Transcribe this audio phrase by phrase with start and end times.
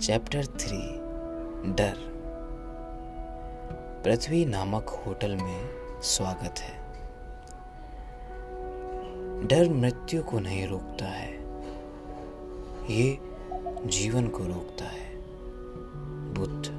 [0.00, 0.78] Chapter three
[1.72, 1.96] डर।
[4.04, 6.76] पृथ्वी नामक hotel में स्वागत है।
[9.46, 11.32] डर मृत्यु को नहीं रोकता है,
[12.90, 13.18] ये
[13.88, 15.10] जीवन को रोकता है।
[16.34, 16.70] बुद्ध।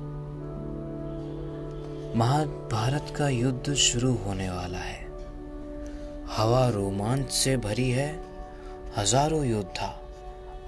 [2.17, 4.99] महाभारत का युद्ध शुरू होने वाला है।
[6.31, 8.11] हवा रोमांच से भरी है।
[8.97, 9.97] हज़ारों योद्धा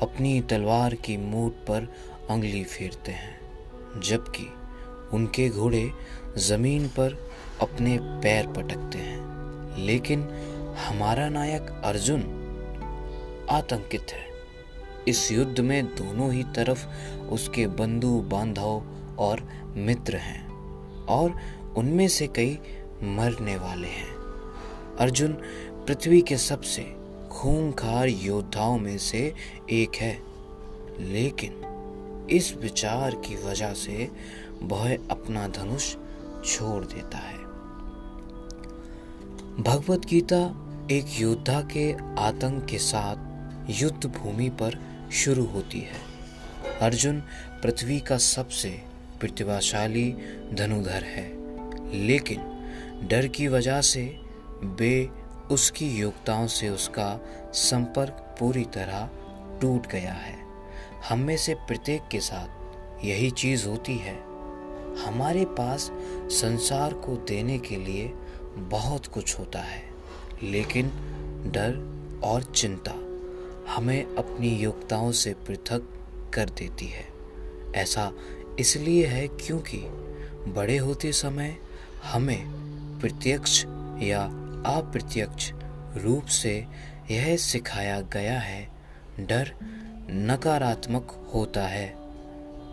[0.01, 1.87] अपनी तलवार की मूठ पर
[2.29, 3.39] उंगली फेरते हैं,
[4.01, 4.53] जबकि
[5.13, 5.91] उनके घोड़े
[6.37, 7.31] ज़मीन पर
[7.61, 9.23] अपने पैर पटकते हैं।
[9.77, 10.29] लेकिन
[10.87, 12.19] हमारा नायक अर्जुन
[13.49, 14.25] आतंकित है।
[15.07, 16.87] इस युद्ध में दोनों ही तरफ़
[17.19, 18.83] उसके बंधु बांधव
[19.19, 20.49] और मित्र हैं
[21.05, 21.41] और
[21.77, 22.59] उनमें से कई
[23.03, 24.13] मरने वाले हैं।
[24.99, 25.33] अर्जुन
[25.87, 26.95] पृथ्वी के सबसे
[27.31, 29.33] खूंखार योद्धाओं में से
[29.69, 30.21] एक है,
[30.99, 31.72] लेकिन
[32.31, 34.11] इस विचार की वजह से
[34.61, 35.95] वह अपना धनुष
[36.45, 37.37] छोड़ देता है।
[39.63, 40.59] भगवत गीता
[40.91, 43.15] एक योद्धा के आतंक के साथ
[43.69, 44.79] युद्ध भूमि पर
[45.11, 46.13] शुरू होती है।
[46.81, 47.19] अर्जुन
[47.63, 48.81] पृथ्वी का सबसे
[49.19, 50.15] प्रतिभाशाली
[50.53, 51.27] धनुधर है,
[52.07, 52.41] लेकिन
[53.03, 54.19] डर की वजह से
[54.63, 55.09] वे
[55.51, 57.19] उसकी योग्यताओं से उसका
[57.53, 59.09] संपर्क पूरी तरह
[59.61, 60.42] टूट गया है।
[61.09, 64.15] हम में से प्रत्येक के साथ यही चीज़ होती है।
[65.05, 65.89] हमारे पास
[66.31, 68.05] संसार को देने के लिए
[68.69, 69.81] बहुत कुछ होता है,
[70.43, 70.89] लेकिन
[71.53, 72.91] डर और चिंता
[73.73, 75.89] हमें अपनी योग्यताओं से पृथक
[76.33, 77.05] कर देती है।
[77.75, 78.11] ऐसा
[78.59, 79.77] इसलिए है क्योंकि
[80.51, 81.55] बड़े होते समय
[82.03, 82.43] हमें
[83.01, 83.63] प्रत्यक्ष
[84.03, 84.23] या
[84.67, 85.51] अप्रत्यक्ष
[86.03, 86.57] रूप से
[87.11, 88.67] यह सिखाया गया है,
[89.19, 89.53] डर
[90.09, 91.95] नकारात्मक होता है।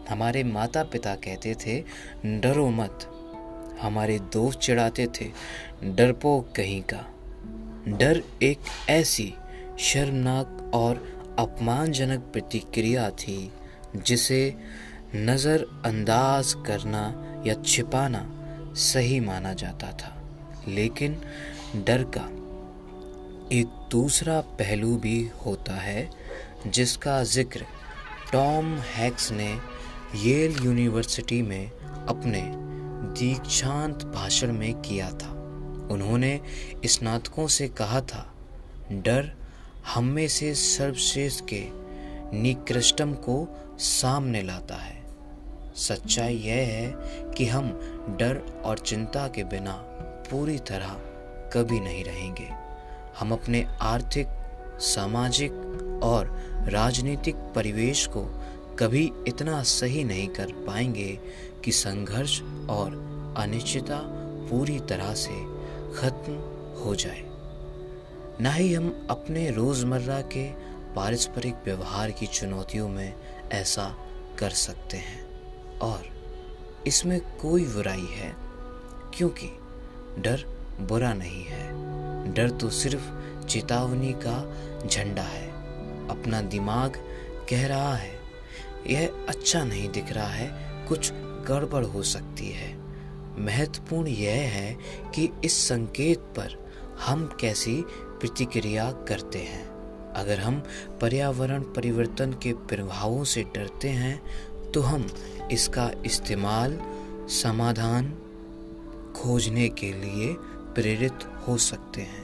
[0.08, 1.84] हमारे माता पिता कहते थे,
[2.40, 2.98] डरो मत।
[3.80, 5.30] हमारे दोस्त चिढ़ाते थे,
[5.84, 7.06] डरपोक कहीं का।
[7.88, 8.58] डर एक
[8.90, 9.34] ऐसी
[9.78, 13.52] शर्मनाक और अपमानजनक प्रतिक्रिया थी,
[13.96, 14.54] जिसे
[15.14, 18.36] नज़रअंदाज करना या छिपाना
[18.74, 20.22] सही माना जाता था।
[20.68, 21.22] लेकिन
[21.76, 22.24] डर का
[23.56, 26.10] एक दूसरा पहलू भी होता है,
[26.66, 27.66] जिसका ज़िक्र
[28.32, 29.50] टॉम हैक्स ने
[30.14, 31.70] येल यूनिवर्सिटी में
[32.08, 32.42] अपने
[33.18, 35.30] दीक्षांत भाषण में किया था।
[35.90, 36.40] उन्होंने
[36.86, 38.24] स्नातकों से कहा था,
[38.92, 39.32] डर
[39.94, 41.64] हम में से सर्वश्रेष्ठ के
[42.40, 43.46] निकृष्टम को
[43.78, 44.98] सामने लाता है।
[45.78, 47.68] सच्चाई यह है कि हम
[48.20, 49.72] डर और चिंता के बिना
[50.30, 50.96] पूरी तरह
[51.54, 52.59] कभी नहीं रहेंगे।
[53.18, 54.26] हम अपने आर्थिक,
[54.80, 55.52] सामाजिक
[56.02, 56.26] और
[56.68, 58.22] राजनीतिक परिवेश को
[58.78, 61.18] कभी इतना सही नहीं कर पाएँगे
[61.64, 64.00] कि संघर्ष और अनिश्चितता
[64.50, 65.60] पूरी तरह से
[65.94, 66.32] खत्म
[66.80, 67.24] हो जाए।
[68.40, 70.50] न ही हम अपने रोज़मर्रा के
[70.94, 73.14] पारस्परिक व्यवहार की चुनौतियों में
[73.52, 73.96] ऐसा
[74.38, 75.30] कर सकते हैं।
[75.78, 76.02] और
[76.86, 78.36] इसमें कोई बुराई है,
[79.14, 79.46] क्योंकि
[80.18, 80.44] डर
[80.80, 81.70] बुरा नहीं है।
[82.34, 84.36] डर तो सिर्फ़ चेतावनी का
[84.86, 85.48] झंडा है।
[86.08, 86.96] अपना दिमाग
[87.50, 88.12] कह रहा है,
[88.86, 91.12] यह अच्छा नहीं दिख रहा है, कुछ
[91.48, 92.74] गड़बड़ हो सकती है।
[93.38, 94.76] महत्वपूर्ण यह है
[95.14, 96.58] कि इस संकेत पर
[97.00, 99.68] हम कैसी प्रतिक्रिया करते हैं।
[100.12, 100.62] अगर हम
[101.00, 105.06] पर्यावरण परिवर्तन के प्रभावों से डरते हैं तो हम
[105.52, 106.78] इसका इस्तेमाल
[107.32, 108.12] समाधान
[109.16, 110.34] खोजने के लिए
[110.74, 112.19] प्रेरित हो सकते हैं।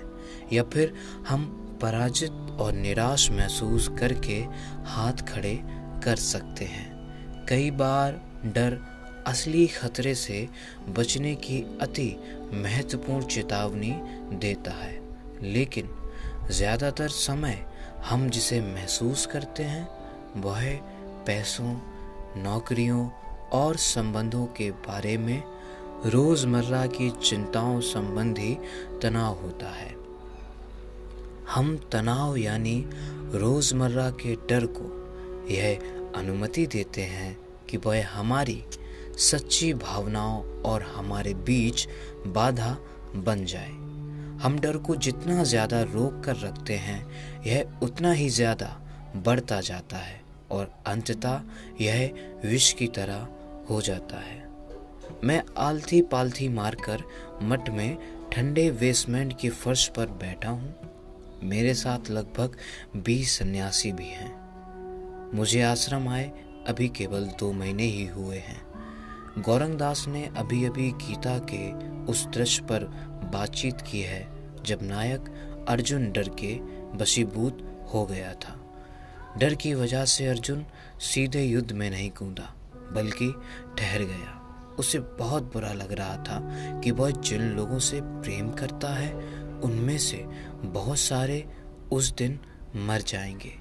[0.52, 0.94] या फिर
[1.28, 1.44] हम
[1.82, 4.38] पराजित और निराश महसूस करके
[4.86, 5.54] हाथ खड़े
[6.04, 8.78] कर सकते हैं। कई बार डर
[9.26, 10.48] असली खतरे से
[10.88, 12.08] बचने की अति
[12.54, 13.94] महत्वपूर्ण चेतावनी
[14.38, 15.00] देता है,
[15.42, 15.88] लेकिन
[16.50, 17.64] ज़्यादातर समय
[18.04, 19.88] हम जिसे महसूस करते हैं,
[20.36, 20.72] वह
[21.26, 21.74] पैसों,
[22.42, 23.08] नौकरियों
[23.52, 25.42] और संबंधों के बारे में
[26.06, 28.56] रोज़मर्रा की चिंताओं संबंधी
[29.02, 29.95] तनाव होता है।
[31.48, 32.84] हम तनाव यानी
[33.34, 34.90] रोज़मर्रा के डर को
[35.50, 35.78] यह
[36.16, 37.36] अनुमति देते हैं
[37.70, 38.62] कि वह हमारी
[39.20, 41.86] सच्ची भावनाओं और हमारे बीच
[42.28, 42.76] बाधा
[43.16, 43.70] बन जाए।
[44.42, 47.06] हम डर को जितना ज़्यादा रोक कर रखते हैं,
[47.46, 48.76] यह उतना ही ज़्यादा
[49.16, 50.20] बढ़ता जाता है
[50.50, 51.40] और अंततः
[51.80, 52.10] यह
[52.44, 53.26] विष की तरह
[53.70, 54.44] हो जाता है।
[55.24, 57.02] मैं आलथी पालथी मारकर
[57.42, 57.96] मठ में
[58.32, 60.74] ठंडे बेसमेंट के फर्श पर बैठा हूँ।
[61.46, 62.56] मेरे साथ लगभग
[62.96, 64.46] बीस सन्यासी भी हैं।
[65.34, 66.32] मुझे आश्रम आए,
[66.66, 68.66] अभी केवल दो महीने ही हुए हैं।
[69.42, 71.72] गौरंगदास ने अभी अभी गीता के
[72.12, 72.84] उस दृश्य पर
[73.32, 74.28] बातचीत की है,
[74.62, 75.20] जब नायक
[75.68, 76.58] अर्जुन डर के
[76.96, 78.76] बसीबूत हो गया था।
[79.38, 80.66] डर की वजह से अर्जुन
[81.00, 82.54] सीधे युद्ध में नहीं कूदा,
[82.92, 83.34] बल्कि
[83.78, 84.42] ठहर गया।
[84.78, 86.40] उसे बहुत बुरा लग रहा था
[86.80, 90.26] कि वह जिन लोगों से प्रेम करता है उनमें से
[90.62, 91.46] बहुत सारे
[91.92, 92.38] उस दिन
[92.76, 93.52] मर जाएँगे।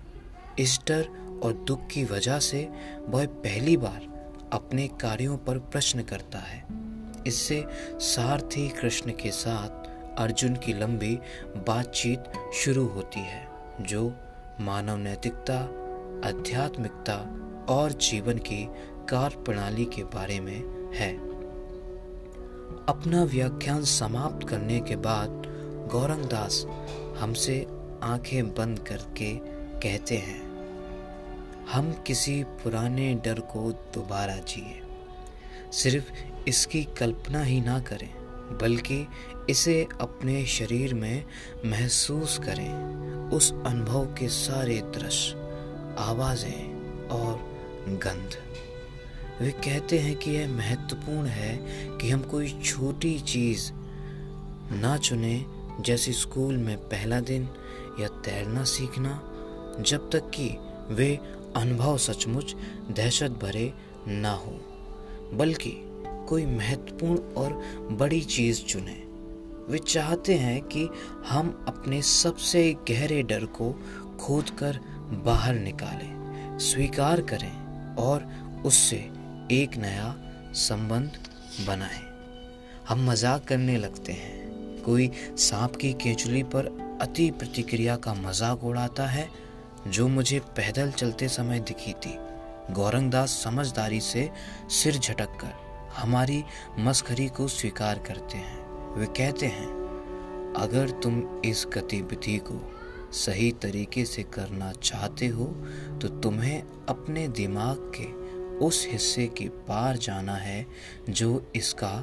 [0.59, 1.07] इस डर
[1.43, 2.69] और दुख की वजह से
[3.07, 4.15] वह पहली बार
[4.53, 6.65] अपने कार्यों पर प्रश्न करता है।
[7.27, 7.65] इससे
[7.99, 9.85] सारथी कृष्ण के साथ
[10.17, 13.47] अर्जुन की लंबी बातचीत शुरू होती है,
[13.81, 14.13] जो
[14.61, 15.59] मानव नैतिकता,
[16.29, 18.69] आध्यात्मिकता और जीवन की
[19.09, 21.17] कार्य प्रणाली के बारे में है।
[22.89, 25.54] अपना व्याख्यान समाप्त करने के बाद
[25.87, 26.65] गौरंगदास
[27.19, 27.65] हमसे
[28.03, 29.33] आँखें बंद करके
[29.79, 30.41] कहते हैं,
[31.71, 34.81] हम किसी पुराने डर को दोबारा जिए।
[35.71, 36.11] सिर्फ़
[36.49, 38.09] इसकी कल्पना ही ना करें,
[38.61, 39.07] बल्कि
[39.49, 41.25] इसे अपने शरीर में
[41.65, 45.35] महसूस करें। उस अनुभव के सारे दृश्य,
[45.99, 47.37] आवाज़ें और
[48.03, 48.37] गंध।
[49.41, 51.57] वे कहते हैं कि यह महत्वपूर्ण है
[51.97, 53.71] कि हम कोई छोटी चीज़
[54.73, 55.35] ना चुने
[55.81, 57.49] जैसे स्कूल में पहला दिन
[57.99, 59.21] या तैरना सीखना,
[59.79, 60.49] जब तक कि
[60.89, 61.19] वे
[61.55, 62.55] अनुभव सचमुच
[62.91, 63.73] दहशत भरे
[64.07, 64.59] ना हो,
[65.33, 65.73] बल्कि
[66.29, 67.61] कोई महत्वपूर्ण और
[67.91, 69.03] बड़ी चीज़ चुने।
[69.69, 70.89] वे चाहते हैं कि
[71.27, 73.71] हम अपने सबसे गहरे डर को
[74.19, 74.79] खोद कर
[75.25, 78.27] बाहर निकालें, स्वीकार करें और
[78.65, 78.97] उससे
[79.51, 80.15] एक नया
[80.53, 81.11] संबंध
[81.67, 82.03] बनाएँ।
[82.89, 84.44] हम मज़ाक करने लगते हैं।
[84.85, 86.65] कोई सांप की केंचुली पर
[87.01, 89.29] अति प्रतिक्रिया का मज़ाक उड़ाता है,
[89.87, 92.17] जो मुझे पैदल चलते समय दिखी थी।
[92.71, 94.29] गौरंगदास समझदारी से
[94.73, 95.53] सिर झटक कर
[95.95, 96.43] हमारी
[96.79, 99.67] मस्खरी को स्वीकार करते हैं। वे कहते हैं,
[100.57, 102.59] अगर तुम इस गतिविधि को
[103.15, 105.45] सही तरीके से करना चाहते हो
[106.01, 108.13] तो तुम्हें अपने दिमाग के
[108.65, 110.65] उस हिस्से के पार जाना है,
[111.09, 111.93] जो इसका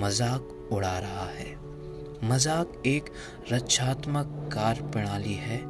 [0.00, 1.52] मज़ाक उड़ा रहा है।
[2.24, 3.04] मज़ाक एक
[3.52, 5.60] रक्षात्मक कार्य प्रणाली है,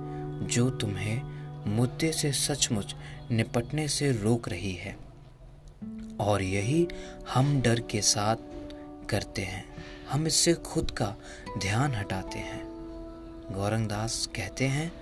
[0.46, 1.22] जो तुम्हें
[1.66, 2.94] मुद्दे से सचमुच
[3.30, 4.96] निपटने से रोक रही है।
[6.20, 6.88] और यही
[7.34, 8.36] हम डर के साथ
[9.08, 9.64] करते हैं।
[10.10, 11.14] हम इससे खुद का
[11.58, 12.64] ध्यान हटाते हैं।
[13.52, 14.92] गौरंगदास कहते हैं,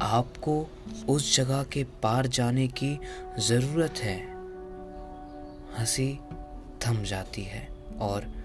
[0.00, 0.66] आपको
[1.08, 2.98] उस जगह के पार जाने की
[3.38, 4.32] ज़रूरत है।
[5.78, 6.20] हँसी
[6.86, 7.68] थम जाती है
[8.00, 8.41] और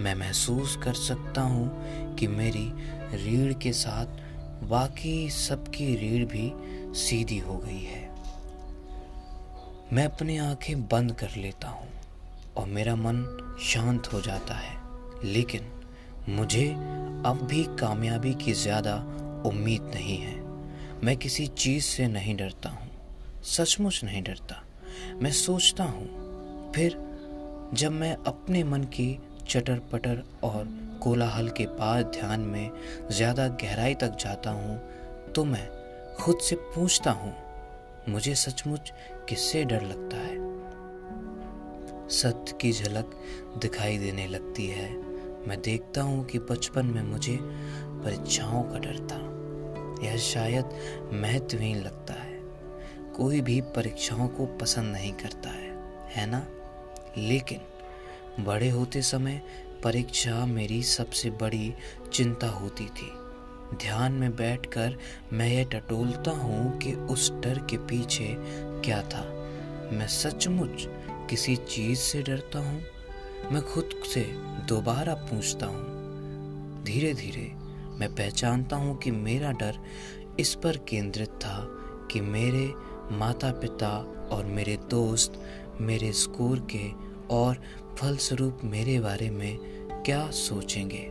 [0.00, 2.70] मैं महसूस कर सकता हूँ कि मेरी
[3.16, 4.20] रीढ़ के साथ
[4.62, 6.52] बाकी सबकी रीढ़ भी
[6.98, 8.08] सीधी हो गई है।
[9.92, 11.88] मैं अपनी आँखें बंद कर लेता हूँ
[12.56, 13.22] और मेरा मन
[13.62, 14.78] शांत हो जाता है।
[15.24, 15.66] लेकिन
[16.28, 16.68] मुझे
[17.26, 18.96] अब भी कामयाबी की ज़्यादा
[19.46, 20.38] उम्मीद नहीं है।
[21.04, 22.90] मैं किसी चीज़ से नहीं डरता हूँ,
[23.44, 24.62] सचमुच नहीं डरता।
[25.22, 26.96] मैं सोचता हूँ, फिर
[27.74, 29.18] जब मैं अपने मन की
[29.50, 30.68] चटर पटर और
[31.02, 32.70] कोलाहल के पार ध्यान में
[33.10, 34.80] ज़्यादा गहराई तक जाता हूँ
[35.34, 35.68] तो मैं
[36.16, 37.32] खुद से पूछता हूँ,
[38.08, 38.92] मुझे सचमुच
[39.28, 40.38] किससे डर लगता है?
[42.10, 43.10] सत्य की झलक
[43.58, 44.88] दिखाई देने लगती है।
[45.48, 49.20] मैं देखता हूँ कि बचपन में मुझे परीक्षाओं का डर था।
[50.06, 52.38] यह शायद महत्वहीन लगता है।
[53.16, 55.74] कोई भी परीक्षाओं को पसंद नहीं करता है
[56.14, 56.46] है ना?
[57.18, 57.60] लेकिन
[58.40, 59.42] बड़े होते समय
[59.84, 61.74] परीक्षा मेरी सबसे बड़ी
[62.12, 63.12] चिंता होती थी।
[63.76, 64.96] ध्यान में बैठकर
[65.32, 68.36] मैं यह टटोलता हूँ कि उस डर के पीछे
[68.84, 69.22] क्या था।
[69.92, 70.88] मैं सचमुच
[71.30, 72.82] किसी चीज़ से डरता हूँ?
[73.52, 74.20] मैं खुद से
[74.68, 76.00] दोबारा पूछता हूँ।
[76.84, 77.52] धीरे धीरे
[77.98, 79.78] मैं पहचानता हूँ कि मेरा डर
[80.40, 81.66] इस पर केंद्रित था
[82.10, 82.74] कि मेरे
[83.12, 83.98] माता पिता
[84.32, 85.42] और मेरे दोस्त
[85.80, 87.62] मेरे स्कोर के और
[88.00, 89.58] फलस्वरूप मेरे बारे में
[90.06, 91.10] क्या सोचेंगे?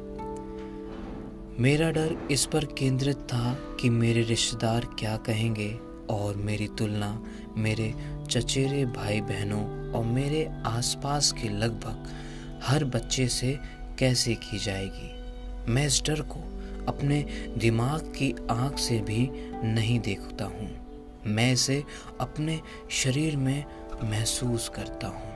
[1.62, 5.80] मेरा डर इस पर केंद्रित था कि मेरे रिश्तेदार क्या कहेंगे
[6.10, 7.24] और मेरी तुलना
[7.58, 7.96] मेरे
[8.30, 12.08] चचेरे भाई बहनों और मेरे आसपास के लगभग
[12.64, 13.60] हर बच्चे से
[14.00, 15.12] कैसे की जाएगी?
[15.72, 16.40] मैं इस डर को
[16.88, 17.22] अपने
[17.58, 19.30] दिमाग की आँख से भी
[19.68, 20.78] नहीं देखता हूँ।
[21.26, 21.84] मैं इसे
[22.20, 23.66] अपने शरीर में
[24.04, 25.29] महसूस करता हूँ।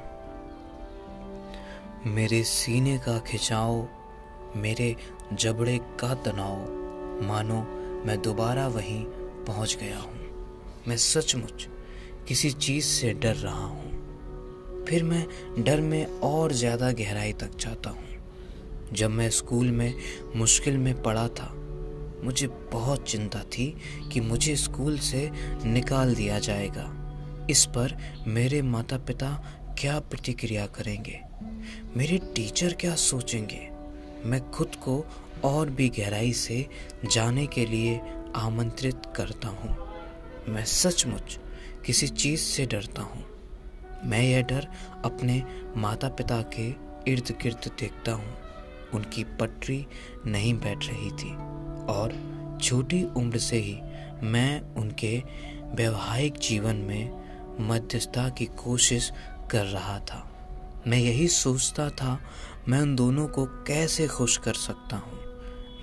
[2.07, 3.87] मेरे सीने का खिंचाव
[4.55, 4.95] मेरे
[5.33, 6.57] जबड़े का तनाव
[7.27, 7.55] मानो
[8.05, 9.03] मैं दोबारा वहीं
[9.45, 11.67] पहुँच गया हूँ। मैं सचमुच
[12.27, 15.27] किसी चीज़ से डर रहा हूँ। फिर मैं
[15.59, 19.93] डर में और ज़्यादा गहराई तक जाता हूँ। जब मैं स्कूल में
[20.35, 21.51] मुश्किल में पढ़ा था,
[22.23, 23.75] मुझे बहुत चिंता थी
[24.13, 25.31] कि मुझे स्कूल से
[25.65, 26.89] निकाल दिया जाएगा।
[27.49, 29.43] इस पर मेरे माता पिता
[29.79, 31.19] क्या प्रतिक्रिया करेंगे?
[31.97, 33.69] मेरे टीचर क्या सोचेंगे?
[34.25, 35.05] मैं खुद को
[35.43, 36.69] और भी गहराई से
[37.11, 38.01] जाने के लिए
[38.35, 39.77] आमंत्रित करता हूँ।
[40.47, 41.39] मैं सचमुच
[41.85, 43.25] किसी चीज़ से डरता हूँ।
[44.05, 44.67] मैं यह डर
[45.05, 45.43] अपने
[45.77, 46.69] माता पिता के
[47.11, 48.37] इर्द गिर्द देखता हूँ।
[48.93, 49.85] उनकी पटरी
[50.25, 51.35] नहीं बैठ रही थी
[51.85, 53.79] और छोटी उम्र से ही
[54.23, 55.23] मैं उनके
[55.65, 57.23] वैवाहिक जीवन में
[57.59, 59.11] मध्यस्थता की कोशिश
[59.51, 60.32] कर रहा था।
[60.87, 62.19] मैं यही सोचता था,
[62.67, 65.19] मैं उन दोनों को कैसे खुश कर सकता हूँ?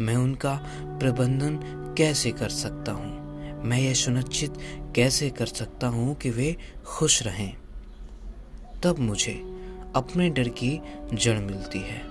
[0.01, 1.57] मैं उनका प्रबंधन
[1.99, 3.21] कैसे कर सकता हूँ?
[3.65, 4.55] मैं यह सुनिश्चित
[4.97, 7.57] कैसे कर सकता हूँ कि वे खुश रहें?
[8.83, 9.33] तब मुझे
[9.97, 10.81] अपने डर की
[11.15, 12.03] जड़ मिलती है।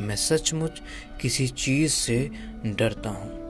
[0.00, 0.82] मैं सचमुच
[1.20, 2.30] किसी चीज़ से
[2.66, 3.42] डरता हूँ।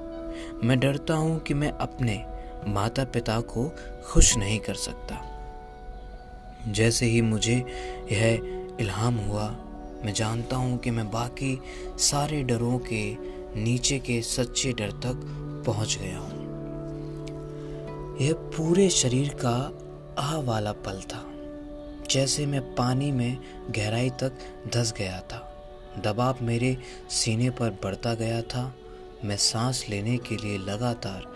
[0.65, 2.27] मैं डरता हूँ कि मैं अपने
[2.67, 5.29] माता पिता को खुश नहीं कर सकता।
[6.69, 7.57] जैसे ही मुझे
[8.13, 9.49] यह इल्हाम हुआ।
[10.05, 11.59] मैं जानता हूँ कि मैं बाकी
[12.01, 13.05] सारे डरों के
[13.57, 15.21] नीचे के सच्चे डर तक
[15.67, 16.41] पहुँच गया हूँ।
[18.21, 19.57] यह पूरे शरीर का
[20.19, 21.25] आह वाला पल था,
[22.11, 23.39] जैसे मैं पानी में
[23.71, 24.39] गहराई तक
[24.75, 25.49] धस गया था।
[26.05, 26.77] दबाव मेरे
[27.11, 28.73] सीने पर बढ़ता गया था।
[29.25, 31.27] मैं सांस लेने के लिए लगातार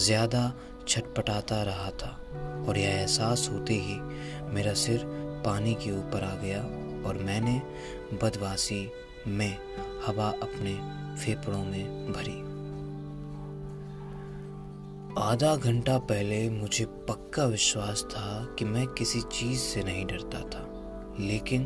[0.00, 0.52] ज़्यादा
[0.88, 2.16] छटपटाता रहा था,
[2.68, 3.98] और यह एहसास होते ही
[4.54, 5.04] मेरा सिर
[5.44, 6.62] पानी के ऊपर आ गया।
[7.06, 7.60] और मैंने
[8.22, 8.90] बदवासी
[9.26, 9.58] में
[10.06, 10.74] हवा अपने
[11.16, 12.54] फेफड़ों में भरी।
[15.22, 20.66] आधा घंटा पहले मुझे पक्का विश्वास था कि मैं किसी चीज़ से नहीं डरता था,
[21.20, 21.64] लेकिन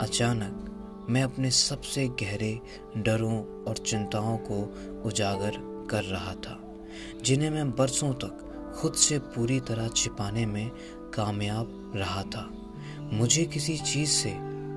[0.00, 2.60] अचानक मैं अपने सबसे गहरे
[2.96, 4.62] डरों और चिंताओं को
[5.08, 5.58] उजागर
[5.90, 6.58] कर रहा था,
[7.24, 8.40] जिन्हें मैं बरसों तक
[8.80, 10.70] खुद से पूरी तरह छिपाने में
[11.14, 12.48] कामयाब रहा था।
[13.12, 14.30] मुझे किसी चीज़ से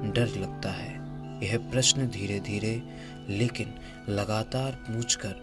[0.03, 1.07] डर लगता है।
[1.47, 2.83] यह प्रश्न धीरे धीरे
[3.29, 3.73] लेकिन
[4.09, 5.35] लगातार पूछकर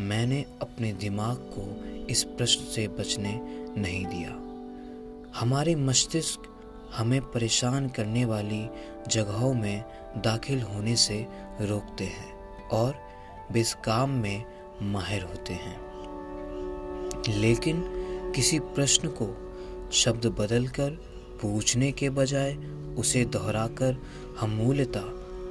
[0.00, 3.40] मैंने अपने दिमाग को इस प्रश्न से बचने
[3.80, 4.30] नहीं दिया।
[5.40, 6.42] हमारे मस्तिष्क
[6.94, 8.68] हमें परेशान करने वाली
[9.08, 9.84] जगहों में
[10.16, 11.26] दाखिल होने से
[11.60, 12.96] रोकते हैं और
[13.56, 14.44] इस काम में
[14.82, 15.80] माहिर होते हैं।
[17.28, 17.84] लेकिन
[18.36, 19.56] किसी प्रश्न को
[19.92, 21.09] शब्द बदलकर
[21.42, 22.54] पूछने के बजाय
[22.98, 23.96] उसे दोहराकर
[24.38, 25.00] हम मूलतः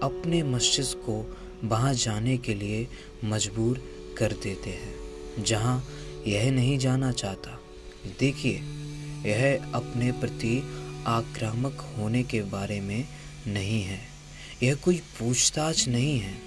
[0.04, 2.88] अपने मस्तिष्क को वहाँ जाने के लिए
[3.26, 3.84] मजबूर
[4.18, 4.96] कर देते हैं।
[5.44, 5.88] जहाँ
[6.28, 7.60] यह नहीं जाना चाहता।
[8.20, 8.62] देखिए,
[9.30, 10.64] यह अपने प्रति
[11.08, 13.08] आक्रामक होने के बारे में
[13.48, 14.00] नहीं है।
[14.64, 16.38] यह कोई पूछताछ नहीं है।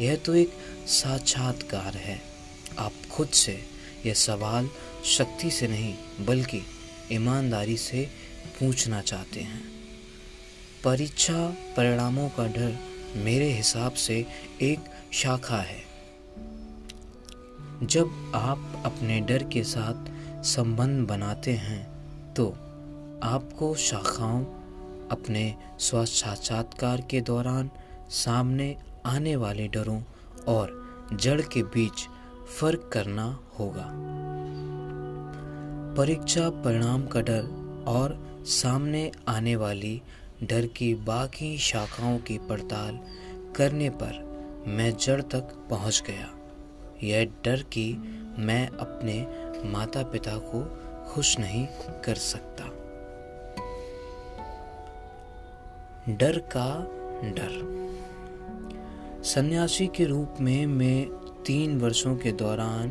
[0.00, 0.52] यह तो एक
[0.86, 2.22] साक्षात्कार है।
[2.78, 3.64] आप खुद से
[4.06, 4.70] यह सवाल
[5.04, 5.94] शक्ति से नहीं,
[6.26, 6.62] बल्कि
[7.12, 8.08] ईमानदारी से
[8.60, 9.60] पूछना चाहते हैं।
[10.84, 12.78] परीक्षा परिणामों का डर
[13.16, 14.26] मेरे हिसाब से
[14.62, 14.78] एक
[15.12, 15.82] शाखा है।
[17.82, 20.10] जब आप अपने डर के साथ
[20.44, 21.82] संबंध बनाते हैं
[22.34, 22.48] तो
[23.22, 24.44] आपको शाखाओं
[25.08, 27.70] अपने स्वास्थ्य के दौरान
[28.10, 30.02] सामने आने वाले डरों
[30.48, 30.76] और
[31.12, 32.06] जड़ के बीच
[32.60, 33.88] फ़र्क करना होगा।
[35.94, 37.42] परीक्षा परिणाम का डर
[37.88, 40.02] और सामने आने वाली
[40.42, 43.00] डर की बाकी शाखाओं की पड़ताल
[43.56, 44.12] करने पर
[44.66, 46.30] मैं जड़ तक पहुँच गया।
[47.02, 47.94] यह डर कि
[48.38, 49.26] मैं अपने
[49.68, 50.78] माता पिता को
[51.10, 51.66] खुश नहीं
[52.04, 52.64] कर सकता।
[56.12, 56.86] डर का
[57.22, 57.78] डर।
[59.24, 61.06] सन्यासी के रूप में मैं
[61.46, 62.90] तीन वर्षों के दौरान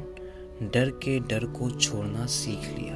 [0.74, 2.96] डर के डर को छोड़ना सीख लिया।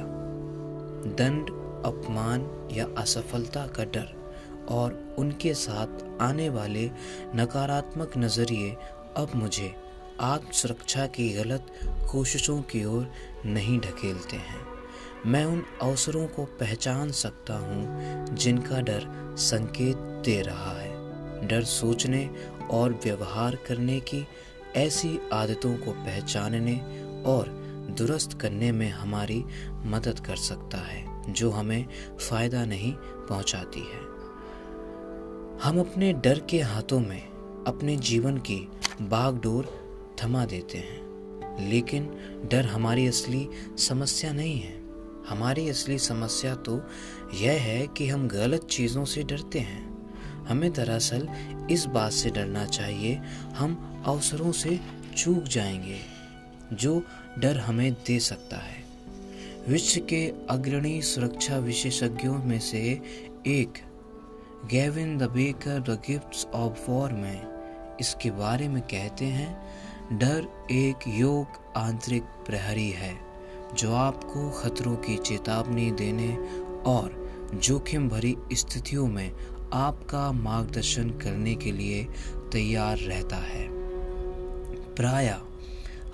[1.16, 4.22] दंड अपमान या असफलता का डर
[4.68, 6.90] और उनके साथ आने वाले
[7.34, 8.70] नकारात्मक नज़रिए
[9.16, 9.74] अब मुझे
[10.20, 11.66] आत्म सुरक्षा की गलत
[12.10, 13.10] कोशिशों की ओर
[13.46, 14.60] नहीं ढकेलते हैं।
[15.26, 19.06] मैं उन अवसरों को पहचान सकता हूँ जिनका डर
[19.38, 22.28] संकेत दे रहा है। डर सोचने
[22.70, 24.26] और व्यवहार करने की
[24.76, 26.76] ऐसी आदतों को पहचानने
[27.26, 27.48] और
[27.98, 29.44] दुरुस्त करने में हमारी
[29.86, 31.86] मदद कर सकता है। जो हमें
[32.30, 34.12] फ़ायदा नहीं पहुंचाती है।
[35.62, 37.22] हम अपने डर के हाथों में
[37.66, 38.68] अपने जीवन की
[39.02, 39.82] बागडोर
[40.22, 41.12] थमा देते हैं।
[41.70, 42.04] लेकिन
[42.50, 43.48] डर हमारी असली
[43.78, 44.82] समस्या नहीं है।
[45.28, 46.82] हमारी असली समस्या तो
[47.34, 49.92] यह है कि हम गलत चीज़ों से डरते हैं।
[50.48, 51.28] हमें दरअसल
[51.70, 53.20] इस बात से डरना चाहिए,
[53.56, 54.80] हम अवसरों से
[55.16, 55.98] चूक जाएँगे,
[56.72, 57.02] जो
[57.38, 58.81] डर हमें दे सकता है।
[59.68, 62.78] विश्व के अग्रणी सुरक्षा विशेषज्ञों में से
[63.46, 63.72] एक
[64.70, 69.62] Gavin de Becker the gifts of war में। इसके बारे में कहते हैं,
[70.18, 73.14] डर एक योग आंतरिक प्रहरी है,
[73.74, 76.36] जो आपको खतरों की चेतावनी देने
[76.86, 79.32] और जोखिम भरी स्थितियों में
[79.72, 82.06] आपका मार्गदर्शन करने के लिए
[82.52, 83.68] तैयार रहता है।
[84.94, 85.36] प्राय,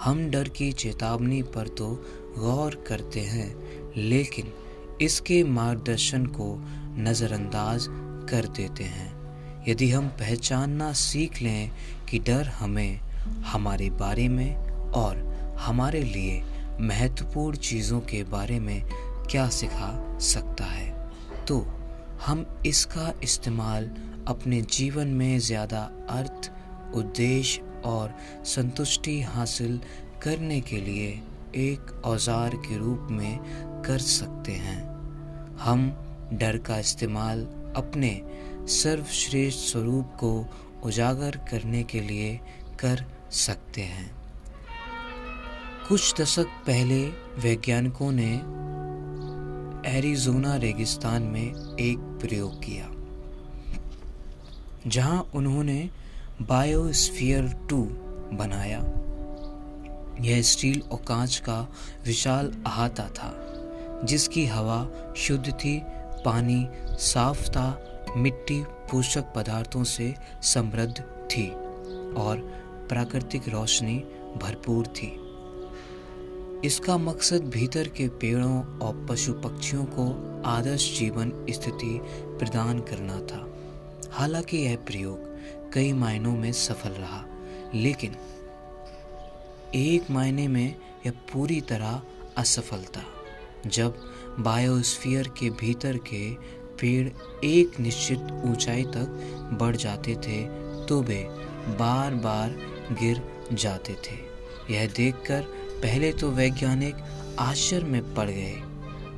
[0.00, 2.04] हम डर की चेतावनी पर तो
[2.38, 3.54] गौर करते हैं,
[3.96, 4.52] लेकिन
[5.02, 6.54] इसके मार्गदर्शन को
[6.98, 7.86] नज़रअंदाज
[8.30, 9.16] कर देते हैं।
[9.68, 11.70] यदि हम पहचानना सीख लें
[12.10, 13.00] कि डर हमें,
[13.44, 14.56] हमारे बारे में
[14.94, 15.26] और
[15.58, 16.42] हमारे लिए
[16.80, 18.82] महत्वपूर्ण चीज़ों के बारे में
[19.30, 21.58] क्या सिखा सकता है तो
[22.26, 23.90] हम इसका इस्तेमाल
[24.28, 25.80] अपने जीवन में ज़्यादा
[26.10, 26.50] अर्थ,
[26.94, 28.14] उद्देश्य और
[28.46, 29.80] संतुष्टि हासिल
[30.22, 31.20] करने के लिए
[31.56, 33.38] एक औज़ार के रूप में
[33.82, 34.80] कर सकते हैं।
[35.58, 35.90] हम
[36.32, 37.42] डर का इस्तेमाल
[37.76, 38.10] अपने
[38.72, 40.32] सर्वश्रेष्ठ स्वरूप को
[40.84, 42.38] उजागर करने के लिए
[42.80, 43.04] कर
[43.38, 44.10] सकते हैं।
[45.88, 47.00] कुछ दशक पहले
[47.40, 48.30] वैज्ञानिकों ने
[49.88, 52.88] एरिजोना रेगिस्तान में एक प्रयोग किया,
[54.86, 55.88] जहाँ उन्होंने
[56.42, 57.82] बायोस्फीयर टू
[58.34, 58.80] बनाया।
[60.20, 61.68] यह स्टील और कांच का
[62.06, 63.44] विशाल अहाता था,
[64.04, 65.82] जिसकी हवा शुद्ध थी,
[66.24, 67.84] पानी साफ़ था,
[68.16, 71.50] मिट्टी पोषक पदार्थों से समृद्ध थी,
[72.14, 72.36] और
[72.88, 73.98] प्राकृतिक रोशनी
[74.42, 75.24] भरपूर थी।
[76.64, 83.54] इसका मकसद भीतर के पेड़ों और पशु पक्षियों को आदर्श जीवन स्थिति प्रदान करना था।
[84.10, 85.28] हालाँकि यह प्रयोग
[85.72, 87.24] कई मायनों में सफल रहा,
[87.74, 88.16] लेकिन
[89.74, 90.76] एक मायने में
[91.06, 92.02] यह पूरी तरह
[92.36, 93.04] असफल था
[93.66, 93.98] जब
[94.38, 96.30] बायोस्फीयर के भीतर के
[96.80, 97.08] पेड़
[97.44, 100.42] एक निश्चित ऊंचाई तक बढ़ जाते थे
[100.86, 101.26] तो वे
[101.78, 102.50] बार बार
[102.92, 104.16] गिर जाते थे।
[104.74, 105.42] यह देखकर
[105.82, 106.96] पहले तो वैज्ञानिक
[107.38, 108.54] आश्चर्य में पड़ गए।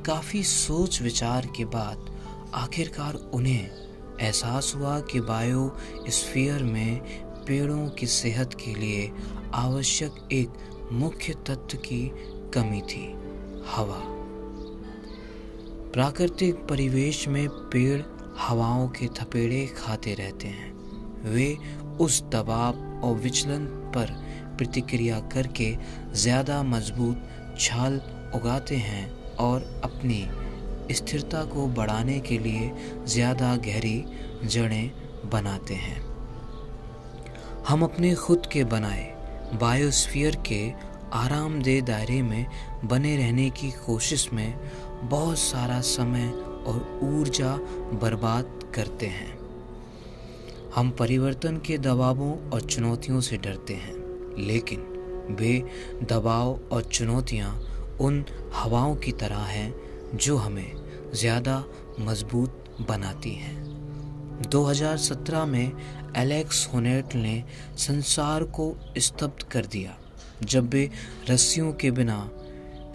[0.05, 2.09] काफ़ी सोच विचार के बाद
[2.53, 3.69] आखिरकार उन्हें
[4.21, 5.77] एहसास हुआ कि बायो
[6.09, 7.01] स्फीयर में
[7.47, 9.11] पेड़ों की सेहत के लिए
[9.55, 12.01] आवश्यक एक मुख्य तत्व की
[12.53, 13.05] कमी थी,
[13.67, 14.01] हवा।
[15.93, 18.01] प्राकृतिक परिवेश में पेड़
[18.39, 20.71] हवाओं के थपेड़े खाते रहते हैं।
[21.25, 21.55] वे
[21.99, 24.13] उस दबाव और विचलन पर
[24.57, 25.73] प्रतिक्रिया करके
[26.13, 27.27] ज़्यादा मज़बूत
[27.59, 28.01] छाल
[28.35, 30.25] उगाते हैं और अपनी
[30.91, 32.71] स्थिरता को बढ़ाने के लिए
[33.05, 34.03] ज़्यादा गहरी
[34.45, 34.91] जड़ें
[35.31, 36.10] बनाते हैं।
[37.67, 39.03] हम अपने खुद के बनाए
[39.61, 40.61] बायोस्फीयर के
[41.13, 42.45] आरामदेह दायरे में
[42.85, 44.59] बने रहने की कोशिश में
[45.03, 46.27] बहुत सारा समय
[46.67, 47.53] और ऊर्जा
[48.01, 49.37] बर्बाद करते हैं।
[50.75, 53.95] हम परिवर्तन के दबावों और चुनौतियों से डरते हैं,
[54.37, 55.57] लेकिन वे
[56.03, 57.53] दबाव और चुनौतियाँ
[58.01, 58.23] उन
[58.55, 59.73] हवाओं की तरह हैं
[60.15, 60.71] जो हमें
[61.13, 61.63] ज़्यादा
[61.99, 63.59] मज़बूत बनाती हैं।
[64.43, 65.71] 2017 में
[66.17, 67.43] एलेक्स होनेट ने
[67.77, 69.97] संसार को स्तब्ध कर दिया,
[70.43, 70.89] जब वे
[71.29, 72.19] रस्सियों के बिना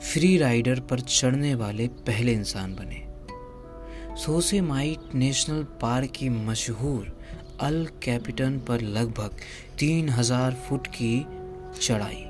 [0.03, 3.05] फ्री राइडर पर चढ़ने वाले पहले इंसान बने।
[4.17, 7.15] सोसेमाइट नेशनल पार्क की मशहूर
[7.61, 9.37] अल कैपिटन पर लगभग
[9.79, 11.19] तीन हज़ार फुट की
[11.81, 12.25] चढ़ाई।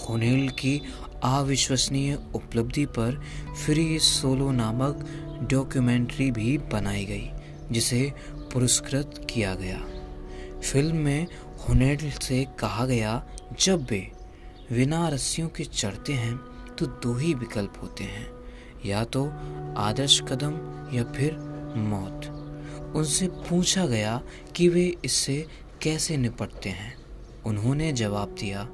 [0.00, 0.80] होनेल की
[1.24, 3.20] अविश्वसनीय उपलब्धि पर
[3.64, 5.06] फ्री सोलो नामक
[5.50, 7.30] डॉक्यूमेंट्री भी बनाई गई,
[7.72, 8.00] जिसे
[8.52, 9.78] पुरस्कृत किया गया।
[10.62, 11.26] फ़िल्म में
[11.58, 13.22] होनेल से कहा गया,
[13.60, 14.00] जब वे
[14.72, 16.36] बिना रस्सियों के चढ़ते हैं
[16.78, 18.28] तो दो ही विकल्प होते हैं,
[18.86, 19.24] या तो
[19.78, 20.52] आदर्श कदम
[20.96, 21.36] या फिर
[21.76, 22.26] मौत।
[22.96, 24.20] उनसे पूछा गया
[24.56, 25.44] कि वे इससे
[25.82, 26.94] कैसे निपटते हैं।
[27.46, 28.68] उन्होंने जवाब दिया,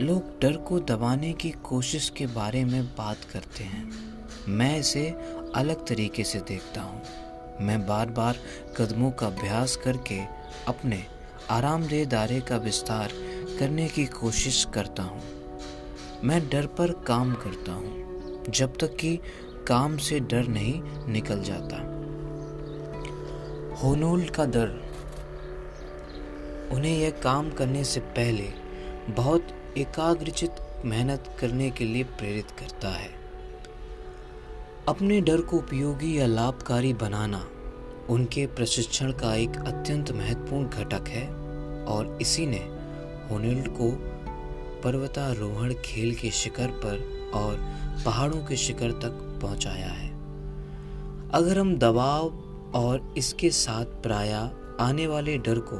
[0.00, 3.88] लोग डर को दबाने की कोशिश के बारे में बात करते हैं।
[4.48, 5.08] मैं इसे
[5.54, 7.02] अलग तरीके से देखता हूँ।
[7.60, 8.36] मैं बार बार
[8.76, 10.18] कदमों का अभ्यास करके
[10.68, 11.02] अपने
[11.50, 13.12] आरामदेह दायरे का विस्तार
[13.58, 15.22] करने की कोशिश करता हूँ।
[16.24, 19.18] मैं डर पर काम करता हूँ, जब तक कि
[19.68, 21.76] काम से डर नहीं निकल जाता।
[23.82, 24.78] होनोल का डर,
[26.72, 28.48] उन्हें यह काम करने से पहले
[29.12, 33.17] बहुत एकाग्रचित मेहनत करने के लिए प्रेरित करता है।
[34.88, 37.48] अपने डर को उपयोगी या लाभकारी बनाना
[38.10, 41.28] उनके प्रशिक्षण का एक अत्यंत महत्वपूर्ण घटक है
[41.84, 42.58] और इसी ने
[43.30, 43.90] होनिल्ड को
[44.84, 47.56] पर्वतारोहण खेल के शिखर पर और
[48.04, 50.08] पहाड़ों के शिखर तक पहुँचाया है।
[51.30, 52.28] अगर हम दबाव
[52.74, 54.32] और इसके साथ प्राय
[54.80, 55.76] आने वाले डर को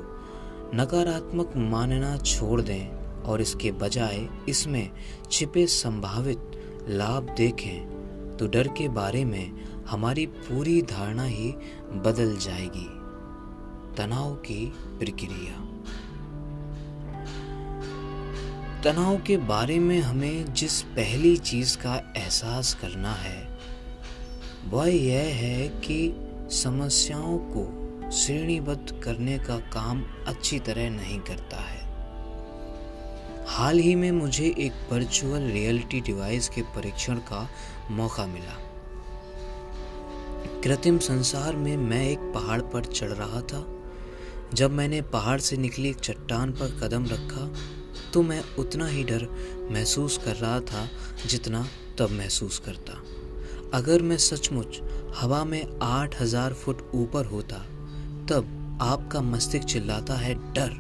[0.75, 2.89] नकारात्मक मानना छोड़ दें
[3.23, 4.91] और इसके बजाय इसमें
[5.31, 6.51] छिपे संभावित
[6.89, 7.98] लाभ देखें
[8.39, 9.47] तो डर के बारे में
[9.85, 11.51] हमारी पूरी धारणा ही
[12.05, 12.89] बदल जाएगी।
[13.97, 14.67] तनाव की
[14.99, 15.57] प्रक्रिया।
[18.83, 23.59] तनाव के बारे में हमें जिस पहली चीज़ का एहसास करना है,
[24.69, 25.99] वह यह है कि
[26.57, 27.65] समस्याओं को
[28.11, 31.78] श्रेणीबद्ध करने का काम अच्छी तरह नहीं करता है।
[33.49, 37.49] हाल ही में मुझे एक वर्चुअल रियलिटी डिवाइस के परीक्षण का
[37.91, 38.57] मौका मिला।
[40.65, 43.65] कृत्रिम संसार में मैं एक पहाड़ पर चढ़ रहा था।
[44.55, 47.51] जब मैंने पहाड़ से निकली एक चट्टान पर कदम रखा
[48.13, 49.27] तो मैं उतना ही डर
[49.73, 50.89] महसूस कर रहा था
[51.27, 51.67] जितना
[51.99, 53.03] तब महसूस करता।
[53.75, 54.81] अगर मैं सचमुच
[55.17, 57.57] हवा में आठ हज़ार फुट ऊपर होता,
[58.27, 60.71] तब आपका मस्तिष्क चिल्लाता है, डर!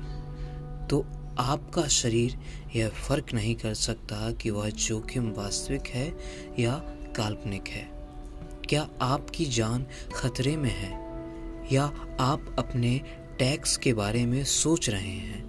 [0.90, 1.04] तो
[1.40, 2.36] आपका शरीर
[2.76, 6.16] यह फ़र्क नहीं कर सकता कि वह जोखिम वास्तविक है
[6.58, 6.74] या
[7.16, 7.88] काल्पनिक है।
[8.68, 11.08] क्या आपकी जान खतरे में है?
[11.72, 11.84] या
[12.20, 13.00] आप अपने
[13.38, 15.48] टैक्स के बारे में सोच रहे हैं?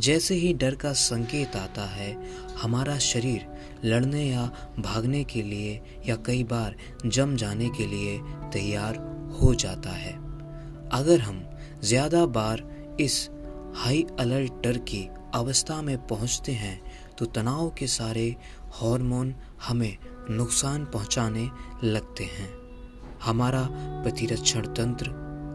[0.00, 2.26] जैसे ही डर का संकेत आता है,
[2.62, 3.46] हमारा शरीर
[3.84, 6.76] लड़ने या भागने के लिए या कई बार
[7.06, 8.20] जम जाने के लिए
[8.52, 8.96] तैयार
[9.42, 10.12] हो जाता है।
[10.88, 11.50] अगर हम
[11.84, 13.30] ज़्यादा बार इस
[13.74, 16.80] हाई अलर्ट डर की अवस्था में पहुँचते हैं
[17.18, 18.36] तो तनाव के सारे
[18.72, 19.34] हार्मोन
[19.68, 19.96] हमें
[20.30, 21.48] नुकसान पहुँचाने
[21.84, 22.48] लगते हैं।
[23.22, 25.08] हमारा प्रतिरक्षण तंत्र,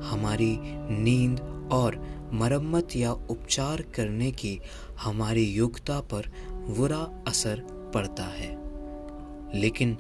[0.04, 0.58] हमारी
[1.04, 1.40] नींद
[1.72, 2.00] और
[2.34, 4.60] मरम्मत या उपचार करने की
[5.00, 7.62] हमारी योग्यता पर बुरा असर
[7.96, 8.52] पड़ता है।
[9.60, 9.98] लेकिन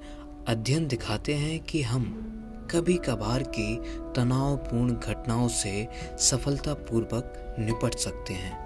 [0.48, 2.28] अध्ययन दिखाते हैं कि हम
[2.72, 3.76] कभी कभार की
[4.16, 5.88] तनावपूर्ण घटनाओं से
[6.20, 8.61] सफलतापूर्वक निपट सकते हैं।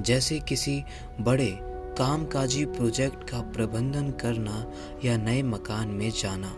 [0.00, 0.84] जैसे किसी
[1.20, 1.58] बड़े
[1.98, 4.72] कामकाजी प्रोजेक्ट का प्रबंधन करना
[5.04, 6.54] या नए मकान में जाना।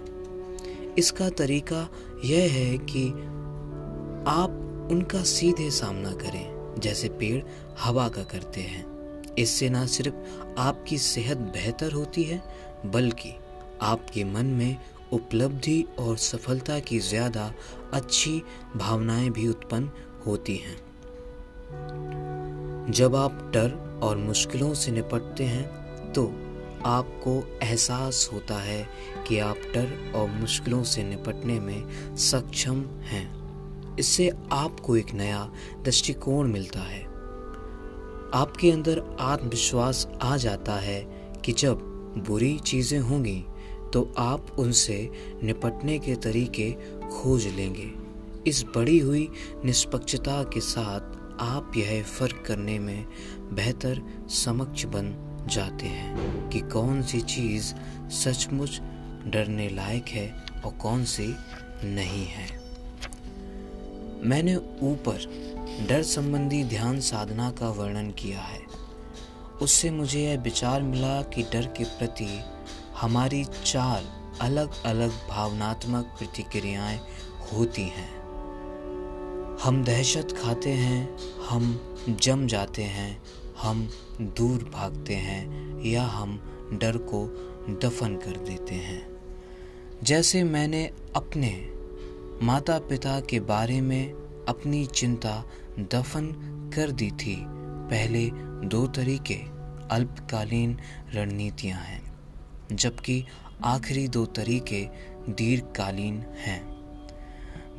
[0.98, 1.88] इसका तरीका
[2.24, 3.08] यह है कि
[4.30, 7.42] आप उनका सीधे सामना करें, जैसे पेड़
[7.80, 8.84] हवा का करते हैं।
[9.34, 10.14] इससे ना सिर्फ़
[10.58, 12.42] आपकी सेहत बेहतर होती है,
[12.86, 13.34] बल्कि
[13.82, 14.76] आपके मन में
[15.12, 17.52] उपलब्धि और सफलता की ज़्यादा
[17.92, 18.42] अच्छी
[18.76, 19.90] भावनाएँ भी उत्पन्न
[20.26, 20.76] होती हैं।
[22.92, 26.24] जब आप डर और मुश्किलों से निपटते हैं तो
[26.86, 28.84] आपको एहसास होता है
[29.28, 35.40] कि आप डर और मुश्किलों से निपटने में सक्षम हैं। इससे आपको एक नया
[35.84, 37.00] दृष्टिकोण मिलता है।
[38.34, 41.00] आपके अंदर आत्मविश्वास आ जाता है
[41.44, 41.80] कि जब
[42.28, 43.44] बुरी चीज़ें होंगी
[43.92, 44.98] तो आप उनसे
[45.42, 46.70] निपटने के तरीके
[47.12, 47.90] खोज लेंगे।
[48.46, 49.28] इस बढ़ी हुई
[49.64, 51.11] निष्पक्षता के साथ
[51.42, 53.06] आप यह फ़र्क करने में
[53.52, 57.74] बेहतर समक्ष बन जाते हैं कि कौन सी चीज़
[58.10, 58.80] सचमुच
[59.26, 61.36] डरने लायक है और कौन सी
[61.84, 62.62] नहीं है।
[64.28, 65.18] मैंने ऊपर
[65.88, 68.60] डर संबंधी ध्यान साधना का वर्णन किया है।
[69.62, 72.40] उससे मुझे यह विचार मिला कि डर के प्रति
[72.96, 74.04] हमारी चार
[74.40, 77.00] अलग अलग भावनात्मक प्रतिक्रियाएँ
[77.52, 78.21] होती हैं।
[79.62, 83.22] हम दहशत खाते हैं, हम जम जाते हैं,
[83.62, 83.88] हम
[84.20, 86.34] दूर भागते हैं या हम
[86.72, 87.26] डर को
[87.70, 89.06] दफन कर देते हैं।
[90.02, 91.70] जैसे मैंने अपने
[92.42, 94.12] माता पिता के बारे में
[94.48, 95.44] अपनी चिंता
[95.78, 96.26] दफन
[96.74, 97.36] कर दी थी,
[97.90, 98.30] पहले
[98.68, 99.38] दो तरीके,
[99.90, 100.78] अल्पकालीन
[101.14, 102.14] रणनीतियाँ हैं,
[102.72, 103.24] जबकि
[103.64, 104.84] आखिरी दो तरीके
[105.28, 106.62] दीर्घकालीन हैं।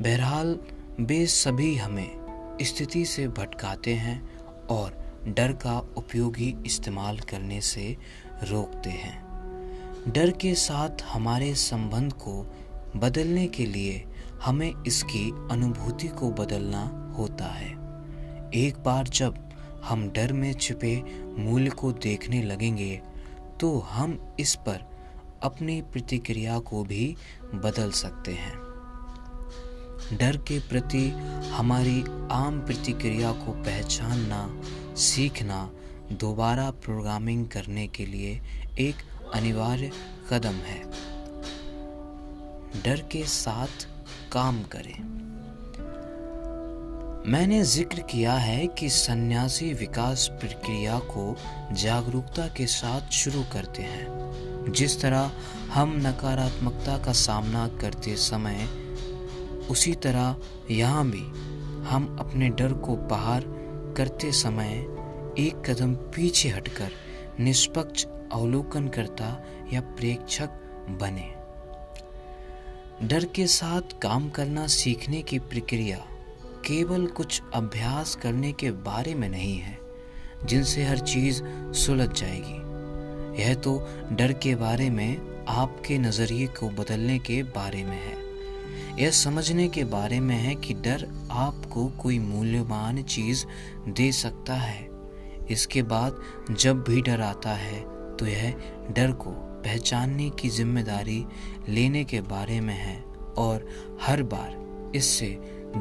[0.02, 0.58] बहरहाल
[1.00, 4.20] वे सभी हमें स्थिति से भटकाते हैं
[4.66, 4.96] और
[5.28, 7.96] डर का उपयोगी इस्तेमाल करने से
[8.42, 12.34] रोकते हैं। डर के साथ हमारे संबंध को
[12.96, 14.04] बदलने के लिए
[14.42, 16.82] हमें इसकी अनुभूति को बदलना
[17.18, 17.70] होता है।
[18.54, 19.38] एक बार जब
[19.84, 20.96] हम डर में छिपे
[21.38, 23.00] मूल्य को देखने लगेंगे
[23.60, 24.84] तो हम इस पर
[25.42, 27.16] अपनी प्रतिक्रिया को भी
[27.54, 28.63] बदल सकते हैं।
[30.12, 31.08] डर के प्रति
[31.52, 34.62] हमारी आम प्रतिक्रिया को पहचानना,
[34.96, 35.70] सीखना,
[36.12, 38.40] दोबारा प्रोग्रामिंग करने के लिए
[38.78, 38.94] एक
[39.34, 39.90] अनिवार्य
[40.30, 40.82] कदम है।
[42.82, 43.88] डर के साथ
[44.32, 45.14] काम करें।
[47.26, 51.36] मैंने ज़िक्र किया है कि सन्यासी विकास प्रक्रिया को
[51.72, 55.32] जागरूकता के साथ शुरू करते हैं। जिस तरह
[55.72, 58.83] हम नकारात्मकता का सामना करते समय
[59.70, 60.36] उसी तरह
[60.70, 61.24] यहाँ भी
[61.84, 63.44] हम अपने डर को बाहर
[63.96, 64.72] करते समय
[65.38, 66.90] एक कदम पीछे हटकर
[67.40, 69.26] निष्पक्ष अवलोकन करता
[69.72, 70.60] या प्रेक्षक
[71.00, 71.32] बने।
[73.08, 76.04] डर के साथ काम करना सीखने की प्रक्रिया
[76.66, 79.78] केवल कुछ अभ्यास करने के बारे में नहीं है,
[80.44, 81.42] जिनसे हर चीज़
[81.74, 83.78] सुलझ जाएगी। यह तो
[84.12, 88.23] डर के बारे में आपके नज़रिए को बदलने के बारे में है।
[88.98, 93.44] यह समझने के बारे में है कि डर आपको कोई मूल्यवान चीज़
[93.88, 94.88] दे सकता है।
[95.50, 97.80] इसके बाद जब भी डर आता है
[98.16, 98.54] तो यह
[98.90, 99.30] डर को
[99.64, 101.24] पहचानने की ज़िम्मेदारी
[101.68, 102.96] लेने के बारे में है
[103.38, 103.66] और
[104.02, 105.28] हर बार इससे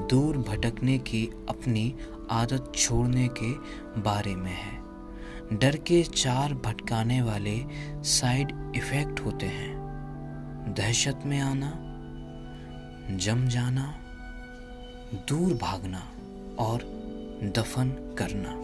[0.10, 1.93] दूर भटकने की अपनी
[2.32, 3.52] आदत छोड़ने के
[4.02, 7.60] बारे में है। डर के चार भटकाने वाले
[8.10, 11.69] साइड इफ़ेक्ट होते हैं। दहशत में आना
[13.12, 14.00] जम जाना,
[15.13, 16.12] दूर भागना
[16.60, 16.78] और
[17.44, 18.63] दफन करना।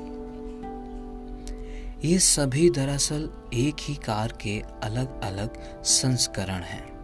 [2.07, 6.99] ये सभी दरअसल एक ही कार के अलग अलग संस्करण हैं।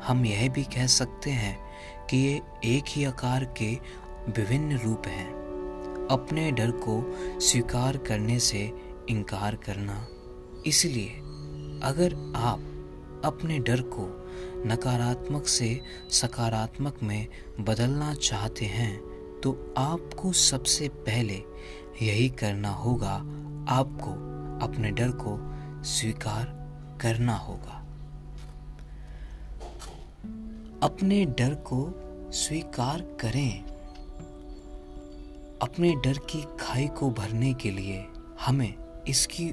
[0.00, 1.58] हम यह भी कह सकते हैं
[2.06, 3.78] कि ये एक ही आकार के
[4.28, 5.30] विभिन्न रूप हैं।
[6.10, 8.72] अपने डर को स्वीकार करने से
[9.08, 10.08] इनकार करना।
[10.66, 11.10] इसलिए
[11.82, 12.58] अगर आप
[13.24, 14.25] अपने डर को
[14.66, 17.26] नकारात्मक से सकारात्मक में
[17.60, 18.96] बदलना चाहते हैं
[19.40, 21.42] तो आपको सबसे पहले
[22.02, 23.14] यही करना होगा,
[23.68, 24.10] आपको
[24.66, 25.38] अपने डर को
[25.84, 26.44] स्वीकार
[27.02, 27.82] करना होगा।
[30.82, 31.78] अपने डर को
[32.32, 33.64] स्वीकार करें।
[35.62, 38.04] अपने डर की खाई को भरने के लिए
[38.40, 38.74] हमें
[39.08, 39.50] इसकी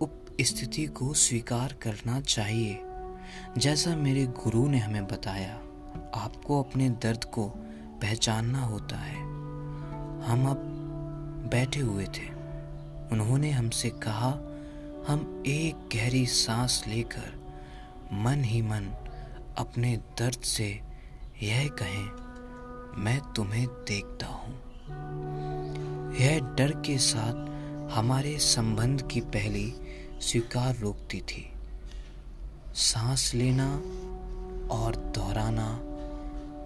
[0.00, 2.74] उप स्थिति को स्वीकार करना चाहिए।
[3.58, 5.54] जैसा मेरे गुरु ने हमें बताया,
[6.14, 7.48] आपको अपने दर्द को
[8.02, 9.16] पहचानना होता है।
[10.26, 10.56] हम अब
[11.50, 12.36] बैठे हुए थे।
[13.12, 14.30] उन्होंने हमसे कहा,
[15.08, 17.46] हम एक गहरी सांस लेकर
[18.12, 18.94] मन ही मन
[19.58, 20.80] अपने दर्द से
[21.42, 22.26] यह कहें,
[23.02, 24.54] मैं तुम्हें देखता हूँ।
[26.16, 27.46] यह डर के साथ
[27.92, 29.74] हमारे संबंध की पहली
[30.20, 31.45] स्वीकार रोकती थी।
[32.76, 33.66] सांस लेना
[34.70, 35.68] और दोहराना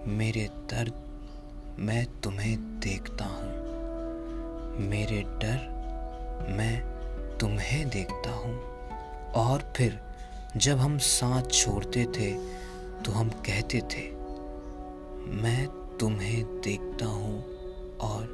[0.06, 6.80] मेरे दर्द मैं तुम्हें देखता हूँ। मेरे डर मैं
[7.38, 8.54] तुम्हें देखता हूँ।
[9.36, 9.98] और फिर
[10.56, 12.32] जब हम सांस छोड़ते थे
[13.02, 14.04] तो हम कहते थे,
[15.42, 15.66] मैं
[16.00, 17.42] तुम्हें देखता हूँ
[18.00, 18.26] और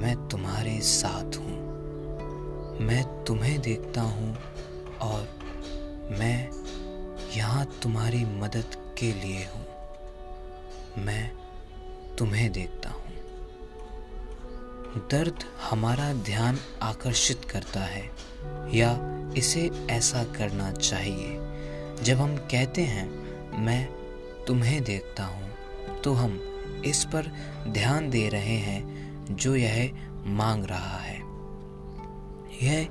[0.00, 4.36] मैं तुम्हारे साथ हूँ। मैं तुम्हें देखता हूँ
[5.02, 5.43] और
[6.10, 6.50] मैं
[7.36, 11.32] यहाँ तुम्हारी मदद के लिए हूँ। मैं
[12.18, 13.02] तुम्हें देखता हूँ।
[15.10, 18.04] दर्द हमारा ध्यान आकर्षित करता है
[18.74, 18.90] या
[19.36, 21.32] इसे ऐसा करना चाहिए।
[22.04, 23.08] जब हम कहते हैं,
[23.58, 23.86] मैं
[24.44, 25.50] तुम्हें देखता हूँ
[26.04, 26.38] तो हम
[26.84, 27.30] इस पर
[27.68, 29.92] ध्यान दे रहे हैं, जो यह
[30.26, 31.18] मांग रहा है।
[32.62, 32.88] यह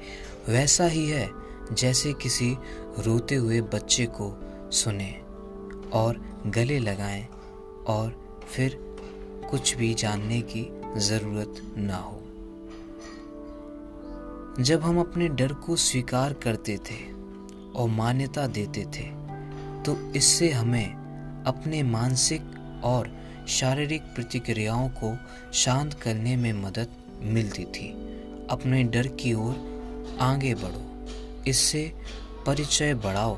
[0.50, 1.30] वैसा ही है
[1.72, 2.56] जैसे किसी
[3.00, 4.34] रोते हुए बच्चे को
[4.72, 5.12] सुने
[5.94, 7.28] और गले लगाएँ
[7.88, 8.78] और फिर
[9.52, 12.20] कुछ भी जानने की ज़रूरत ना हो।
[14.60, 17.12] जब हम अपने डर को स्वीकार करते थे
[17.76, 19.06] और मान्यता देते थे
[19.84, 22.42] तो इससे हमें अपने मानसिक
[22.84, 23.12] और
[23.48, 25.18] शारीरिक प्रतिक्रियाओं को
[25.54, 26.88] शांत करने में मदद
[27.22, 27.90] मिलती थी।
[28.50, 30.84] अपने डर की ओर आगे बढ़ो।
[31.48, 31.92] इससे
[32.48, 33.38] परिचय बढ़ाओ।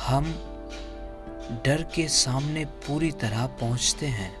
[0.00, 0.24] हम
[1.64, 4.34] डर के सामने पूरी तरह पहुँचते हैं।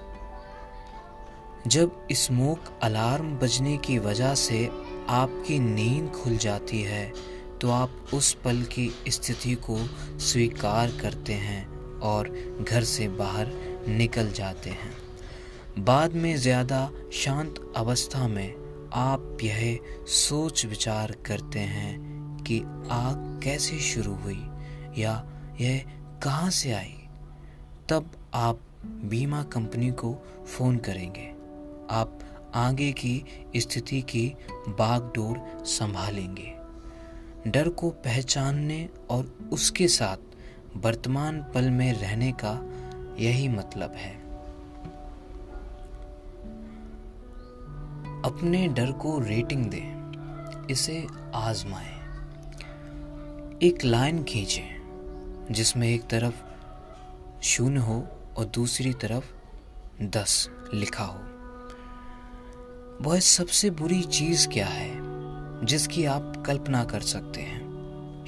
[1.66, 4.66] जब स्मोक अलार्म बजने की वजह से
[5.10, 7.12] आपकी नींद खुल जाती है
[7.60, 9.78] तो आप उस पल की स्थिति को
[10.20, 11.66] स्वीकार करते हैं
[12.02, 12.28] और
[12.62, 13.52] घर से बाहर
[13.88, 14.92] निकल जाते हैं।
[15.78, 18.54] बाद में ज़्यादा शांत अवस्था में
[18.94, 22.05] आप यह सोच विचार करते हैं
[22.46, 24.48] कि आग कैसे शुरू हुई
[24.98, 25.26] या
[25.60, 25.84] यह
[26.22, 27.08] कहाँ से आई?
[27.88, 30.14] तब आप बीमा कंपनी को
[30.46, 31.34] फ़ोन करेंगे।
[31.90, 32.18] आप
[32.54, 33.24] आगे की
[33.56, 34.34] स्थिति की
[34.68, 36.54] बागडोर संभालेंगे।
[37.50, 40.16] डर को पहचानने और उसके साथ
[40.76, 42.54] वर्तमान पल में रहने का
[43.18, 44.14] यही मतलब है।
[48.22, 49.96] अपने डर को रेटिंग दें।
[50.70, 51.95] इसे आजमाएँ।
[53.62, 54.64] एक लाइन खींचें,
[55.50, 56.42] जिसमें एक तरफ़
[57.42, 59.32] शून्य हो और दूसरी तरफ़
[60.02, 61.20] दस लिखा हो।
[63.00, 64.92] वह सबसे बुरी चीज़ क्या है,
[65.66, 67.66] जिसकी आप कल्पना कर सकते हैं?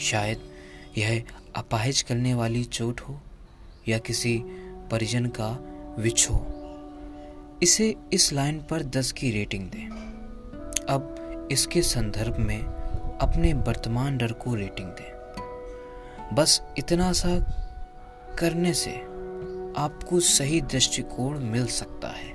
[0.01, 0.53] शायद
[0.99, 1.25] यह
[1.57, 3.21] अपाहिज करने वाली चोट हो
[3.89, 4.43] या किसी
[4.91, 5.51] परिजन का
[5.99, 6.47] विच हो।
[7.63, 9.89] इसे इस लाइन पर दस की रेटिंग दें।
[10.89, 11.15] अब
[11.53, 12.63] इसके संदर्भ में
[13.21, 15.18] अपने वर्तमान डर को रेटिंग दें।
[16.33, 17.39] बस इतना सा
[18.39, 18.91] करने से
[19.79, 22.33] आपको सही दृष्टिकोण मिल सकता है।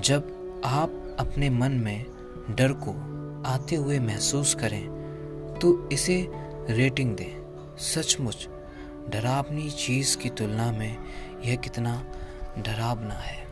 [0.00, 0.22] जब
[0.64, 2.04] आप अपने मन में
[2.50, 2.90] डर को
[3.46, 4.88] आते हुए महसूस करें
[5.62, 6.28] तो इसे
[6.70, 7.32] रेटिंग दें।
[7.78, 8.48] सचमुच,
[9.08, 10.96] डरावनी चीज़ की तुलना में
[11.44, 12.04] यह कितना
[12.58, 13.44] डरावना है।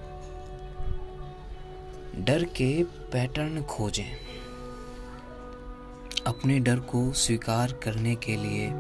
[2.25, 4.17] डर के पैटर्न खोजें।
[6.27, 8.71] अपने डर को स्वीकार करने के लिए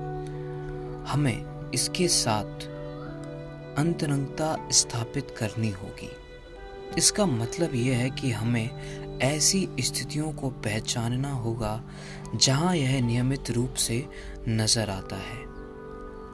[1.09, 2.62] हमें इसके साथ
[3.79, 6.11] अंतरंगता स्थापित करनी होगी।
[6.99, 11.83] इसका मतलब यह है कि हमें ऐसी स्थितियों को पहचानना होगा
[12.35, 14.07] जहाँ यह नियमित रूप से
[14.49, 15.42] नज़र आता है।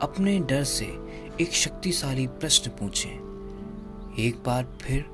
[0.03, 0.87] अपने डर से
[1.41, 5.05] एक शक्तिशाली प्रश्न पूछें। एक बार फिर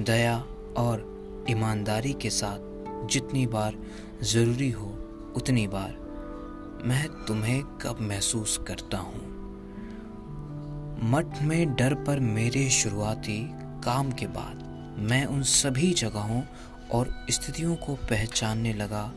[0.00, 0.36] दया
[0.76, 3.74] और ईमानदारी के साथ जितनी बार
[4.22, 4.86] ज़रूरी हो,
[5.36, 6.05] उतनी बार।
[6.84, 9.36] मैं तुम्हें कब महसूस करता हूँ?
[11.02, 14.66] मठ में डर पर मेरे शुरुआती काम के बाद
[14.98, 16.42] मैं उन सभी जगहों
[16.92, 19.12] और स्थितियों को पहचानने लगा,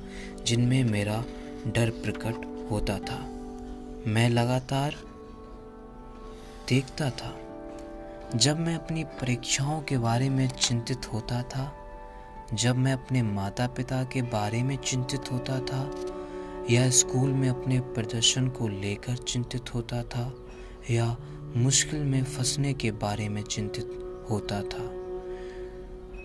[0.45, 1.23] जिनमें मेरा
[1.67, 3.19] डर प्रकट होता था।
[4.07, 4.95] मैं लगातार
[6.69, 7.37] देखता था।
[8.35, 11.73] जब मैं अपनी परीक्षाओं के बारे में चिंतित होता था,
[12.53, 15.91] जब मैं अपने माता पिता के बारे में चिंतित होता था
[16.69, 20.47] या स्कूल में अपने प्रदर्शन को लेकर चिंतित होता था
[20.91, 21.17] या
[21.55, 23.89] मुश्किल में फंसने के बारे में चिंतित
[24.29, 24.99] होता था।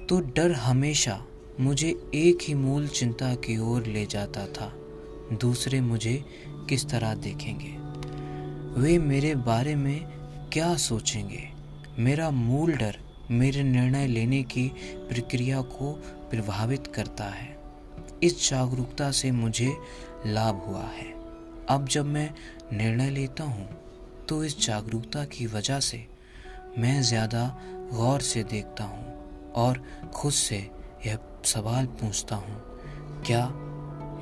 [0.06, 1.26] तो डर हमेशा
[1.60, 4.72] मुझे एक ही मूल चिंता की ओर ले जाता था।
[5.32, 7.76] दूसरे मुझे किस तरह देखेंगे?
[8.80, 10.00] वे मेरे बारे में
[10.52, 11.48] क्या सोचेंगे?
[11.98, 12.96] मेरा मूल डर
[13.30, 15.92] मेरे निर्णय लेने की प्रक्रिया को
[16.30, 17.54] प्रभावित करता है।
[18.22, 19.76] इस जागरूकता से मुझे
[20.26, 21.12] लाभ हुआ है।
[21.68, 22.30] अब जब मैं
[22.72, 23.68] निर्णय लेता हूँ
[24.28, 26.04] तो इस जागरूकता की वजह से
[26.78, 27.46] मैं ज़्यादा
[27.92, 29.82] गौर से देखता हूँ और
[30.14, 30.56] खुद से
[31.06, 32.56] यह सवाल पूछता हूँ,
[33.26, 33.44] क्या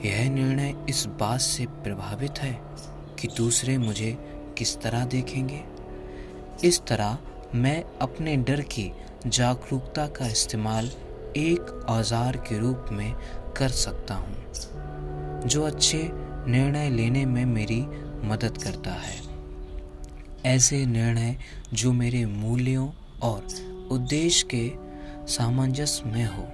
[0.05, 2.53] यह निर्णय इस बात से प्रभावित है
[3.21, 4.17] कि दूसरे मुझे
[4.59, 5.63] किस तरह देखेंगे?
[6.65, 7.19] इस तरह
[7.55, 8.91] मैं अपने डर की
[9.27, 10.91] जागरूकता का इस्तेमाल
[11.37, 13.15] एक औज़ार के रूप में
[13.57, 14.82] कर सकता हूँ।
[15.47, 16.11] जो अच्छे
[16.51, 17.81] निर्णय लेने में मेरी
[18.29, 19.21] मदद करता है।
[20.47, 21.37] ऐसे निर्णय
[21.73, 22.91] जो मेरे मूल्यों
[23.23, 23.47] और
[23.91, 24.73] उद्देश्य के
[25.33, 26.49] सामंजस्य में हो।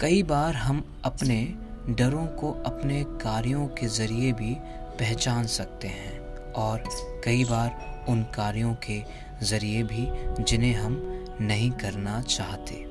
[0.00, 1.54] कई बार हम अपने
[1.88, 4.56] डरों को अपने कार्यों के ज़रिए भी
[4.98, 6.18] पहचान सकते हैं
[6.52, 6.82] और
[7.24, 9.02] कई बार उन कार्यों के
[9.42, 10.06] ज़रिए भी
[10.44, 12.86] जिन्हें हम नहीं करना चाहते।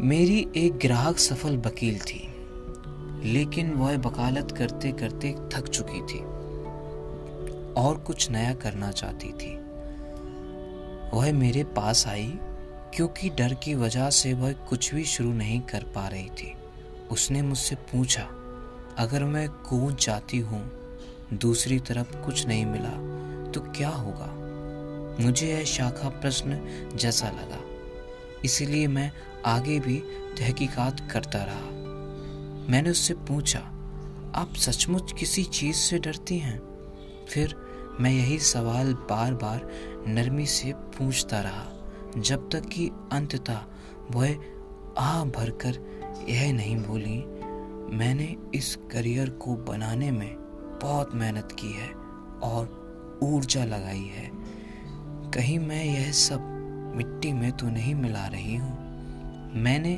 [0.00, 2.31] मेरी एक ग्राहक सफल वकील थी।
[3.24, 6.20] लेकिन वह वकालत करते करते थक चुकी थी
[7.74, 9.54] और कुछ नया करना चाहती थी।
[11.16, 12.38] वह मेरे पास आई
[12.94, 16.54] क्योंकि डर की वजह से वह कुछ भी शुरू नहीं कर पा रही थी।
[17.10, 18.22] उसने मुझसे पूछा,
[18.98, 20.70] अगर मैं कूद जाती हूँ,
[21.32, 22.90] दूसरी तरफ़ कुछ नहीं मिला
[23.52, 24.28] तो क्या होगा?
[25.24, 26.60] मुझे यह शाखा प्रश्न
[26.94, 27.60] जैसा लगा।
[28.44, 29.12] इसलिए मैं
[29.46, 29.96] आगे भी
[30.38, 31.81] तहकीकात करता रहा।
[32.70, 33.58] मैंने उससे पूछा,
[34.34, 36.60] आप सचमुच किसी चीज़ से डरती हैं?
[37.28, 37.54] फिर
[38.00, 39.68] मैं यही सवाल बार बार
[40.08, 41.66] नरमी से पूछता रहा,
[42.18, 43.60] जब तक कि अंततः
[44.10, 44.36] वह
[44.98, 45.74] आ भरकर
[46.28, 47.18] यह नहीं बोली,
[47.96, 50.34] मैंने इस करियर को बनाने में
[50.82, 51.88] बहुत मेहनत की है
[52.42, 52.82] और
[53.22, 54.30] ऊर्जा लगाई है।
[55.30, 56.40] कहीं मैं यह सब
[56.96, 58.78] मिट्टी में तो नहीं मिला रही हूँ।
[59.54, 59.92] मैंने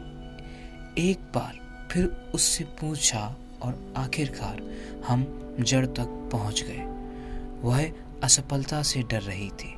[0.98, 1.63] एक बार
[1.94, 4.62] फिर उससे पूछा और आखिरकार
[5.06, 5.24] हम
[5.60, 6.82] जड़ तक पहुँच गए।
[7.62, 7.92] वह
[8.22, 9.74] असफलता से डर रही थी।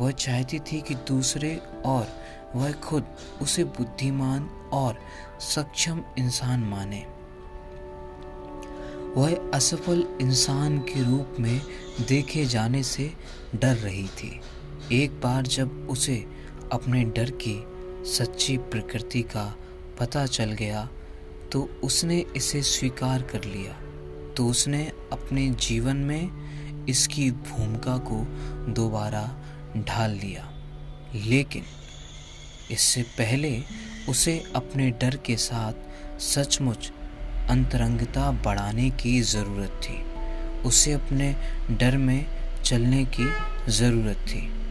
[0.00, 2.08] वह चाहती थी कि दूसरे और
[2.54, 3.04] वह खुद
[3.42, 4.42] उसे बुद्धिमान
[4.72, 4.98] और
[5.40, 7.06] सक्षम इंसान माने।
[9.16, 11.60] वह असफल इंसान के रूप में
[12.08, 13.12] देखे जाने से
[13.54, 14.40] डर रही थी।
[14.92, 16.26] एक बार जब उसे
[16.72, 17.64] अपने डर की
[18.10, 19.56] सच्ची प्रकृति का
[19.98, 20.88] पता चल गया
[21.52, 23.72] तो उसने इसे स्वीकार कर लिया।
[24.34, 28.24] तो उसने अपने जीवन में इसकी भूमिका को
[28.72, 29.44] दोबारा
[29.76, 30.48] ढाल लिया।
[31.14, 31.62] लेकिन
[32.70, 33.62] इससे पहले
[34.08, 35.72] उसे अपने डर के साथ
[36.20, 36.92] सचमुच
[37.50, 40.02] अंतरंगता बढ़ाने की ज़रूरत थी।
[40.62, 41.36] उसे अपने
[41.70, 42.26] डर में
[42.64, 43.28] चलने की
[43.72, 44.61] ज़रूरत थी।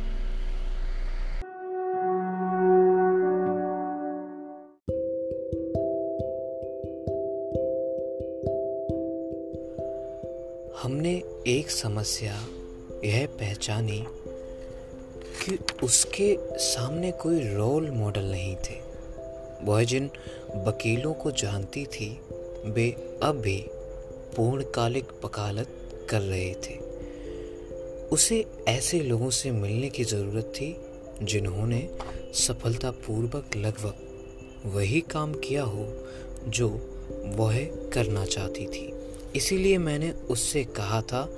[11.84, 12.48] समस्या,
[13.06, 14.06] यह पहचानी
[15.44, 18.82] कि उसके सामने कोई रोल मॉडल नहीं थे।
[19.64, 20.10] वह जिन
[20.56, 22.22] वकीलों को जानती थी,
[22.66, 23.66] वे अब भी
[24.36, 25.68] पूर्णकालिक वकालत
[26.10, 26.78] कर रहे थे।
[28.08, 30.78] उसे ऐसे लोगों से मिलने की ज़रूरत थी,
[31.24, 31.90] जिन्होंने
[32.34, 33.94] सफलतापूर्वक लगभग
[34.66, 36.08] वही काम किया हो,
[36.48, 36.70] जो
[37.26, 38.94] वह करना चाहती थी।
[39.36, 41.38] इसीलिए मैंने उससे कहा था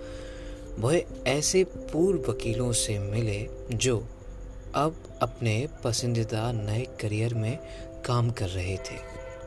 [0.79, 3.97] वह ऐसे पूर्व वकीलों से मिले जो
[4.75, 7.57] अब अपने पसंदीदा नए करियर में
[8.05, 8.97] काम कर रहे थे।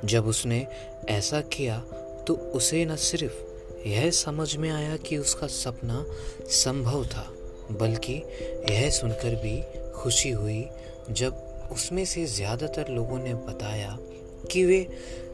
[0.04, 0.66] जब उसने
[1.08, 1.78] ऐसा किया
[2.26, 6.04] तो उसे न सिर्फ़ यह समझ में आया कि उसका सपना
[6.40, 7.26] संभव था,
[7.72, 8.12] बल्कि
[8.70, 9.62] यह सुनकर भी
[9.92, 10.64] खुशी हुई
[11.10, 13.98] जब उसमें से ज़्यादातर लोगों ने बताया
[14.52, 14.86] कि वे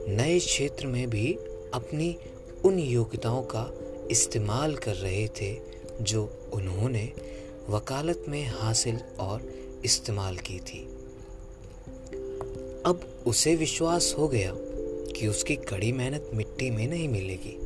[0.09, 1.33] नए क्षेत्र में भी
[1.75, 2.17] अपनी
[2.65, 3.71] उन योग्यताओं का
[4.11, 7.13] इस्तेमाल कर रहे थे जो उन्होंने
[7.69, 9.53] वकालत में हासिल और
[9.85, 10.89] इस्तेमाल की थी।
[12.87, 14.53] अब उसे विश्वास हो गया
[15.13, 17.59] कि उसकी कड़ी मेहनत मिट्टी में नहीं मिलेगी।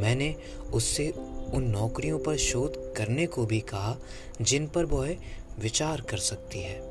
[0.00, 0.34] मैंने
[0.72, 1.10] उससे
[1.54, 3.96] उन नौकरियों पर शोध करने को भी कहा,
[4.42, 5.16] जिन पर वह
[5.58, 6.82] विचार कर सकती है।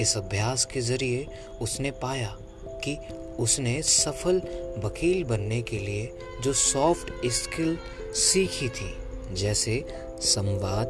[0.00, 1.26] इस अभ्यास के ज़रिए
[1.62, 2.96] उसने पाया कि
[3.38, 4.36] उसने सफल
[4.84, 6.12] वकील बनने के लिए
[6.42, 7.78] जो सॉफ्ट स्किल
[8.14, 8.94] सीखी थी,
[9.34, 9.84] जैसे
[10.24, 10.86] संवाद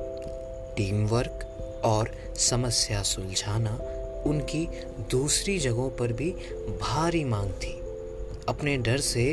[0.76, 2.10] टीम वर्क और
[2.40, 3.70] समस्या सुलझाना
[4.26, 4.66] उनकी
[5.10, 6.30] दूसरी जगहों पर भी
[6.80, 7.72] भारी मांग थी।
[8.48, 9.26] अपने डर से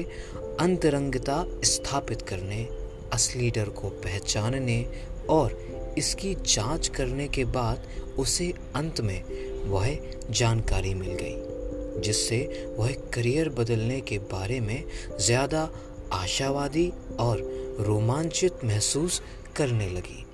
[0.59, 2.67] अंतरंगता स्थापित करने,
[3.13, 4.85] असली डर को पहचानने
[5.29, 5.57] और
[5.97, 7.87] इसकी जाँच करने के बाद
[8.19, 9.23] उसे अंत में
[9.69, 9.95] वह
[10.29, 12.39] जानकारी मिल गई, जिससे
[12.77, 14.83] वह करियर बदलने के बारे में
[15.19, 15.69] ज़्यादा
[16.13, 17.41] आशावादी और
[17.79, 19.21] रोमांचित महसूस
[19.57, 20.25] करने लगी।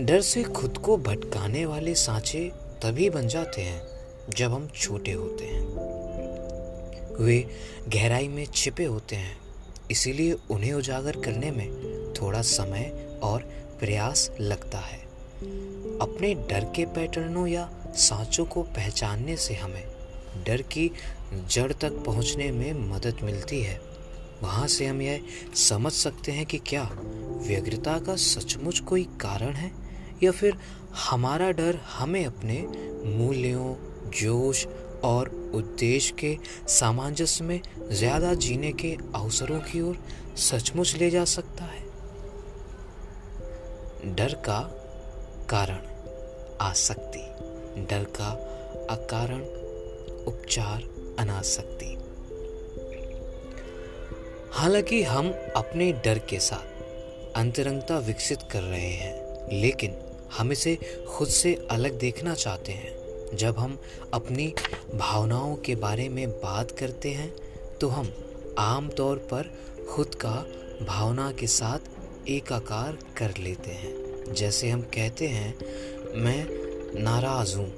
[0.00, 2.40] डर से खुद को भटकाने वाले सांचे
[2.82, 3.82] तभी बन जाते हैं,
[4.36, 5.66] जब हम छोटे होते हैं।
[7.20, 7.38] वे
[7.88, 9.36] गहराई में छिपे होते हैं,
[9.90, 11.68] इसीलिए उन्हें उजागर करने में
[12.12, 13.42] थोड़ा समय और
[13.80, 14.98] प्रयास लगता है।
[16.00, 19.84] अपने डर के पैटर्नों या सांचों को पहचानने से हमें
[20.46, 20.90] डर की
[21.50, 23.80] जड़ तक पहुँचने में मदद मिलती है।
[24.42, 25.20] वहाँ से हम यह
[25.54, 26.82] समझ सकते हैं कि क्या
[27.46, 29.72] व्यग्रता का सचमुच कोई कारण है?
[30.22, 30.56] या फिर
[31.10, 32.62] हमारा डर हमें अपने
[33.18, 33.74] मूल्यों,
[34.10, 34.66] जोश
[35.04, 37.60] और उद्देश्य के सामंजस्य में
[37.90, 39.98] ज़्यादा जीने के अवसरों की ओर
[40.36, 41.82] सचमुच ले जा सकता है?
[44.14, 44.60] डर का
[45.50, 45.80] कारण
[46.60, 47.20] आसक्ति।
[47.82, 48.30] डर का
[48.90, 49.40] अकारण
[50.24, 50.82] उपचार
[51.18, 51.98] अनासक्ति।
[54.52, 56.77] हालाँकि हम अपने डर के साथ
[57.38, 59.94] अंतरंगता विकसित कर रहे हैं, लेकिन
[60.38, 60.74] हम इसे
[61.08, 63.78] खुद से अलग देखना चाहते हैं। जब हम
[64.14, 64.46] अपनी
[64.94, 67.30] भावनाओं के बारे में बात करते हैं
[67.80, 68.12] तो हम
[68.58, 69.50] आम तौर पर
[69.90, 70.34] खुद का
[70.82, 75.54] भावना के साथ एकाकार कर लेते हैं। जैसे हम कहते हैं,
[76.16, 76.46] मैं
[77.02, 77.70] नाराज़ हूँ,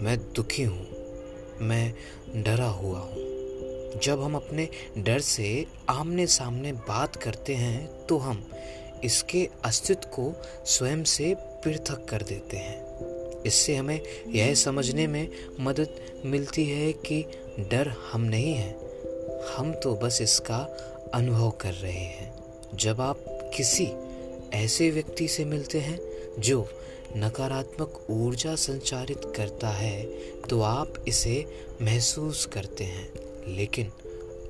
[0.00, 0.86] मैं दुखी हूँ,
[1.60, 1.94] मैं
[2.36, 3.25] डरा हुआ हूँ।
[4.02, 4.68] जब हम अपने
[4.98, 8.50] डर से आमने सामने बात करते हैं तो हम
[9.04, 10.32] इसके अस्तित्व को
[10.66, 11.34] स्वयं से
[11.64, 15.28] पृथक कर देते हैं। इससे हमें यह समझने में
[15.60, 17.22] मदद मिलती है कि
[17.60, 18.74] डर हम नहीं हैं।
[19.56, 20.58] हम तो बस इसका
[21.14, 22.32] अनुभव कर रहे हैं।
[22.74, 23.24] जब आप
[23.56, 23.88] किसी
[24.54, 25.98] ऐसे व्यक्ति से मिलते हैं,
[26.38, 26.68] जो
[27.16, 30.02] नकारात्मक ऊर्जा संचारित करता है
[30.50, 31.44] तो आप इसे
[31.82, 33.92] महसूस करते हैं। लेकिन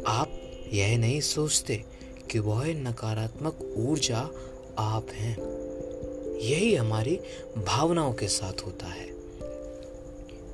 [0.07, 0.41] आप
[0.73, 1.85] यह नहीं सोचते
[2.31, 4.31] कि वह नकारात्मक ऊर्जा
[4.79, 5.37] आप हैं।
[6.41, 7.21] यही हमारी
[7.59, 9.07] भावनाओं के साथ होता है।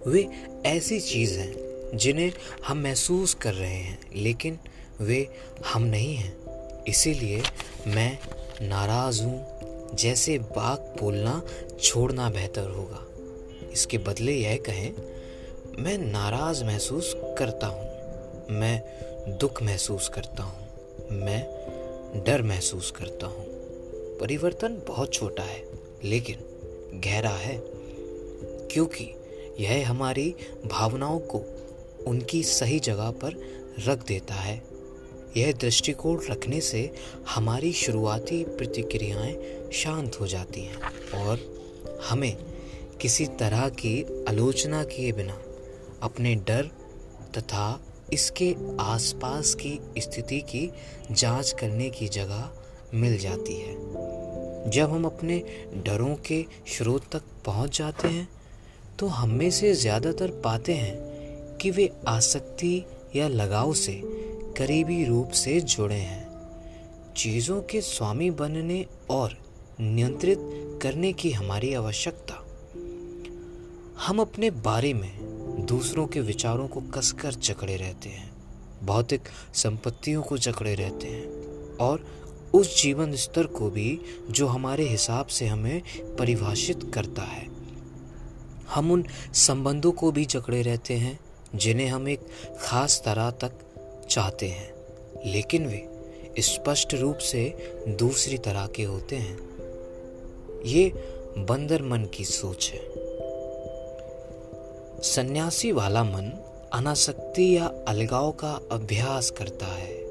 [0.07, 0.29] वे
[0.67, 1.55] ऐसी चीज़ हैं
[1.95, 2.33] जिन्हें
[2.67, 4.59] हम महसूस कर रहे हैं, लेकिन
[5.01, 5.29] वे
[5.73, 6.37] हम नहीं हैं।
[6.85, 7.43] इसीलिए
[7.87, 8.19] मैं
[8.63, 9.53] नाराज़ हूँ।
[9.95, 11.43] जैसे बाघ बोलना
[11.83, 13.07] छोड़ना बेहतर होगा।
[13.73, 14.93] इसके बदले यह कहें,
[15.79, 17.92] मैं नाराज़ महसूस करता हूँ।
[18.53, 20.69] मैं दुख महसूस करता हूँ,
[21.11, 23.45] मैं डर महसूस करता हूँ।
[24.21, 25.63] परिवर्तन बहुत छोटा है,
[26.05, 27.57] लेकिन गहरा है,
[28.73, 29.05] क्योंकि
[29.61, 30.35] यह हमारी
[30.67, 31.39] भावनाओं को
[32.07, 33.41] उनकी सही जगह पर
[33.87, 34.63] रख देता है।
[35.37, 36.91] यह दृष्टिकोण रखने से
[37.29, 41.41] हमारी शुरुआती प्रतिक्रियाएँ शांत हो जाती हैं और
[42.11, 42.37] हमें
[43.01, 45.39] किसी तरह की आलोचना किए बिना
[46.03, 46.71] अपने डर
[47.39, 47.81] तथा
[48.13, 50.71] इसके आसपास की स्थिति की
[51.11, 52.51] जाँच करने की जगह
[52.95, 55.43] मिल जाती है। जब हम अपने
[55.87, 58.29] डरों के स्रोत तक पहुँच जाते हैं
[58.99, 62.85] तो हम में से ज़्यादातर पाते हैं कि वे आसक्ति
[63.17, 64.01] या लगाव से
[64.59, 69.37] करीबी रूप से जुड़े हैं। चीज़ों के स्वामी बनने और
[69.81, 70.39] नियंत्रित
[70.83, 72.35] करने की हमारी आवश्यकता।
[74.07, 75.11] हम अपने बारे में
[75.67, 78.33] दूसरों के विचारों को कसकर जकड़े रहते हैं,
[78.85, 79.21] भौतिक
[79.55, 81.27] संपत्तियों को जकड़े रहते हैं,
[81.77, 82.07] और
[82.55, 84.01] उस जीवन स्तर को भी
[84.31, 85.83] जो हमारे हिसाब से हमें
[86.19, 87.49] परिभाषित करता है।
[88.69, 89.05] हम उन
[89.35, 91.21] संबंधों को भी जकड़े रहते हैं,
[91.55, 92.21] जिन्हें हम एक
[92.61, 93.53] खास तरह तक
[94.11, 94.75] चाहते हैं,
[95.27, 95.89] लेकिन वे
[96.39, 97.57] स्पष्ट रूप से
[97.89, 99.39] दूसरी तरह के होते हैं।
[100.65, 100.93] ये
[101.39, 103.02] बंदर मन की सोच है।
[105.03, 106.31] सन्यासी वाला मन
[106.73, 110.05] अनासक्ति या अलगाव का अभ्यास करता है।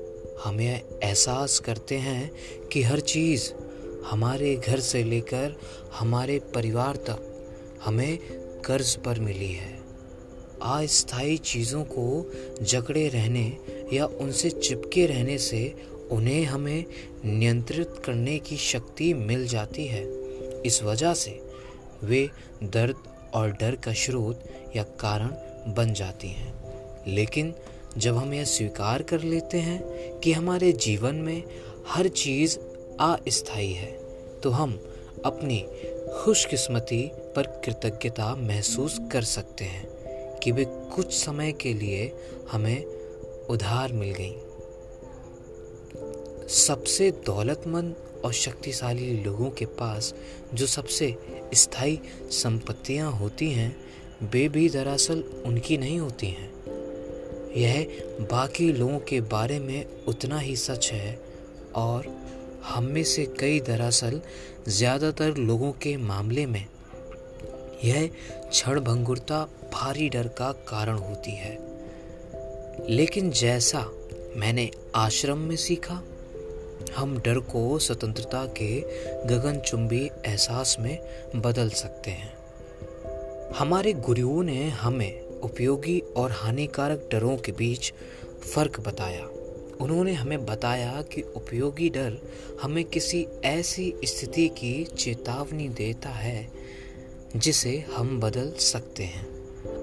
[0.44, 2.32] हमें एहसास करते हैं
[2.72, 3.52] कि हर चीज़
[4.06, 5.56] हमारे घर से लेकर
[5.94, 7.46] हमारे परिवार तक
[7.86, 8.18] हमें
[8.66, 9.80] कर्ज पर मिली है।
[10.62, 12.32] अस्थायी चीज़ों को
[12.62, 13.58] जकड़े रहने
[13.94, 15.76] या उनसे चिपके रहने से
[16.12, 16.86] उन्हें हमें
[17.26, 20.04] नियंत्रित करने की शक्ति मिल जाती है।
[20.62, 21.42] इस वजह से
[22.04, 22.30] वे
[22.64, 22.96] दर्द
[23.34, 24.44] और डर का स्रोत
[24.76, 26.54] या कारण बन जाती हैं।
[27.08, 27.54] लेकिन
[27.98, 31.44] जब हम यह स्वीकार कर लेते हैं कि हमारे जीवन में
[31.88, 32.58] हर चीज़
[33.00, 33.92] अस्थायी है
[34.42, 34.80] तो हम
[35.26, 35.60] अपनी
[36.24, 39.88] खुशकिस्मती पर कृतज्ञता महसूस कर सकते हैं
[40.40, 42.12] कि वे कुछ समय के लिए
[42.52, 42.86] हमें
[43.50, 44.36] उधार मिल गई।
[46.48, 47.96] सबसे दौलतमंद
[48.26, 50.14] और शक्तिशाली लोगों के पास
[50.54, 51.16] जो सबसे
[51.54, 52.00] स्थायी
[52.32, 53.91] संपत्तियाँ होती हैं
[54.24, 56.50] भी दरअसल उनकी नहीं होती हैं।
[57.58, 57.86] यह
[58.22, 61.20] बाकी लोगों के बारे में उतना ही सच है
[61.76, 62.08] और
[62.66, 64.22] हम में से कई दरअसल
[64.68, 66.66] ज़्यादातर लोगों के मामले में
[67.84, 68.10] यह
[68.50, 69.44] क्षण भंगुरता
[69.74, 71.58] भारी डर का कारण होती है।
[72.90, 73.86] लेकिन जैसा
[74.38, 76.02] मैंने आश्रम में सीखा,
[76.96, 78.80] हम डर को स्वतंत्रता के
[79.28, 80.98] गगनचुंबी एहसास में
[81.36, 82.41] बदल सकते हैं।
[83.58, 87.94] हमारे गुरुओं ने हमें उपयोगी और हानिकारक डरों के बीच
[88.54, 89.26] फ़र्क बताया।
[89.82, 92.18] उन्होंने हमें बताया कि उपयोगी डर
[92.62, 96.48] हमें किसी ऐसी स्थिति की चेतावनी देता है,
[97.36, 99.26] जिसे हम बदल सकते हैं।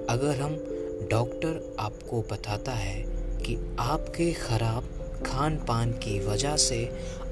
[0.07, 0.57] अगर हम
[1.11, 3.03] डॉक्टर आपको बताता है
[3.43, 4.95] कि आपके खराब
[5.27, 6.85] खान पान की वजह से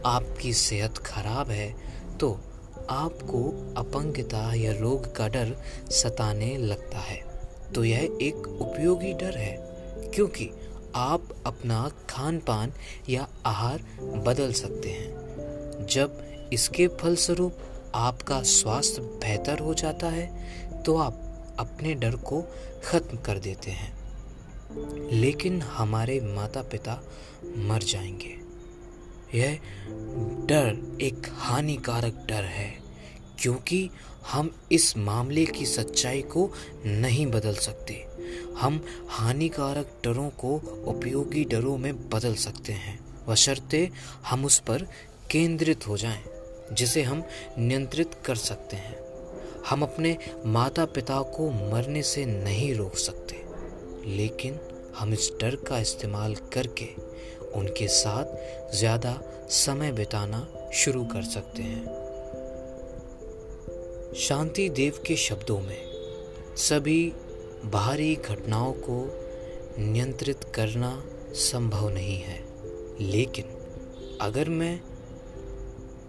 [0.06, 1.74] आपकी सेहत खराब है
[2.20, 2.38] तो
[2.90, 3.42] आपको
[3.76, 5.56] अपंगता या रोग का डर
[5.90, 7.24] सताने लगता है।
[7.74, 9.56] तो यह एक उपयोगी डर है,
[10.14, 10.50] क्योंकि
[10.94, 12.72] आप अपना खान पान
[13.08, 13.84] या आहार
[14.26, 16.22] बदल सकते हैं। जब
[16.52, 17.58] इसके फलस्वरूप
[17.94, 21.22] आपका स्वास्थ्य बेहतर हो जाता है तो आप
[21.58, 22.42] अपने डर को
[22.84, 23.94] खत्म कर देते हैं।
[25.10, 27.02] लेकिन हमारे माता पिता
[27.56, 28.45] मर जाएँगे।
[29.36, 29.58] यह
[30.46, 32.70] डर एक हानिकारक डर है
[33.40, 33.90] क्योंकि
[34.32, 36.50] हम इस मामले की सच्चाई को
[36.86, 37.94] नहीं बदल सकते।
[38.58, 40.54] हम हानिकारक डरों को
[40.86, 43.90] उपयोगी डरों में बदल सकते हैं। बशर्ते
[44.26, 44.86] हम उस पर
[45.30, 46.22] केंद्रित हो जाएँ,
[46.72, 47.22] जिसे हम
[47.58, 48.96] नियंत्रित कर सकते हैं।
[49.68, 50.16] हम अपने
[50.46, 53.44] माता पिता को मरने से नहीं रोक सकते
[54.16, 54.58] लेकिन
[54.98, 56.84] हम इस डर का इस्तेमाल करके
[57.54, 59.18] उनके साथ ज़्यादा
[59.50, 61.84] समय बिताना शुरू कर सकते हैं।
[64.18, 65.78] शांति देव के शब्दों में,
[66.58, 67.12] सभी
[67.64, 69.02] बाहरी घटनाओं को
[69.78, 70.90] नियंत्रित करना
[71.34, 72.38] संभव नहीं है।
[73.02, 73.44] लेकिन
[74.20, 74.80] अगर मैं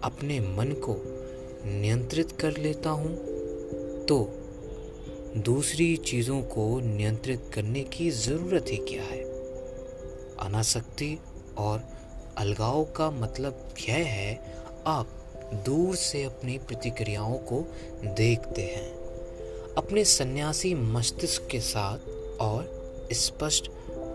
[0.04, 0.94] अपने मन को
[1.66, 3.14] नियंत्रित कर लेता हूँ
[4.06, 4.18] तो
[5.38, 9.22] दूसरी चीज़ों को नियंत्रित करने की ज़रूरत ही क्या है?
[10.40, 11.18] अनासक्ति
[11.58, 11.82] और
[12.38, 14.54] अलगाव का मतलब यह है,
[14.86, 15.08] आप
[15.54, 17.64] दूर से अपनी प्रतिक्रियाओं को
[18.04, 18.98] देखते हैं।
[19.74, 21.98] अपने सन्यासी मस्तिष्क के साथ
[22.40, 22.78] और
[23.12, 23.70] स्पष्ट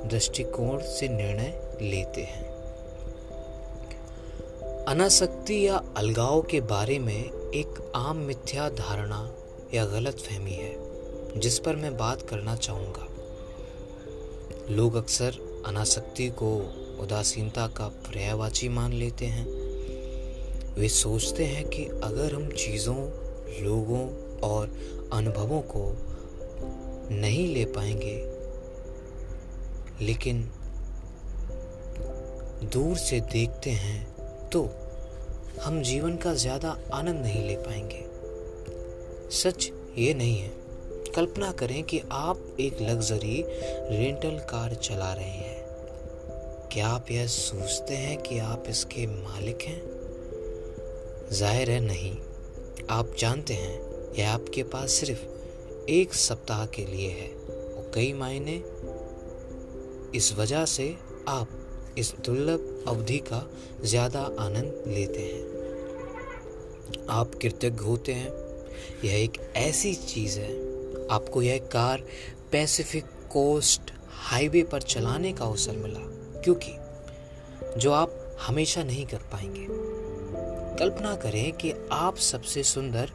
[0.09, 2.53] दृष्टिकोण से निर्णय लेते हैं।
[4.85, 9.31] अनासक्ति या अलगाव के बारे में एक आम मिथ्या धारणा
[9.73, 10.75] या गलत फहमी है,
[11.39, 13.07] जिस पर मैं बात करना चाहूँगा।
[14.69, 19.45] लोग अक्सर अनासक्ति को उदासीनता का पर्यायवाची मान लेते हैं।
[20.75, 22.95] वे सोचते हैं कि अगर हम चीज़ों,
[23.63, 24.07] लोगों
[24.43, 24.75] और
[25.13, 25.83] अनुभवों को
[27.11, 28.15] नहीं ले पाएँगे,
[30.01, 30.43] लेकिन
[32.73, 34.01] दूर से देखते हैं
[34.49, 34.63] तो
[35.61, 38.01] हम जीवन का ज़्यादा आनंद नहीं ले पाएँगे।
[39.33, 40.51] सच ये नहीं है।
[41.15, 43.43] कल्पना करें कि आप एक लग्जरी
[43.89, 45.52] रेंटल कार चला रहे हैं।
[46.73, 49.81] क्या आप यह सोचते हैं कि आप इसके मालिक हैं?
[51.31, 52.17] ज़ाहिर है नहीं।
[52.89, 53.81] आप जानते हैं,
[54.13, 55.19] यह आपके पास सिर्फ़
[55.89, 58.55] एक सप्ताह के लिए है और कई मायने।
[60.17, 60.97] इस वजह से
[61.27, 61.49] आप
[61.97, 63.49] इस दुर्लभ अवधि का
[63.83, 65.43] ज़्यादा आनंद लेते हैं।
[67.09, 68.31] आप कृतज्ञ होते हैं।
[69.03, 70.51] यह एक ऐसी चीज़ है।
[71.07, 72.03] आपको यह कार
[72.51, 76.12] पैसिफिक कोस्ट हाईवे पर चलाने का अवसर मिला।
[76.43, 79.67] क्योंकि जो आप हमेशा नहीं कर पाएँगे।
[80.79, 83.11] कल्पना करें कि आप सबसे सुंदर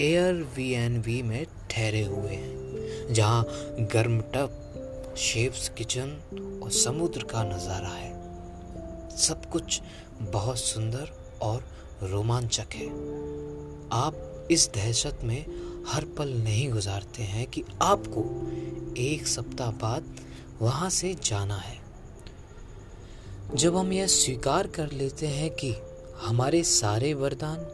[0.00, 3.44] एयर वी एन वी में ठहरे हुए हैं, जहाँ
[3.92, 8.14] गर्म टप शेफ्स किचन और समुद्र का नज़ारा है।
[9.16, 9.80] सब कुछ
[10.22, 11.12] बहुत सुंदर
[11.42, 11.64] और
[12.02, 12.86] रोमांचक है।
[13.92, 15.44] आप इस दहशत में
[15.88, 18.24] हर पल नहीं गुजारते हैं कि आपको
[18.98, 20.16] एक सप्ताह बाद
[20.60, 21.85] वहाँ से जाना है।
[23.54, 25.74] जब हम यह स्वीकार कर लेते हैं कि
[26.16, 27.66] हमारे सारे वरदान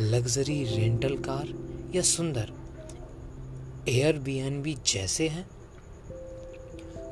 [0.00, 1.54] लग्जरी रेंटल कार
[1.96, 2.52] या सुंदर
[3.88, 4.18] एयर
[4.86, 5.48] जैसे हैं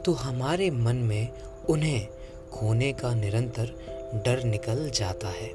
[0.02, 2.08] तो हमारे मन में उन्हें
[2.52, 3.66] खोने का निरंतर
[4.26, 5.48] डर निकल जाता है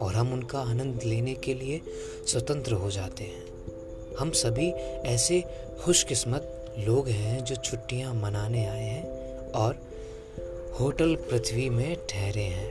[0.00, 1.80] और हम उनका आनंद लेने के लिए
[2.26, 3.44] स्वतंत्र हो जाते हैं।
[4.20, 4.70] हम सभी
[5.04, 5.44] ऐसे
[5.84, 9.08] खुशकिस्मत लोग हैं जो छुट्टियाँ मनाने आए हैं
[9.50, 9.91] और
[10.72, 12.70] होटल पृथ्वी में ठहरे हैं।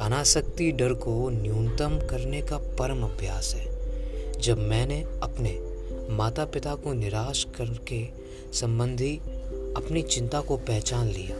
[0.00, 5.52] अनासक्ति डर को न्यूनतम करने का परम अभ्यास है। जब मैंने अपने
[6.10, 8.02] माता पिता को निराश करके
[8.52, 9.16] संबंधी
[9.76, 11.36] अपनी चिंता को पहचान लिया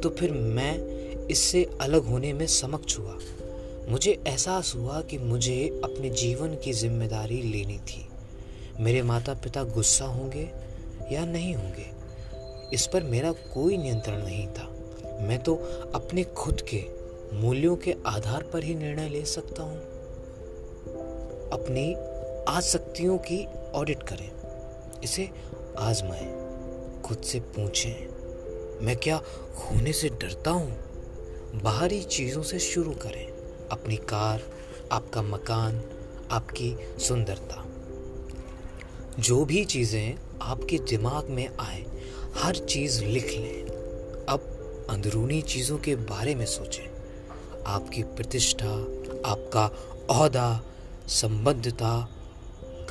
[0.00, 3.16] तो फिर मैं इससे अलग होने में समक्ष हुआ।
[3.88, 8.06] मुझे एहसास हुआ कि मुझे अपने जीवन की ज़िम्मेदारी लेनी थी।
[8.80, 10.48] मेरे माता पिता गुस्सा होंगे
[11.12, 11.90] या नहीं होंगे,
[12.72, 14.68] इस पर मेरा कोई नियंत्रण नहीं था।
[15.22, 15.54] मैं तो
[15.94, 16.84] अपने खुद के
[17.32, 19.78] मूल्यों के आधार पर ही निर्णय ले सकता हूँ।
[21.52, 21.94] अपनी
[22.48, 24.30] आसक्तियों की ऑडिट करें।
[25.04, 25.30] इसे
[25.78, 26.32] आजमाएँ,
[27.00, 28.12] खुद से पूछें,
[28.84, 29.16] मैं क्या
[29.54, 30.78] होने से डरता हूँ?
[31.62, 33.32] बाहरी चीज़ों से शुरू करें।
[33.70, 34.42] अपनी कार,
[34.92, 35.82] आपका मकान,
[36.30, 37.66] आपकी सुंदरता।
[39.18, 41.84] जो भी चीज़ें आपके दिमाग में आए,
[42.34, 43.61] हर चीज़ लिख लें।
[44.90, 46.92] अंदरूनी चीज़ों के बारे में सोचें।
[47.66, 48.70] आपकी प्रतिष्ठा,
[49.26, 49.64] आपका
[50.10, 50.62] अहदा
[51.08, 52.08] संबद्धता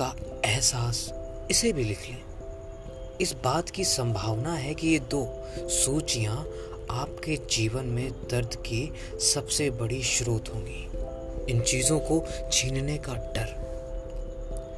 [0.01, 0.15] का
[0.45, 1.13] एहसास,
[1.51, 2.21] इसे भी लिख लें।
[3.21, 6.47] इस बात की संभावना है कि ये दो सूचियाँ
[6.89, 10.87] आपके जीवन में दर्द की सबसे बड़ी स्रोत होंगी।
[11.51, 13.71] इन चीज़ों को छीनने का डर।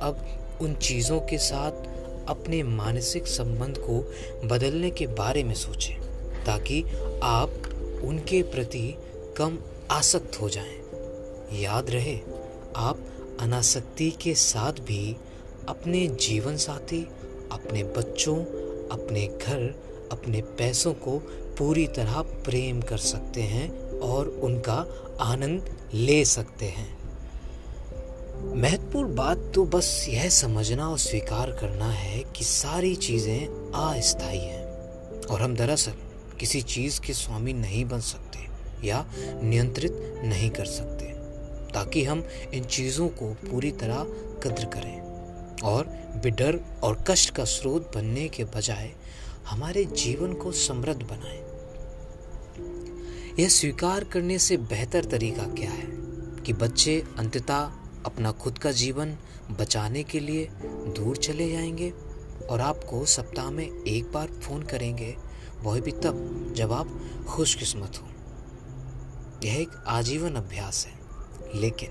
[0.01, 0.27] अब
[0.61, 1.71] उन चीज़ों के साथ
[2.29, 4.13] अपने मानसिक संबंध को
[4.47, 6.02] बदलने के बारे में सोचें।
[6.45, 6.83] ताकि
[7.23, 7.49] आप
[8.03, 8.95] उनके प्रति
[9.37, 9.57] कम
[9.91, 12.19] आसक्त हो जाएँ। याद रहे,
[12.75, 12.99] आप
[13.39, 15.15] अनासक्ति के साथ भी
[15.69, 17.01] अपने जीवन साथी,
[17.51, 18.35] अपने बच्चों,
[18.89, 19.73] अपने घर,
[20.11, 21.17] अपने पैसों को
[21.57, 24.85] पूरी तरह प्रेम कर सकते हैं और उनका
[25.21, 26.91] आनंद ले सकते हैं
[28.55, 35.21] महत्वपूर्ण बात तो बस यह समझना और स्वीकार करना है कि सारी चीज़ें अस्थायी हैं
[35.21, 35.91] और हम दरअसल
[36.43, 38.39] किसी चीज़ के स्वामी नहीं बन सकते
[38.87, 39.05] या
[39.43, 39.91] नियंत्रित
[40.23, 41.05] नहीं कर सकते,
[41.73, 44.03] ताकि हम इन चीज़ों को पूरी तरह
[44.43, 44.99] कद्र करें
[45.63, 45.87] और
[46.23, 48.93] बिडर और कष्ट का स्रोत बनने के बजाय
[49.47, 51.39] हमारे जीवन को समृद्ध बनाए।
[53.39, 55.87] यह स्वीकार करने से बेहतर तरीका क्या है
[56.45, 57.71] कि बच्चे अंततः
[58.05, 59.17] अपना खुद का जीवन
[59.51, 60.49] बचाने के लिए
[60.95, 61.93] दूर चले जाएँगे
[62.49, 65.15] और आपको सप्ताह में एक बार फ़ोन करेंगे
[65.63, 68.07] वह भी तब जब आप खुशकिस्मत हो।
[69.47, 70.93] यह एक आजीवन अभ्यास है।
[71.61, 71.89] लेकिन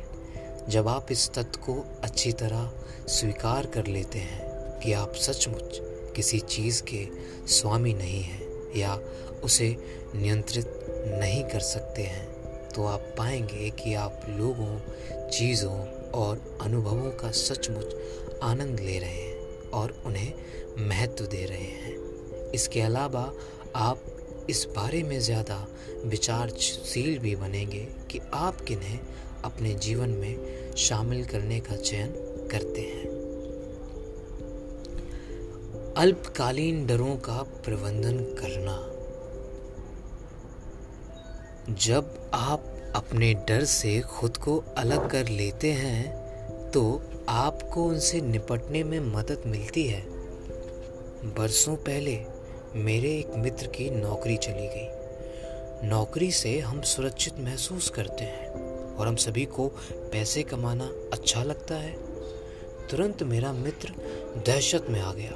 [0.68, 2.72] जब आप इस तत्व को अच्छी तरह
[3.08, 4.42] स्वीकार कर लेते हैं
[4.80, 5.78] कि आप सचमुच
[6.16, 7.08] किसी चीज़ के
[7.46, 8.46] स्वामी नहीं हैं
[8.76, 9.00] या
[9.44, 9.76] उसे
[10.14, 10.86] नियंत्रित
[11.20, 12.32] नहीं कर सकते हैं
[12.68, 14.80] तो आप पाएँगे कि आप लोगों,
[15.30, 17.96] चीज़ों और अनुभवों का सचमुच
[18.42, 20.34] आनंद ले रहे हैं और उन्हें
[20.78, 21.96] महत्व दे रहे हैं।
[22.50, 23.32] इसके अलावा
[23.76, 25.66] आप इस बारे में ज़्यादा
[26.04, 28.98] विचारशील भी बनेंगे कि आप किन्हें
[29.44, 32.12] अपने जीवन में शामिल करने का चयन
[32.50, 33.10] करते हैं।
[35.96, 38.76] अल्पकालीन डरों का प्रबंधन करना।
[41.76, 42.64] जब आप
[42.96, 46.82] अपने डर से खुद को अलग कर लेते हैं तो
[47.28, 50.04] आपको उनसे निपटने में मदद मिलती है।
[51.34, 52.14] बरसों पहले
[52.76, 54.88] मेरे एक मित्र की नौकरी चली गई।
[55.88, 58.48] नौकरी से हम सुरक्षित महसूस करते हैं
[58.96, 61.96] और हम सभी को पैसे कमाना अच्छा लगता है।
[62.90, 63.88] तुरंत मेरा मित्र
[64.46, 65.32] दहशत में आ गया।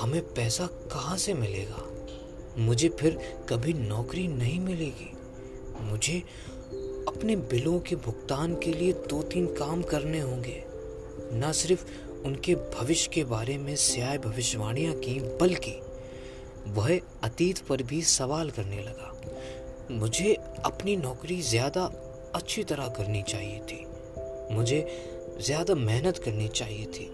[0.00, 1.88] हमें पैसा कहाँ से मिलेगा?
[2.58, 5.12] मुझे फिर कभी नौकरी नहीं मिलेगी।
[5.80, 6.18] मुझे
[7.08, 10.64] अपने बिलों के भुगतान के लिए दो तीन काम करने होंगे।
[11.32, 11.86] न सिर्फ़
[12.24, 15.81] उनके भविष्य के बारे में स्याय भविष्यवाणियाँ की, बल्कि
[16.68, 19.10] वह अतीत पर भी सवाल करने लगा।
[19.92, 20.34] मुझे
[20.64, 21.90] अपनी नौकरी ज़्यादा
[22.34, 23.86] अच्छी तरह करनी चाहिए थी।
[24.52, 24.86] मुझे
[25.40, 27.06] ज़्यादा मेहनत करनी चाहिए थी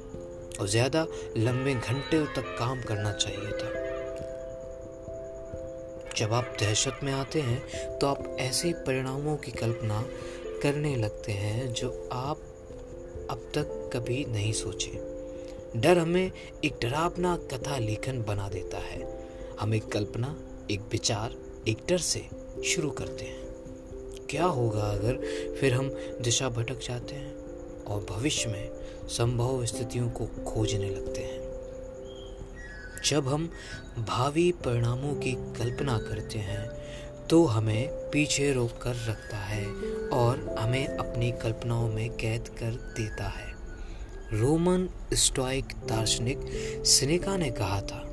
[0.60, 3.76] और ज़्यादा लंबे घंटे तक काम करना चाहिए था।
[6.16, 10.02] जब आप दहशत में आते हैं तो आप ऐसे परिणामों की कल्पना
[10.62, 12.40] करने लगते हैं जो आप
[13.30, 14.90] अब तक कभी नहीं सोचे।
[15.76, 16.30] डर हमें
[16.64, 19.00] एक डरावना कथा लेखन बना देता है।
[19.60, 20.34] हम एक कल्पना,
[20.70, 21.34] एक विचार,
[21.68, 22.28] एक डर से
[22.66, 23.46] शुरू करते हैं।
[24.30, 25.14] क्या होगा अगर
[25.60, 25.88] फिर हम
[26.20, 27.34] दिशा भटक जाते हैं
[27.84, 28.70] और भविष्य में
[29.08, 31.38] संभव स्थितियों को खोजने लगते हैं?
[33.04, 33.50] जब हम
[33.98, 36.68] भावी परिणामों की कल्पना करते हैं
[37.26, 39.66] तो हमें पीछे रोक कर रखता है
[40.08, 43.52] और हमें अपनी कल्पनाओं में कैद कर देता है।
[44.32, 46.38] रोमन स्टोइक दार्शनिक
[46.86, 48.04] सिनेका ने कहा था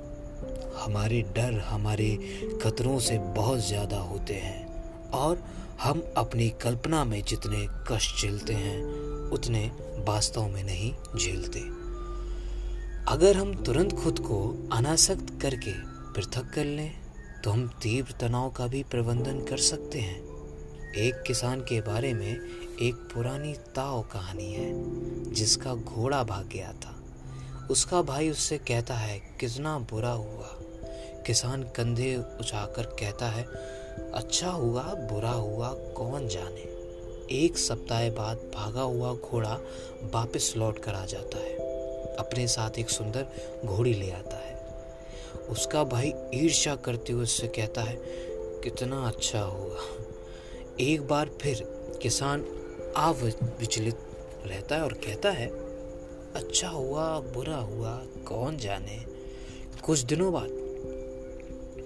[0.78, 2.10] हमारे डर हमारे
[2.62, 5.44] खतरों से बहुत ज़्यादा होते हैं और
[5.82, 8.80] हम अपनी कल्पना में जितने कष्ट झेलते हैं,
[9.32, 9.66] उतने
[10.08, 11.60] वास्तव में नहीं झेलते।
[13.08, 14.38] अगर हम तुरंत खुद को
[14.74, 15.74] अनासक्त करके
[16.14, 16.92] पृथक कर लें
[17.44, 20.20] तो हम तीव्र तनाव का भी प्रबंधन कर सकते हैं।
[20.98, 24.72] एक किसान के बारे में एक पुरानी ताव कहानी है,
[25.34, 26.96] जिसका घोड़ा भाग गया था।
[27.72, 30.48] उसका भाई उससे कहता है, कितना बुरा हुआ
[31.26, 33.44] किसान कंधे उछाकर कहता है
[34.14, 36.62] अच्छा हुआ, बुरा हुआ, कौन जाने?
[37.32, 39.60] एक सप्ताह बाद भागा हुआ घोड़ा
[40.04, 41.54] वापस लौट कर आ जाता है।
[42.16, 43.26] अपने साथ एक सुंदर
[43.66, 44.56] घोड़ी ले आता है।
[45.50, 47.96] उसका भाई ईर्ष्या करते हुए उससे कहता है,
[48.64, 49.82] कितना अच्छा होगा
[50.80, 51.64] एक बार फिर
[52.02, 52.42] किसान
[52.98, 53.98] अविचलित
[54.46, 55.48] रहता है और कहता है
[56.34, 57.96] अच्छा हुआ, बुरा हुआ,
[58.28, 59.06] कौन जाने?
[59.84, 60.65] कुछ दिनों बाद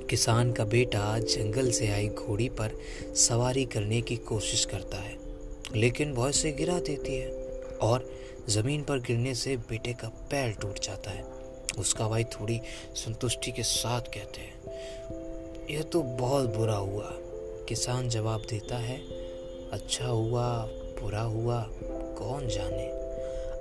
[0.10, 2.72] किसान का बेटा जंगल से आई घोड़ी पर
[3.16, 5.18] सवारी करने की कोशिश करता है,
[5.76, 7.30] लेकिन वह से गिरा देती है
[7.82, 8.10] और
[8.50, 11.24] ज़मीन पर गिरने से बेटे का पैर टूट जाता है।
[11.78, 12.60] उसका भाई थोड़ी
[12.96, 17.10] संतुष्टि के साथ कहते हैं, यह तो बहुत बुरा हुआ।
[17.68, 18.98] किसान जवाब देता है
[19.72, 20.48] अच्छा हुआ,
[21.02, 21.66] बुरा हुआ,
[22.18, 22.88] कौन जाने?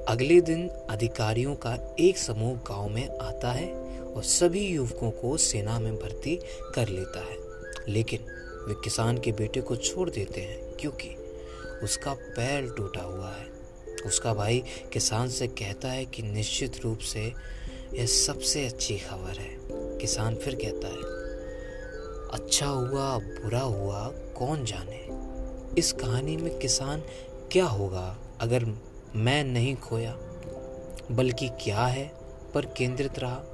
[0.09, 5.81] अगले दिन अधिकारियों का एक समूह गाँव में आता है और सभी युवकों को सेना
[5.81, 6.41] में भर्ती
[6.75, 7.37] कर लेता है।
[7.89, 8.21] लेकिन
[8.69, 11.09] वे किसान के बेटे को छोड़ देते हैं क्योंकि
[11.83, 13.47] उसका पैर टूटा हुआ है।
[14.07, 17.33] उसका भाई किसान से कहता है कि निश्चित रूप से
[17.95, 19.59] यह सबसे अच्छी खबर है।
[19.99, 21.19] किसान फिर कहता है
[22.33, 25.09] अच्छा हुआ, बुरा हुआ, कौन जाने?
[25.81, 27.01] इस कहानी में किसान
[27.53, 28.65] क्या होगा अगर
[29.17, 30.19] मैं नहीं खोया?
[31.11, 32.13] बल्कि क्या है
[32.55, 33.48] पर केंद्रित रहा?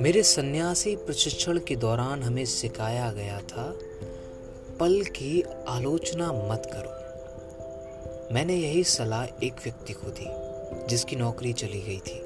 [0.00, 3.78] मेरे सन्यासी प्रशिक्षण के दौरान हमें सिखाया गया था,
[4.80, 10.26] पल की आलोचना मत करो। मैंने यही सलाह एक व्यक्ति को दी,
[10.86, 12.20] जिसकी नौकरी चली गई थी।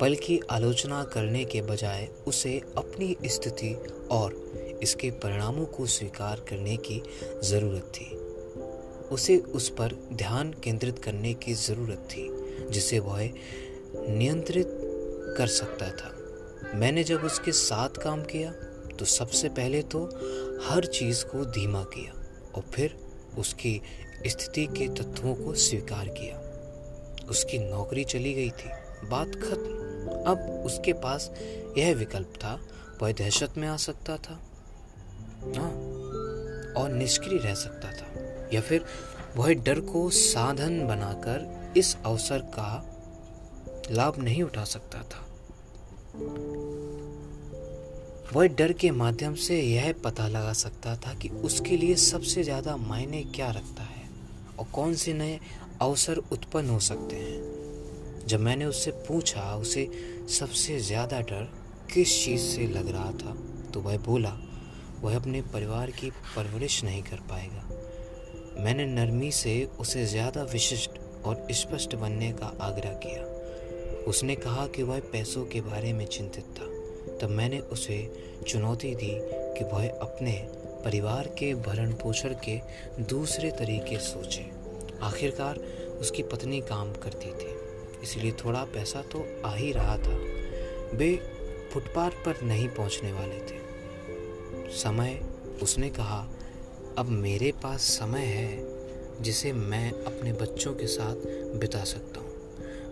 [0.00, 3.76] पल की आलोचना करने के बजाय उसे अपनी स्थिति
[4.10, 4.52] और
[4.82, 7.02] इसके परिणामों को स्वीकार करने की
[7.44, 8.16] ज़रूरत थी।
[9.14, 12.28] उसे उस पर ध्यान केंद्रित करने की ज़रूरत थी,
[12.70, 13.30] जिसे वह
[13.96, 14.78] नियंत्रित
[15.38, 16.13] कर सकता था।
[16.74, 18.52] मैंने जब उसके साथ काम किया
[18.96, 20.04] तो सबसे पहले तो
[20.66, 22.12] हर चीज़ को धीमा किया
[22.54, 22.98] और फिर
[23.38, 23.82] उसकी
[24.26, 26.36] स्थिति के तत्वों को स्वीकार किया।
[27.30, 28.70] उसकी नौकरी चली गई थी,
[29.08, 29.84] बात खत्म।
[30.26, 31.32] अब उसके पास
[31.78, 32.60] यह विकल्प था,
[33.02, 34.34] वह दहशत में आ सकता था।
[35.56, 35.72] हाँ
[36.74, 38.06] और निष्क्रिय रह सकता था।
[38.52, 38.84] या फिर
[39.36, 43.00] वह डर को साधन बनाकर इस अवसर का
[43.90, 45.23] लाभ नहीं उठा सकता था।
[48.34, 52.76] वह डर के माध्यम से यह पता लगा सकता था कि उसके लिए सबसे ज़्यादा
[52.76, 54.08] मायने क्या रखता है
[54.58, 55.38] और कौन से नए
[55.82, 59.90] अवसर उत्पन्न हो सकते हैं। जब मैंने उससे पूछा, उसे
[60.28, 61.48] सबसे ज़्यादा डर
[61.94, 63.36] किस चीज़ से लग रहा था
[63.74, 64.36] तो वह बोला,
[65.02, 67.68] वह अपने परिवार की परवरिश नहीं कर पाएगा।
[68.64, 70.90] मैंने नरमी से उसे ज़्यादा विशिष्ट
[71.26, 73.33] और स्पष्ट बनने का आग्रह किया।
[74.08, 76.66] उसने कहा कि वह पैसों के बारे में चिंतित था।
[77.18, 77.98] तब मैंने उसे
[78.48, 79.12] चुनौती दी
[79.56, 80.32] कि वह अपने
[80.84, 82.58] परिवार के भरण पोषण के
[83.02, 84.44] दूसरे तरीके सोचे।
[85.02, 85.58] आखिरकार
[86.00, 87.54] उसकी पत्नी काम करती थी,
[88.02, 90.16] इसलिए थोड़ा पैसा तो आ ही रहा था।
[90.96, 91.14] वे
[91.72, 93.62] फुटपाथ पर नहीं पहुँचने वाले थे।
[94.74, 95.18] समय,
[95.62, 96.20] उसने कहा,
[96.98, 101.26] अब मेरे पास समय है जिसे मैं अपने बच्चों के साथ
[101.58, 102.23] बिता सकता हूँ।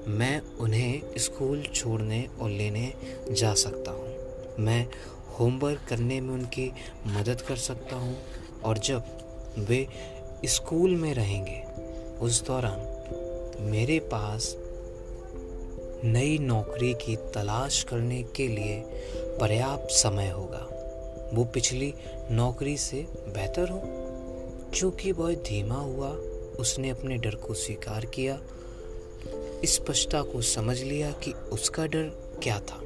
[0.09, 2.95] मैं उन्हें स्कूल छोड़ने और लेने
[3.33, 4.17] जा सकता हूँ।
[4.59, 4.89] मैं
[5.39, 6.73] होमवर्क करने में उनकी
[7.07, 8.17] मदद कर सकता हूँ
[8.65, 9.03] और जब
[9.59, 9.89] वे
[10.45, 11.63] स्कूल में रहेंगे,
[12.21, 12.89] उस दौरान
[13.61, 14.57] मेरे पास
[16.05, 18.83] नई नौकरी की तलाश करने के लिए
[19.41, 20.69] पर्याप्त समय होगा।
[21.35, 21.95] वो पिछली
[22.31, 23.83] नौकरी से बेहतर हो।
[24.75, 26.09] चूँकि वह धीमा हुआ,
[26.59, 28.41] उसने अपने डर को स्वीकार किया
[29.65, 32.81] स्पष्टता को समझ लिया कि उसका डर क्या था।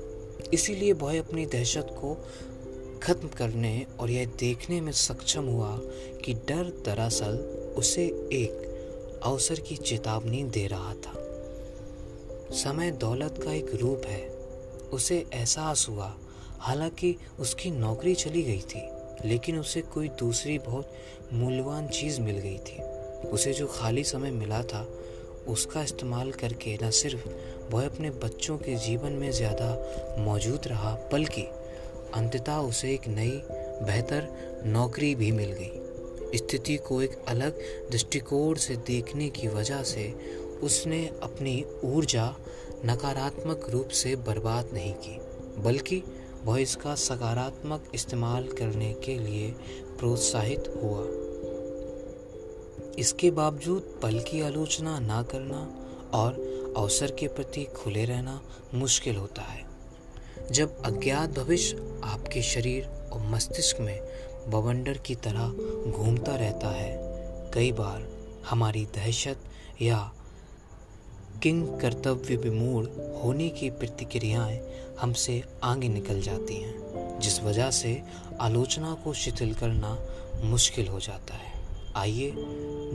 [0.54, 2.26] इसीलिए वह अपनी दहशत को
[3.02, 5.80] खत्म करने और यह देखने में सक्षम हुआ
[6.24, 7.36] कि डर दरअसल
[7.76, 8.66] उसे एक
[9.22, 11.12] अवसर की चेतावनी दे रहा था।
[12.52, 14.28] समय दौलत का एक रूप है।
[14.92, 16.16] उसे एहसास हुआ,
[16.58, 18.88] हालाँकि उसकी नौकरी चली गई थी,
[19.28, 20.92] लेकिन उसे कोई दूसरी बहुत
[21.32, 22.82] मूल्यवान चीज़ मिल गई थी।
[23.28, 24.95] उसे जो खाली समय मिला था
[25.48, 27.28] उसका इस्तेमाल करके न सिर्फ़
[27.72, 29.68] वह अपने बच्चों के जीवन में ज़्यादा
[30.18, 31.42] मौजूद रहा, बल्कि
[32.14, 33.40] अंततः उसे एक नई,
[33.82, 34.28] बेहतर
[34.66, 40.12] नौकरी भी मिल गई। स्थिति को एक अलग दृष्टिकोण से देखने की वजह से
[40.62, 42.34] उसने अपनी ऊर्जा
[42.84, 45.18] नकारात्मक रूप से बर्बाद नहीं की,
[45.62, 46.02] बल्कि
[46.44, 49.54] वह इसका सकारात्मक इस्तेमाल करने के लिए
[49.98, 51.04] प्रोत्साहित हुआ।
[52.98, 55.58] इसके बावजूद पल की आलोचना ना करना
[56.14, 56.32] और
[56.76, 58.40] अवसर के प्रति खुले रहना
[58.74, 59.64] मुश्किल होता है।
[60.52, 64.00] जब अज्ञात भविष्य आपके शरीर और मस्तिष्क में
[64.48, 65.48] बवंडर की तरह
[65.90, 66.96] घूमता रहता है,
[67.54, 68.08] कई बार
[68.50, 69.36] हमारी दहशत
[69.82, 70.12] या
[71.42, 72.86] किंग कर्तव्य विमूढ़
[73.22, 74.60] होने की प्रतिक्रियाएँ
[75.00, 78.02] हमसे आगे निकल जाती हैं, जिस वजह से
[78.40, 79.98] आलोचना को शिथिल करना
[80.44, 81.55] मुश्किल हो जाता है।
[81.96, 82.32] आइए,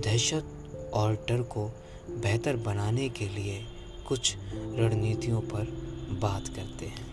[0.05, 0.45] दहशत
[0.93, 1.67] और डर को
[2.09, 3.65] बेहतर बनाने के लिए
[4.07, 5.63] कुछ रणनीतियों पर
[6.21, 7.11] बात करते हैं।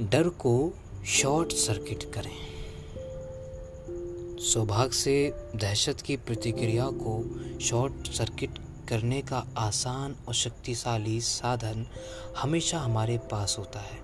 [0.00, 0.72] डर को
[1.06, 2.46] शॉर्ट सर्किट करें।
[4.38, 11.86] सौभाग्य से दहशत की प्रतिक्रिया को शॉर्ट सर्किट करने का आसान और शक्तिशाली साधन
[12.36, 13.98] हमेशा हमारे पास होता है।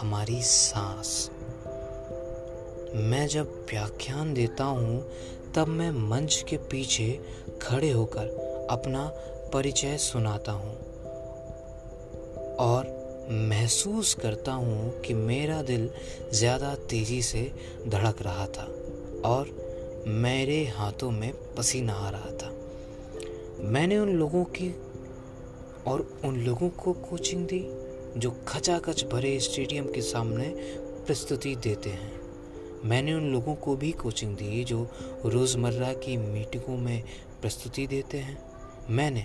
[0.00, 1.30] हमारी सांस।
[2.94, 5.04] मैं जब व्याख्यान देता हूँ,
[5.54, 7.20] तब मैं मंच के पीछे
[7.62, 9.04] खड़े होकर अपना
[9.52, 10.74] परिचय सुनाता हूँ
[12.56, 12.94] और
[13.30, 15.90] महसूस करता हूँ कि मेरा दिल
[16.32, 17.52] ज़्यादा तेज़ी से
[17.88, 18.68] धड़क रहा था
[19.24, 19.50] और
[20.06, 22.52] मेरे हाथों में पसीना आ रहा था।
[23.60, 24.74] मैंने उन लोगों की
[25.86, 27.64] और उन लोगों को कोचिंग दी
[28.16, 30.48] जो खचाखच भरे स्टेडियम के सामने
[31.06, 32.15] प्रस्तुति देते हैं।
[32.86, 34.86] मैंने उन लोगों को भी कोचिंग दी जो
[35.24, 37.02] रोज़मर्रा की मीटिंगों में
[37.42, 38.38] प्रस्तुति देते हैं।
[38.90, 39.24] मैंने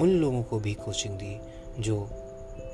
[0.00, 1.36] उन लोगों को भी कोचिंग दी
[1.80, 2.08] जो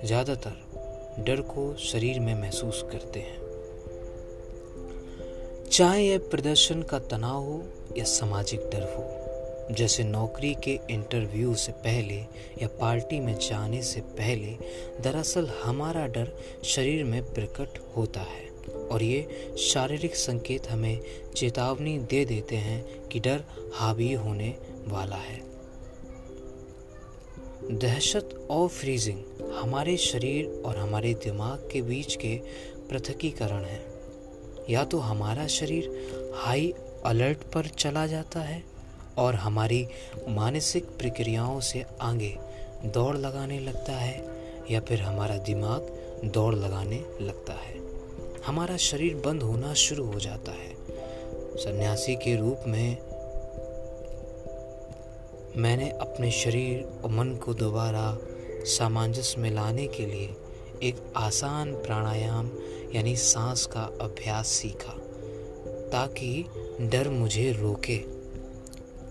[0.05, 3.39] ज़्यादातर डर को शरीर में महसूस करते हैं।
[5.71, 7.63] चाहे यह प्रदर्शन का तनाव हो
[7.99, 12.19] या सामाजिक डर हो, जैसे नौकरी के इंटरव्यू से पहले
[12.63, 14.57] या पार्टी में जाने से पहले,
[15.01, 16.33] दरअसल हमारा डर
[16.65, 18.50] शरीर में प्रकट होता है।
[18.91, 21.01] और ये शारीरिक संकेत हमें
[21.37, 24.55] चेतावनी दे देते हैं कि डर हावी होने
[24.89, 25.39] वाला है।
[27.71, 29.23] दहशत और फ्रीजिंग
[29.53, 32.41] हमारे शरीर और हमारे दिमाग के बीच के
[32.91, 33.83] पृथकीकरण है।
[34.71, 35.91] या तो हमारा शरीर
[36.37, 36.73] हाई
[37.05, 38.63] अलर्ट पर चला जाता है
[39.19, 39.87] और हमारी
[40.29, 42.37] मानसिक प्रक्रियाओं से आगे
[42.85, 44.25] दौड़ लगाने लगता है
[44.71, 47.80] या फिर हमारा दिमाग दौड़ लगाने लगता है।
[48.47, 50.75] हमारा शरीर बंद होना शुरू हो जाता है।
[51.57, 52.97] सन्यासी के रूप में
[55.57, 58.19] मैंने अपने शरीर और मन को दोबारा
[58.67, 60.35] सामंजस्य में लाने के लिए
[60.83, 62.51] एक आसान प्राणायाम
[62.95, 64.93] यानी सांस का अभ्यास सीखा,
[65.93, 66.45] ताकि
[66.81, 68.01] डर मुझे रोके।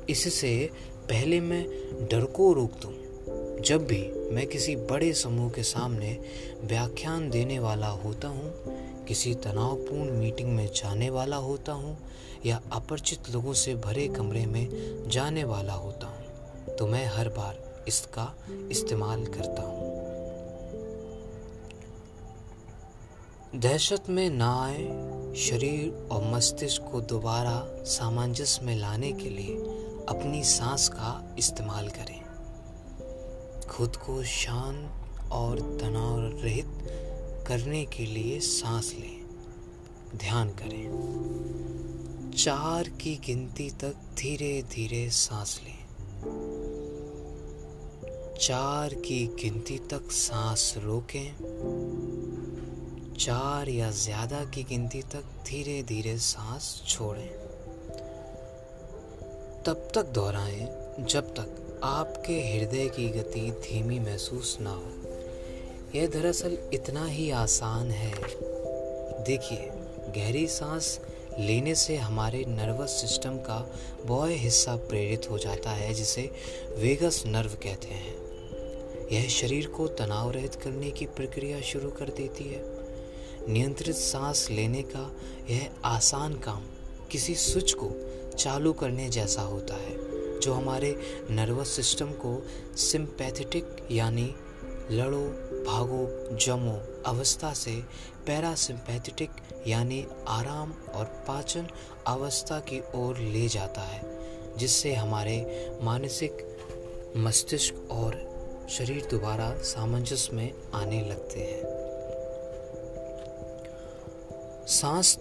[0.09, 0.69] इससे
[1.09, 1.63] पहले मैं
[2.11, 2.93] डर को रोक दूँ
[3.59, 4.01] जब भी
[4.31, 6.17] मैं किसी बड़े समूह के सामने
[6.63, 8.78] व्याख्यान देने वाला होता हूँ
[9.09, 11.97] किसी तनावपूर्ण मीटिंग में जाने वाला होता हूँ
[12.45, 17.85] या अपरिचित लोगों से भरे कमरे में जाने वाला होता हूँ तो मैं हर बार
[17.87, 18.27] इसका
[18.71, 19.87] इस्तेमाल करता हूँ।
[23.55, 24.83] दहशत में ना आए,
[25.37, 29.55] शरीर और मस्तिष्क को दोबारा सामंजस्य में लाने के लिए
[30.09, 32.19] अपनी सांस का इस्तेमाल करें।
[33.69, 37.08] खुद को शांत और तनाव रहित
[37.49, 45.79] करने के लिए सांस लें। ध्यान करें। चार की गिनती तक धीरे धीरे सांस लें।
[48.39, 51.31] चार की गिनती तक सांस रोकें।
[53.19, 57.29] चार या ज़्यादा की गिनती तक धीरे धीरे सांस छोड़ें।
[59.65, 60.67] तब तक दोहराएँ
[61.05, 64.98] जब तक आपके हृदय की गति धीमी महसूस ना हो।
[65.95, 68.11] यह दरअसल इतना ही आसान है।
[69.23, 69.69] देखिए,
[70.15, 70.99] गहरी सांस
[71.39, 73.73] लेने से हमारे नर्वस सिस्टम का
[74.05, 76.31] वह हिस्सा प्रेरित हो जाता है, जिसे
[76.77, 78.15] वेगस नर्व कहते हैं।
[79.11, 82.63] यह शरीर को तनाव रहित करने की प्रक्रिया शुरू कर देती है।
[83.53, 85.15] नियंत्रित सांस लेने का
[85.49, 86.63] यह आसान काम
[87.11, 87.91] किसी स्विच को
[88.37, 89.95] चालू करने जैसा होता है,
[90.39, 90.95] जो हमारे
[91.31, 92.43] नर्वस सिस्टम को
[92.77, 94.35] सिंपैथेटिक यानी
[94.91, 97.75] लड़ो भागो, जमो, अवस्था से
[98.27, 99.29] पैरासिम्पैथेटिक
[99.67, 101.67] यानी आराम और पाचन
[102.07, 104.01] अवस्था की ओर ले जाता है,
[104.57, 105.37] जिससे हमारे
[105.81, 106.45] मानसिक
[107.17, 108.17] मस्तिष्क और
[108.69, 111.61] शरीर दोबारा सामंजस्य में आने लगते हैं।
[114.67, 115.15] सांस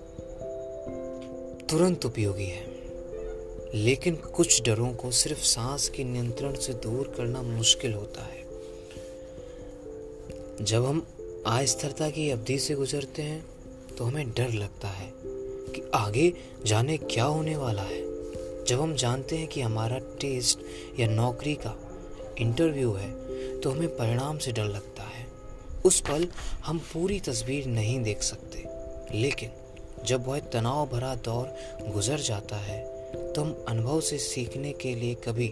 [1.71, 2.67] तुरंत उपयोगी है,
[3.75, 8.38] लेकिन कुछ डरों को सिर्फ़ सांस के नियंत्रण से दूर करना मुश्किल होता है।
[10.63, 11.07] जब हम
[11.47, 13.45] अस्थिरता की अवधि से गुजरते हैं
[13.99, 16.33] तो हमें डर लगता है कि आगे
[16.67, 18.01] जाने क्या होने वाला है।
[18.65, 20.59] जब हम जानते हैं कि हमारा टेस्ट
[21.01, 21.77] या नौकरी का
[22.39, 23.11] इंटरव्यू है
[23.61, 25.27] तो हमें परिणाम से डर लगता है।
[25.85, 26.27] उस पल
[26.65, 28.65] हम पूरी तस्वीर नहीं देख सकते।
[29.19, 29.51] लेकिन
[30.05, 31.55] जब वह तनाव भरा दौर
[31.93, 32.81] गुजर जाता है
[33.33, 35.49] तो हम अनुभव से सीखने के लिए कभी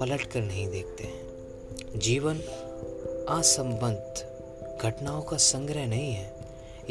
[0.00, 2.40] पलट कर नहीं देखते हैं। जीवन
[3.28, 4.32] असंबंध
[4.82, 6.34] घटनाओं का संग्रह नहीं है।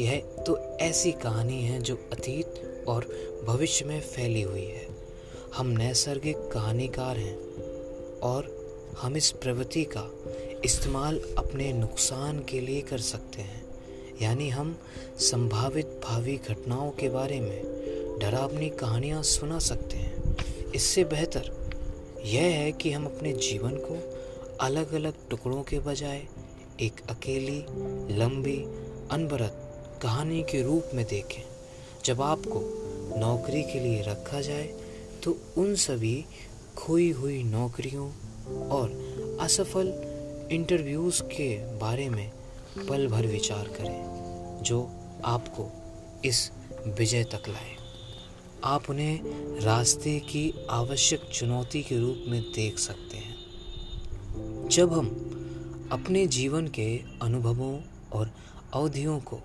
[0.00, 3.06] यह तो ऐसी कहानी है जो अतीत और
[3.46, 4.86] भविष्य में फैली हुई है।
[5.56, 7.36] हम नैसर्गिक कहानीकार हैं
[8.20, 8.54] और
[8.98, 10.10] हम इस प्रवृत्ति का
[10.64, 13.64] इस्तेमाल अपने नुकसान के लिए कर सकते हैं।
[14.22, 14.78] यानी हम
[15.18, 20.36] संभावित भावी घटनाओं के बारे में डरावनी कहानियाँ सुना सकते हैं।
[20.74, 21.50] इससे बेहतर
[22.24, 23.98] यह है कि हम अपने जीवन को
[24.60, 26.26] अलग अलग टुकड़ों के बजाय
[26.80, 27.58] एक अकेली,
[28.16, 28.56] लंबी,
[29.10, 31.42] अनबरत कहानी के रूप में देखें।
[32.04, 32.60] जब आपको
[33.18, 34.66] नौकरी के लिए रखा जाए
[35.24, 36.24] तो उन सभी
[36.76, 38.10] खोई हुई नौकरियों
[38.68, 39.92] और असफल
[40.52, 42.30] इंटरव्यूज़ के बारे में
[42.88, 44.82] पल भर विचार करें, जो
[45.24, 45.68] आपको
[46.24, 46.50] इस
[46.86, 47.74] विजय तक लाए।
[48.64, 49.20] आप उन्हें
[49.60, 55.25] रास्ते की आवश्यक चुनौती के रूप में देख सकते हैं। जब हम
[55.92, 56.86] अपने जीवन के
[57.22, 57.74] अनुभवों
[58.12, 58.30] और
[58.74, 59.38] अवधियों को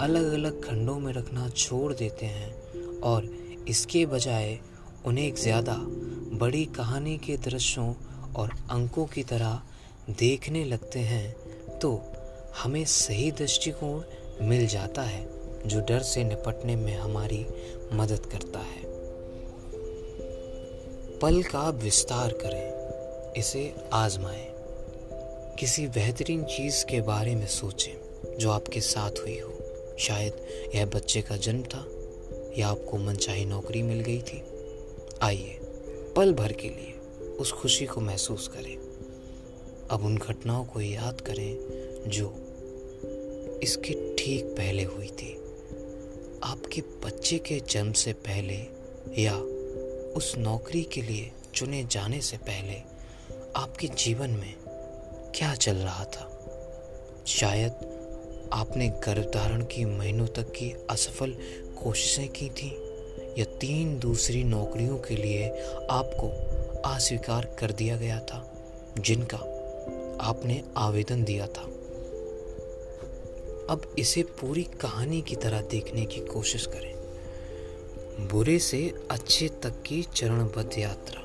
[0.00, 3.24] अलग अलग खंडों में रखना छोड़ देते हैं और
[3.68, 4.58] इसके बजाय
[5.06, 5.76] उन्हें एक ज़्यादा
[6.38, 7.94] बड़ी कहानी के दृश्यों
[8.36, 9.60] और अंकों की तरह
[10.10, 12.00] देखने लगते हैं तो
[12.62, 15.26] हमें सही दृष्टिकोण मिल जाता है,
[15.66, 17.46] जो डर से निपटने में हमारी
[17.92, 18.82] मदद करता है।
[21.18, 24.53] पल का विस्तार करें, इसे आजमाएँ।
[25.58, 27.92] किसी बेहतरीन चीज़ के बारे में सोचें,
[28.38, 29.58] जो आपके साथ हुई हो।
[29.98, 30.32] शायद
[30.74, 31.86] यह बच्चे का जन्म था,
[32.58, 34.42] या आपको मनचाही नौकरी मिल गई थी।
[35.22, 35.58] आइए,
[36.16, 36.92] पल भर के लिए
[37.40, 38.76] उस खुशी को महसूस करें।
[39.90, 41.56] अब उन घटनाओं को याद करें,
[42.10, 42.34] जो
[43.62, 45.32] इसके ठीक पहले हुई थी।
[46.42, 48.66] आपके बच्चे के जन्म से पहले,
[49.22, 49.36] या
[50.16, 52.76] उस नौकरी के लिए चुने जाने से पहले,
[53.56, 54.63] आपके जीवन में
[55.34, 56.30] क्या चल रहा था?
[57.26, 57.72] शायद
[58.52, 61.36] आपने गर्भधारण की महीनों तक की असफल
[61.82, 62.76] कोशिशें की थी,
[63.38, 65.48] या तीन दूसरी नौकरियों के लिए
[65.90, 66.28] आपको
[66.90, 68.52] अस्वीकार कर दिया गया था,
[68.98, 69.36] जिनका
[70.20, 71.62] आपने आवेदन दिया था।
[73.70, 76.94] अब इसे पूरी कहानी की तरह देखने की कोशिश करें।
[78.28, 81.23] बुरे से अच्छे तक की चरणबद्ध यात्रा।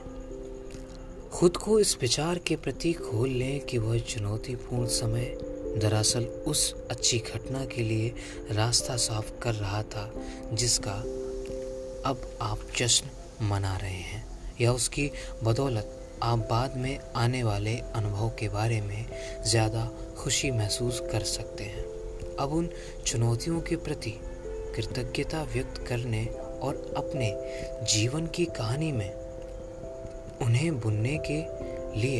[1.34, 5.25] खुद को इस विचार के प्रति खोल लें कि वह चुनौतीपूर्ण समय
[5.77, 8.13] दरअसल उस अच्छी घटना के लिए
[8.51, 10.13] रास्ता साफ़ कर रहा था,
[10.53, 10.93] जिसका
[12.09, 13.09] अब आप जश्न
[13.45, 14.25] मना रहे हैं,
[14.61, 15.11] या उसकी
[15.43, 19.05] बदौलत आप बाद में आने वाले अनुभव के बारे में
[19.45, 21.84] ज़्यादा खुशी महसूस कर सकते हैं।
[22.36, 22.69] अब उन
[23.05, 24.19] चुनौतियों के प्रति
[24.75, 26.25] कृतज्ञता व्यक्त करने
[26.61, 27.34] और अपने
[27.93, 29.18] जीवन की कहानी में
[30.41, 31.39] उन्हें बुनने के
[31.99, 32.19] लिए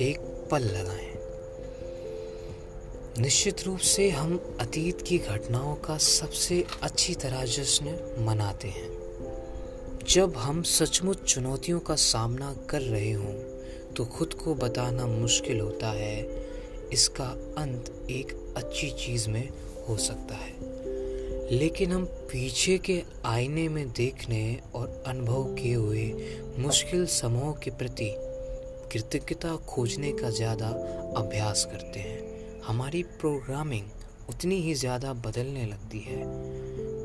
[0.00, 1.10] एक पल लगाएँ।
[3.18, 8.90] निश्चित रूप से हम अतीत की घटनाओं का सबसे अच्छी तरह जश्न मनाते हैं।
[10.08, 13.34] जब हम सचमुच चुनौतियों का सामना कर रहे हों
[13.94, 16.46] तो खुद को बताना मुश्किल होता है।
[16.92, 17.26] इसका
[17.58, 19.48] अंत एक अच्छी चीज़ में
[19.88, 20.71] हो सकता है।
[21.52, 26.04] लेकिन हम पीछे के आईने में देखने और अनुभव किए हुए
[26.58, 28.08] मुश्किल समूह के प्रति
[28.92, 30.68] कृतज्ञता खोजने का ज़्यादा
[31.16, 33.86] अभ्यास करते हैं। हमारी प्रोग्रामिंग
[34.28, 36.20] उतनी ही ज़्यादा बदलने लगती है।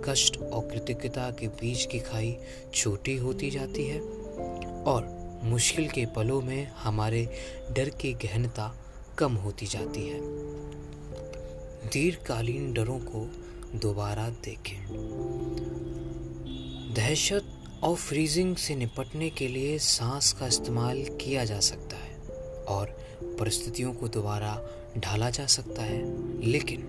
[0.06, 2.36] कष्ट और कृतज्ञता के बीच की खाई
[2.74, 4.00] छोटी होती जाती है
[4.84, 5.10] और
[5.44, 7.26] मुश्किल के पलों में हमारे
[7.72, 8.74] डर की गहनता
[9.18, 10.20] कम होती जाती है।
[11.90, 13.28] दीर्घकालीन डरों को
[13.76, 14.78] दोबारा देखें।
[16.94, 17.44] दहशत
[17.84, 22.16] और फ्रीजिंग से निपटने के लिए सांस का इस्तेमाल किया जा सकता है
[22.66, 22.96] और
[23.40, 24.62] परिस्थितियों को दोबारा
[24.98, 26.00] ढाला जा सकता है।
[26.42, 26.88] लेकिन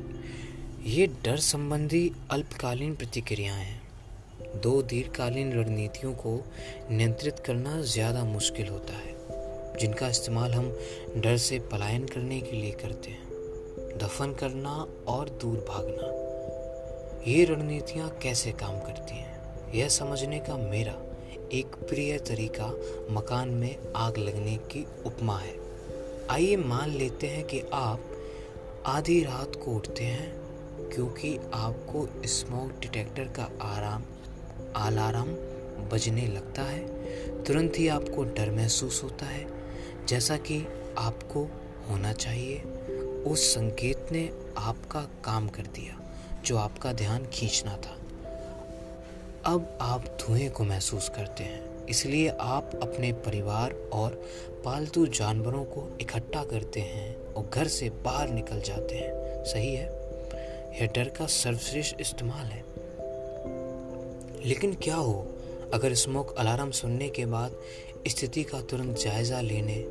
[0.87, 6.41] ये डर संबंधी अल्पकालीन प्रतिक्रियाएँ हैं। दो दीर्घकालीन रणनीतियों को
[6.91, 9.17] नियंत्रित करना ज़्यादा मुश्किल होता है,
[9.81, 10.73] जिनका इस्तेमाल हम
[11.17, 13.27] डर से पलायन करने के लिए करते हैं।
[13.99, 16.28] दफन करना और दूर भागना।
[17.27, 19.39] ये रणनीतियाँ कैसे काम करती हैं?
[19.75, 20.95] यह समझने का मेरा
[21.53, 22.67] एक प्रिय तरीका
[23.11, 25.55] मकान में आग लगने की उपमा है।
[26.31, 28.05] आइए मान लेते हैं कि आप
[28.87, 30.33] आधी रात को उठते हैं,
[30.95, 34.03] क्योंकि आपको स्मोक डिटेक्टर का आराम,
[34.77, 35.29] अलार्म
[35.89, 36.87] बजने लगता है।
[37.45, 39.47] तुरंत ही आपको डर महसूस होता है,
[40.07, 40.67] जैसा कि
[40.99, 41.51] आपको
[41.91, 42.61] होना चाहिए।
[43.27, 45.98] उस संकेत ने आपका काम कर दिया।
[46.49, 47.97] जो आपका ध्यान खींचना था।
[49.45, 54.11] अब आप धुएँ को महसूस करते हैं, इसलिए आप अपने परिवार और
[54.65, 59.87] पालतू जानवरों को इकट्ठा करते हैं और घर से बाहर निकल जाते हैं। सही है?
[60.81, 62.65] यह डर का सर्वश्रेष्ठ इस्तेमाल है।
[64.45, 65.27] लेकिन क्या हो,
[65.75, 67.57] अगर स्मोक अलार्म सुनने के बाद
[68.09, 69.83] स्थिति का तुरंत जायजा लेने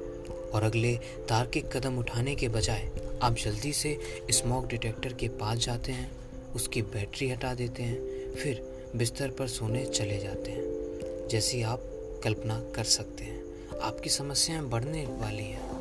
[0.54, 1.00] और अगले
[1.30, 2.90] तार्किक कदम उठाने के बजाय
[3.22, 4.00] आप जल्दी से
[4.32, 6.17] स्मोक डिटेक्टर के पास जाते हैं?
[6.56, 8.66] उसकी बैटरी हटा देते हैं, फिर
[8.96, 11.82] बिस्तर पर सोने चले जाते हैं। जैसी आप
[12.24, 13.38] कल्पना कर सकते हैं।
[13.80, 15.72] आपकी समस्याएँ बढ़ने वाली हैं,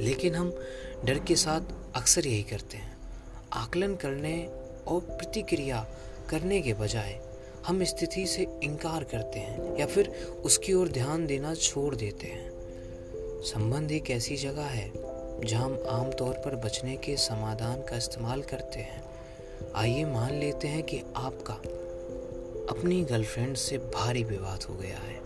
[0.00, 0.58] लेकिन हम
[1.04, 1.60] डर के साथ
[1.94, 2.96] अक्सर यही करते हैं।
[3.52, 4.46] आकलन करने
[4.86, 5.86] और प्रतिक्रिया
[6.30, 7.20] करने के बजाय
[7.66, 10.08] हम स्थिति से इनकार करते हैं या फिर
[10.44, 12.50] उसकी ओर ध्यान देना छोड़ देते हैं।
[13.42, 14.92] संबंध एक ऐसी जगह है
[15.44, 19.03] जहाँ हम आमतौर पर बचने के समाधान का इस्तेमाल करते हैं।
[19.76, 21.54] आइए मान लेते हैं कि आपका
[22.74, 25.20] अपनी गर्लफ्रेंड से भारी विवाद हो गया है।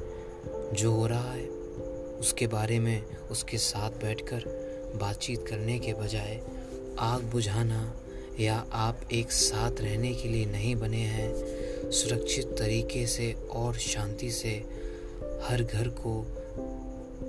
[0.75, 1.47] जो हो रहा है,
[2.21, 4.45] उसके बारे में, उसके साथ बैठकर
[5.01, 6.41] बातचीत करने के बजाय
[6.99, 7.95] आग बुझाना
[8.41, 11.33] या आप एक साथ रहने के लिए नहीं बने हैं,
[11.91, 14.65] सुरक्षित तरीके से और शांति से
[15.43, 16.23] हर घर को,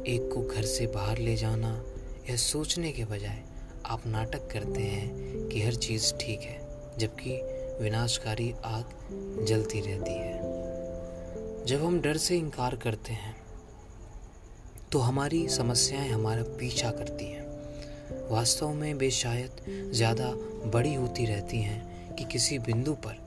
[0.07, 1.84] एक को घर से बाहर ले जाना
[2.30, 3.44] यह सोचने के बजाय
[3.86, 5.10] आप नाटक करते हैं
[5.48, 6.59] कि हर चीज़ ठीक है।
[6.99, 7.31] जबकि
[7.81, 10.38] विनाशकारी आग जलती रहती है।
[11.65, 13.35] जब हम डर से इनकार करते हैं
[14.91, 17.47] तो हमारी समस्याएँ हमारा पीछा करती हैं।
[18.31, 20.31] वास्तव में वे शायद ज़्यादा
[20.69, 23.17] बड़ी होती रहती हैं कि किसी बिंदु पर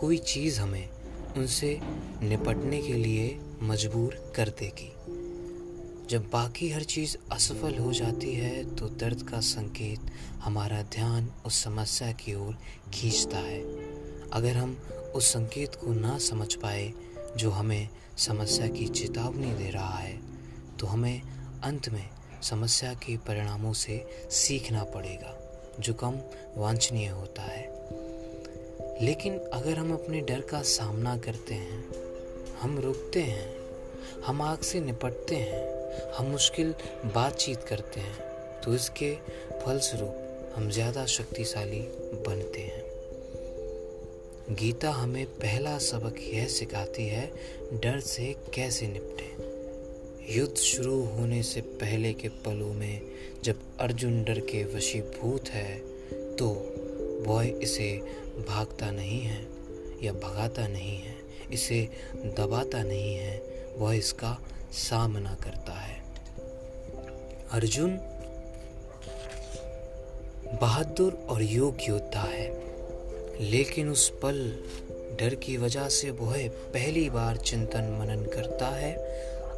[0.00, 0.88] कोई चीज़ हमें
[1.36, 1.78] उनसे
[2.22, 4.93] निपटने के लिए मजबूर कर देगी।
[6.14, 10.00] जब बाकी हर चीज़ असफल हो जाती है तो दर्द का संकेत
[10.40, 12.56] हमारा ध्यान उस समस्या की ओर
[12.94, 13.60] खींचता है।
[14.30, 14.76] अगर हम
[15.14, 16.92] उस संकेत को ना समझ पाए,
[17.36, 17.88] जो हमें
[18.18, 20.20] समस्या की चेतावनी दे रहा है
[20.78, 21.20] तो हमें
[21.64, 22.08] अंत में
[22.42, 25.36] समस्या के परिणामों से सीखना पड़ेगा,
[25.80, 26.20] जो कम
[26.56, 27.66] वांछनीय होता है।
[29.02, 31.84] लेकिन अगर हम अपने डर का सामना करते हैं,
[32.60, 33.54] हम रुकते हैं,
[34.26, 35.73] हम आग से निपटते हैं
[36.16, 36.74] हम मुश्किल
[37.14, 39.14] बातचीत करते हैं तो इसके
[39.56, 41.80] फलस्वरूप हम ज़्यादा शक्तिशाली
[42.26, 42.82] बनते हैं।
[44.50, 47.26] गीता हमें पहला सबक यह सिखाती है,
[47.74, 49.32] डर से कैसे निपटे?
[50.30, 53.00] युद्ध शुरू होने से पहले के पलों में
[53.44, 55.78] जब अर्जुन डर के वशीभूत है
[56.36, 56.48] तो
[57.26, 57.90] वह इसे
[58.48, 59.40] भागता नहीं है
[60.02, 61.14] या भगाता नहीं है,
[61.52, 61.80] इसे
[62.38, 63.36] दबाता नहीं है,
[63.78, 64.36] वह इसका
[64.74, 66.02] सामना करता है।
[67.52, 67.96] अर्जुन
[70.60, 72.48] बहादुर और योग योद्धा है,
[73.40, 74.40] लेकिन उस पल
[75.20, 78.92] डर की वजह से वह पहली बार चिंतन मनन करता है।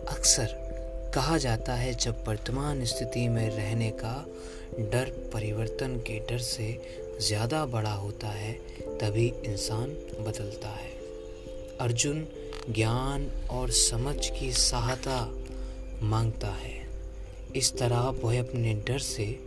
[0.09, 0.55] अक्सर
[1.14, 4.14] कहा जाता है, जब वर्तमान स्थिति में रहने का
[4.80, 6.68] डर परिवर्तन के डर से
[7.20, 8.52] ज़्यादा बड़ा होता है,
[8.98, 10.90] तभी इंसान बदलता है।
[11.80, 12.26] अर्जुन
[12.70, 15.32] ज्ञान और समझ की सहायता
[16.02, 16.86] माँगता है।
[17.56, 19.38] इस तरह वह अपने डर से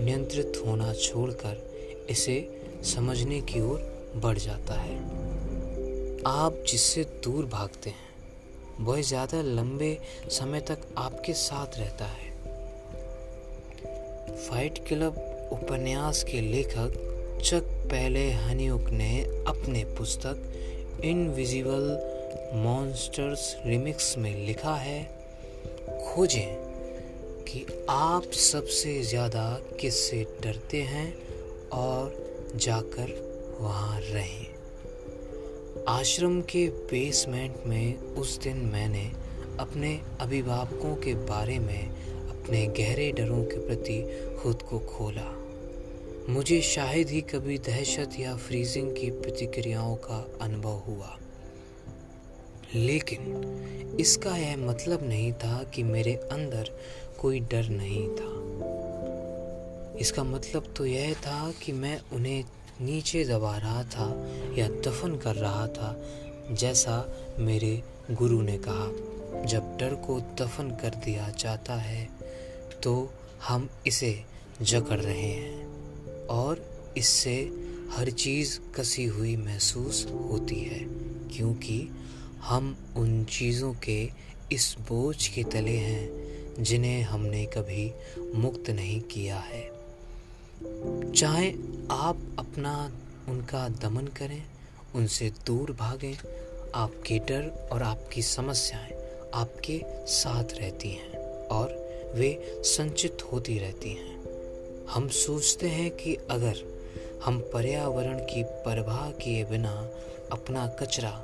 [0.00, 4.96] नियंत्रित होना छोड़कर इसे समझने की ओर बढ़ जाता है।
[6.26, 8.08] आप जिससे दूर भागते हैं,
[8.80, 9.98] वह ज़्यादा लंबे
[10.30, 12.32] समय तक आपके साथ रहता है।
[14.36, 15.14] फाइट क्लब
[15.52, 20.36] उपन्यास के लेखक चक पहले हनीक ने अपने पुस्तक
[21.04, 22.13] इनविजिबल
[22.54, 25.02] मॉन्स्टर्स रिमिक्स में लिखा है,
[26.04, 26.54] खोजें
[27.44, 29.46] कि आप सबसे ज़्यादा
[29.80, 31.06] किससे डरते हैं
[31.72, 33.10] और जाकर
[33.60, 34.46] वहाँ रहें।
[35.88, 39.04] आश्रम के बेसमेंट में उस दिन मैंने
[39.60, 41.88] अपने अभिभावकों के बारे में
[42.28, 44.00] अपने गहरे डरों के प्रति
[44.42, 45.30] खुद को खोला।
[46.28, 51.18] मुझे शायद ही कभी दहशत या फ्रीजिंग की प्रतिक्रियाओं का अनुभव हुआ।
[52.74, 56.70] लेकिन इसका यह मतलब नहीं था कि मेरे अंदर
[57.20, 58.32] कोई डर नहीं था।
[60.00, 62.44] इसका मतलब तो यह था कि मैं उन्हें
[62.80, 64.06] नीचे दबा रहा था
[64.58, 65.96] या दफन कर रहा था,
[66.50, 66.96] जैसा
[67.38, 72.08] मेरे गुरु ने कहा। जब डर को दफन कर दिया जाता है
[72.82, 73.10] तो
[73.42, 74.14] हम इसे
[74.62, 76.64] जकड़ रहे हैं और
[76.96, 77.36] इससे
[77.92, 80.78] हर चीज़ कसी हुई महसूस होती है,
[81.28, 81.78] क्योंकि
[82.44, 84.10] हम उन चीज़ों के
[84.52, 86.10] इस बोझ के तले हैं,
[86.62, 87.92] जिन्हें हमने कभी
[88.34, 89.70] मुक्त नहीं किया है।
[91.12, 91.50] चाहे
[91.90, 92.92] आप अपना
[93.28, 94.42] उनका दमन करें,
[94.94, 96.16] उनसे दूर भागें,
[96.74, 98.92] आपके डर और आपकी समस्याएँ
[99.34, 101.68] आपके साथ रहती हैं और
[102.14, 104.24] वे संचित होती रहती हैं।
[104.90, 106.56] हम सोचते हैं कि अगर
[107.24, 109.88] हम पर्यावरण की परवाह किए बिना
[110.32, 111.23] अपना कचरा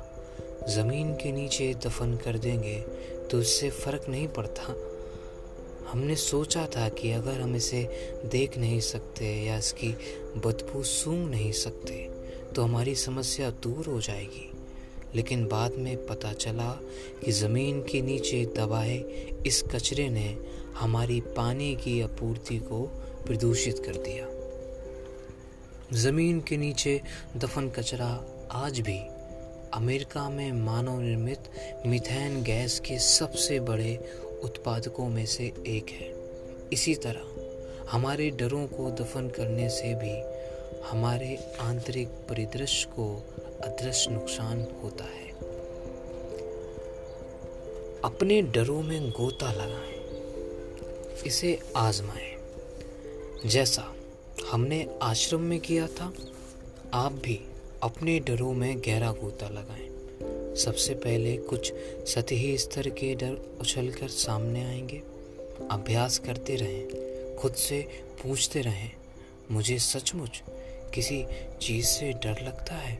[0.69, 2.77] ज़मीन के नीचे दफन कर देंगे
[3.31, 4.75] तो इससे फ़र्क नहीं पड़ता।
[5.91, 7.81] हमने सोचा था कि अगर हम इसे
[8.25, 9.89] देख नहीं सकते या इसकी
[10.37, 11.95] बदबू सूंघ नहीं सकते
[12.55, 14.49] तो हमारी समस्या दूर हो जाएगी।
[15.15, 16.71] लेकिन बाद में पता चला
[17.23, 18.97] कि ज़मीन के नीचे दबाए
[19.47, 20.37] इस कचरे ने
[20.77, 22.83] हमारी पानी की आपूर्ति को
[23.27, 24.27] प्रदूषित कर दिया।
[25.97, 27.01] ज़मीन के नीचे
[27.37, 28.11] दफन कचरा
[28.51, 28.99] आज भी
[29.73, 31.39] अमेरिका में मानव निर्मित
[31.85, 34.11] मीथेन गैस के सबसे बड़े
[34.43, 36.13] उत्पादकों में से एक है।
[36.73, 37.23] इसी तरह,
[37.91, 40.21] हमारे डरों को दफन करने से भी
[40.89, 43.33] हमारे आंतरिक परिदृश्य को
[43.63, 45.31] अदृश्य नुकसान होता है।
[48.05, 50.01] अपने डरों में गोता लगाएँ,
[51.25, 52.31] इसे आजमाएँ।
[53.45, 53.93] जैसा
[54.51, 56.13] हमने आश्रम में किया था,
[56.93, 57.39] आप भी
[57.83, 61.71] अपने डरों में गहरा गोता लगाएँ। सबसे पहले कुछ
[62.07, 65.01] सतही स्तर के डर उछलकर सामने आएँगे।
[65.71, 67.79] अभ्यास करते रहें, खुद से
[68.21, 68.91] पूछते रहें,
[69.51, 70.41] मुझे सचमुच
[70.93, 71.23] किसी
[71.61, 72.99] चीज़ से डर लगता है?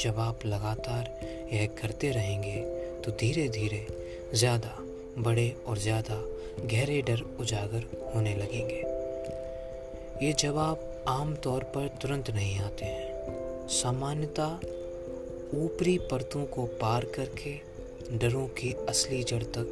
[0.00, 1.10] जब आप लगातार
[1.52, 2.56] यह करते रहेंगे
[3.02, 3.86] तो धीरे धीरे
[4.34, 4.76] ज़्यादा
[5.18, 6.20] बड़े और ज़्यादा
[6.66, 8.82] गहरे डर उजागर होने लगेंगे।
[10.26, 13.03] ये जवाब आमतौर पर तुरंत नहीं आते हैं।
[13.68, 14.54] सामान्यतः
[15.58, 17.52] ऊपरी परतों को पार करके
[18.18, 19.66] डरों की असली जड़ तक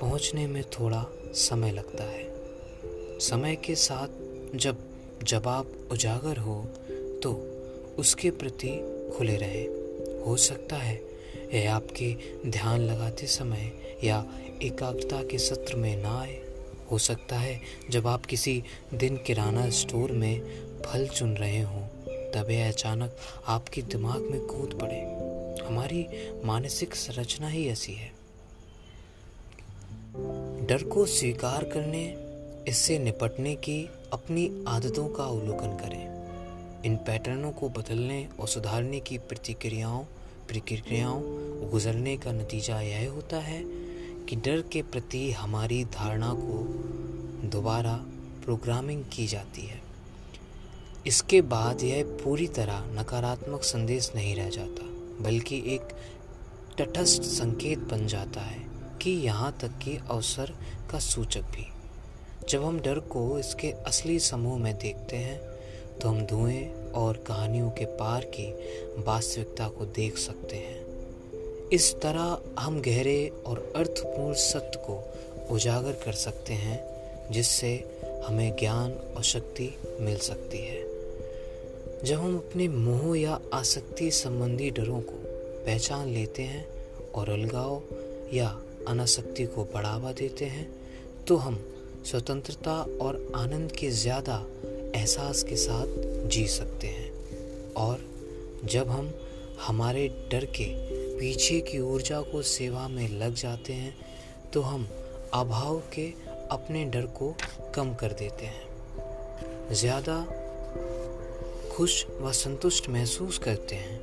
[0.00, 2.26] पहुँचने में थोड़ा समय लगता है।
[3.18, 4.08] समय के साथ
[4.54, 4.78] जब
[5.22, 6.64] जवाब उजागर हो
[7.22, 7.32] तो
[7.98, 8.70] उसके प्रति
[9.16, 9.66] खुले रहें।
[10.24, 11.00] हो सकता है
[11.54, 12.16] यह आपके
[12.46, 13.72] ध्यान लगाते समय
[14.04, 14.26] या
[14.62, 16.40] एकाग्रता के सत्र में ना आए।
[16.90, 17.60] हो सकता है
[17.90, 18.62] जब आप किसी
[18.94, 20.40] दिन किराना स्टोर में
[20.82, 21.87] फल चुन रहे हों
[22.34, 25.18] तब अचानक आपके दिमाग में कूद पड़े।
[25.66, 26.06] हमारी
[26.44, 28.12] मानसिक संरचना ही ऐसी है।
[30.66, 32.16] डर को स्वीकार करने,
[32.70, 36.18] इससे निपटने की अपनी आदतों का अवलोकन करें।
[36.82, 40.04] इन पैटर्नों को बदलने और सुधारने की प्रतिक्रियाओं
[40.48, 41.22] प्रक्रियाओं
[41.70, 43.64] गुजरने का नतीजा यह होता है
[44.24, 46.64] कि डर के प्रति हमारी धारणा को
[47.48, 47.96] दोबारा
[48.44, 49.87] प्रोग्रामिंग की जाती है।
[51.08, 54.86] इसके बाद यह पूरी तरह नकारात्मक संदेश नहीं रह जाता,
[55.20, 55.82] बल्कि एक
[56.78, 58.66] तटस्थ संकेत बन जाता है
[59.02, 60.52] कि यहाँ तक कि अवसर
[60.90, 61.66] का सूचक भी।
[62.48, 65.38] जब हम डर को इसके असली समूह में देखते हैं
[65.98, 68.50] तो हम धुएँ और कहानियों के पार की
[68.98, 76.12] वास्तविकता को देख सकते हैं। इस तरह हम गहरे और अर्थपूर्ण सत्य को उजागर कर
[76.12, 76.78] सकते हैं,
[77.32, 77.72] जिससे
[78.26, 80.97] हमें ज्ञान और शक्ति मिल सकती है।
[82.04, 85.14] जब हम अपने मोह या आसक्ति संबंधी डरों को
[85.64, 86.64] पहचान लेते हैं
[87.12, 87.82] और अलगाव
[88.32, 88.48] या
[88.88, 90.66] अनासक्ति को बढ़ावा देते हैं
[91.26, 91.58] तो हम
[92.06, 94.36] स्वतंत्रता और आनंद के ज़्यादा
[94.96, 97.10] एहसास के साथ जी सकते हैं।
[97.74, 98.04] और
[98.64, 99.12] जब हम
[99.66, 100.66] हमारे डर के
[101.18, 103.94] पीछे की ऊर्जा को सेवा में लग जाते हैं
[104.52, 104.88] तो हम
[105.34, 106.12] अभाव के
[106.50, 107.34] अपने डर को
[107.74, 110.37] कम कर देते हैं। ज़्यादा
[111.78, 114.00] खुश व संतुष्ट महसूस करते हैं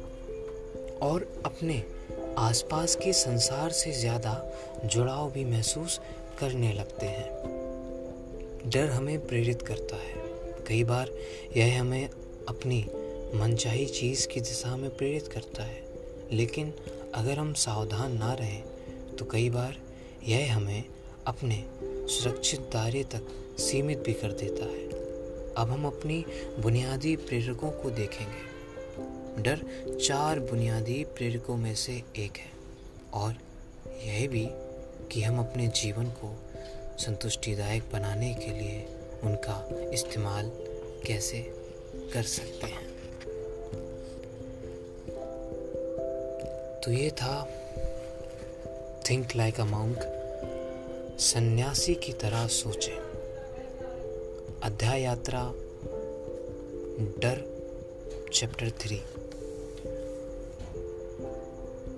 [0.99, 1.83] और अपने
[2.37, 4.33] आसपास के संसार से ज़्यादा
[4.85, 5.99] जुड़ाव भी महसूस
[6.39, 10.23] करने लगते हैं। डर हमें प्रेरित करता है।
[10.67, 11.11] कई बार
[11.57, 12.09] यह हमें
[12.49, 12.85] अपनी
[13.35, 15.83] मनचाही चीज़ की दिशा में प्रेरित करता है।
[16.31, 16.73] लेकिन
[17.15, 18.63] अगर हम सावधान ना रहें
[19.15, 19.77] तो कई बार
[20.27, 20.83] यह हमें
[21.27, 21.63] अपने
[22.09, 23.27] सुरक्षित दायरे तक
[23.59, 24.94] सीमित भी कर देता है।
[25.57, 26.25] अब हम अपनी
[26.59, 28.55] बुनियादी प्रेरकों को देखेंगे।
[29.41, 29.57] डर
[29.97, 32.51] चार बुनियादी प्रेरकों में से एक है
[33.13, 33.35] और
[34.03, 34.47] यह भी
[35.11, 36.35] कि हम अपने जीवन को
[36.99, 38.87] संतुष्टिदायक बनाने के लिए
[39.23, 40.51] उनका इस्तेमाल
[41.07, 41.39] कैसे
[42.13, 42.95] कर सकते हैं।
[46.79, 47.49] तो ये था
[49.09, 49.65] थिंक लाइक अ
[51.19, 53.04] सन्यासी की तरह सोचे।
[54.65, 55.39] अध्याय यात्रा
[56.99, 57.41] डर
[58.33, 58.95] चैप्टर थ्री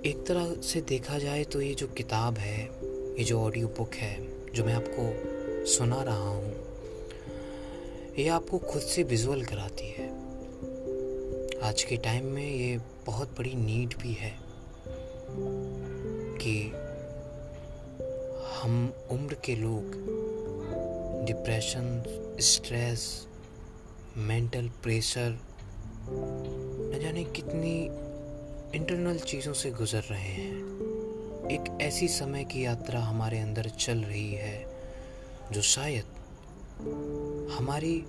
[0.09, 2.63] एक तरह से देखा जाए तो ये जो किताब है,
[3.19, 6.53] ये जो ऑडियो बुक है, जो मैं आपको सुना रहा हूँ,
[8.19, 10.09] ये आपको खुद से विजुअल कराती है।
[11.61, 14.33] आज के टाइम में ये बहुत बड़ी नीड भी है
[16.37, 16.73] कि
[18.55, 19.83] हम उम्र के लोग
[21.25, 22.03] डिप्रेशन
[22.41, 23.27] स्ट्रेस
[24.17, 25.39] मेंटल प्रेशर
[26.09, 27.75] न जाने कितनी
[28.77, 30.55] इंटरनल चीज़ों से गुज़र रहे हैं।
[31.51, 34.65] एक ऐसी समय की यात्रा हमारे अंदर चल रही है,
[35.51, 36.03] जो शायद
[37.57, 38.03] हमारी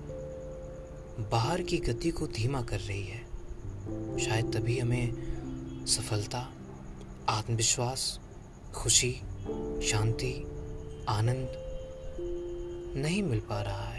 [1.33, 3.23] बाहर की गति को धीमा कर रही है।
[4.19, 6.49] शायद तभी हमें सफलता,
[7.29, 8.21] आत्मविश्वास,
[8.75, 9.13] खुशी,
[9.83, 10.35] शांति,
[11.09, 11.49] आनंद
[12.97, 13.98] नहीं मिल पा रहा है।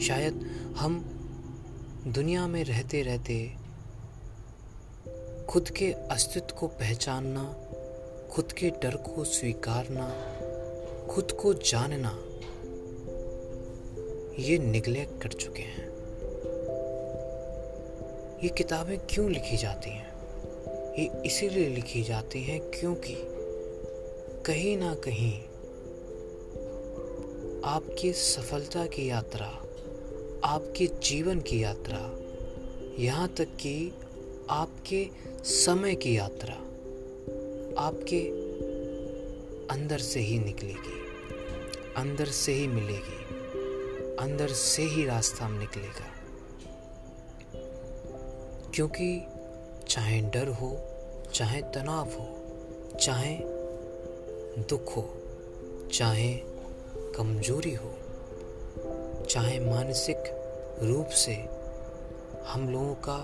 [0.00, 0.34] शायद
[0.76, 1.00] हम
[2.06, 3.52] दुनिया में रहते रहते
[5.48, 7.56] खुद के अस्तित्व को पहचानना,
[8.30, 10.08] खुद के डर को स्वीकारना,
[11.06, 12.18] खुद को जानना,
[14.42, 15.88] ये निगलेक्ट कर चुके हैं।
[18.42, 20.08] ये किताबें क्यों लिखी जाती हैं?
[20.98, 23.14] ये इसीलिए लिखी जाती हैं क्योंकि
[24.46, 25.47] कहीं ना कहीं
[27.64, 29.46] आपकी सफलता की यात्रा,
[30.44, 32.18] आपके जीवन की यात्रा,
[32.98, 33.92] यहाँ तक कि
[34.50, 35.08] आपके
[35.44, 36.54] समय की यात्रा,
[37.82, 38.20] आपके
[39.74, 41.00] अंदर से ही निकलेगी,
[41.96, 43.24] अंदर से ही मिलेगी,
[44.16, 46.06] अंदर से ही रास्ता निकलेगा।
[48.74, 49.26] क्योंकि
[49.88, 50.78] चाहे डर हो,
[51.34, 52.34] चाहे तनाव हो,
[53.00, 53.38] चाहे
[54.62, 55.14] दुख हो,
[55.92, 56.57] चाहे
[57.18, 57.90] कमज़ोरी हो,
[59.30, 60.18] चाहे मानसिक
[60.82, 61.32] रूप से
[62.46, 63.18] हम लोगों का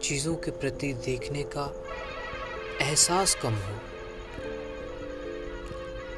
[0.00, 1.66] चीज़ों के प्रति देखने का
[2.82, 3.76] एहसास कम हो।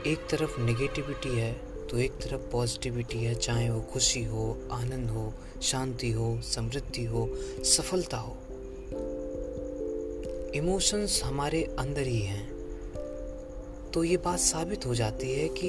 [0.06, 1.52] एक तरफ़ नेगेटिविटी है
[1.86, 5.32] तो एक तरफ़ पॉजिटिविटी है, चाहे वो खुशी हो, आनंद हो,
[5.62, 7.28] शांति हो, समृद्धि हो,
[7.65, 8.36] सफलता हो।
[10.55, 12.53] इमोशंस हमारे अंदर ही हैं।
[13.94, 15.68] तो ये बात साबित हो जाती है कि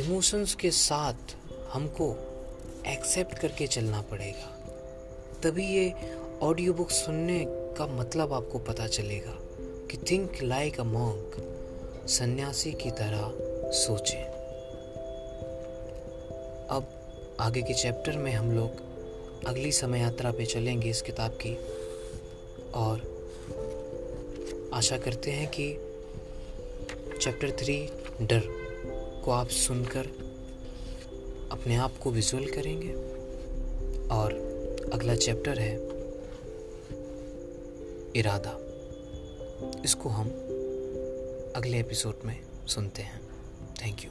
[0.00, 1.14] इमोशंस के साथ
[1.72, 2.10] हमको
[2.86, 4.48] एक्सेप्ट करके चलना पड़ेगा।
[5.42, 5.94] तभी ये
[6.42, 9.38] ऑडियो बुक सुनने का मतलब आपको पता चलेगा
[9.90, 11.36] कि थिंक लाइक अ मॉन्क
[12.08, 13.32] सन्यासी की तरह
[13.70, 14.24] सोचें।
[16.68, 16.88] अब
[17.40, 18.70] आगे के चैप्टर में हम लोग
[19.46, 21.56] अगली समय यात्रा पे चलेंगे इस किताब की
[22.74, 23.16] और
[24.74, 25.85] आशा करते हैं कि
[27.18, 27.90] चैप्टर थ्री
[28.22, 28.42] डर
[29.24, 30.06] को आप सुनकर
[31.52, 32.92] अपने आप को विजुअल करेंगे।
[34.08, 34.32] और
[34.92, 35.76] अगला चैप्टर है
[38.16, 38.58] इरादा।
[39.84, 40.28] इसको हम
[41.56, 43.20] अगले एपिसोड में सुनते हैं।
[43.84, 44.10] Thank you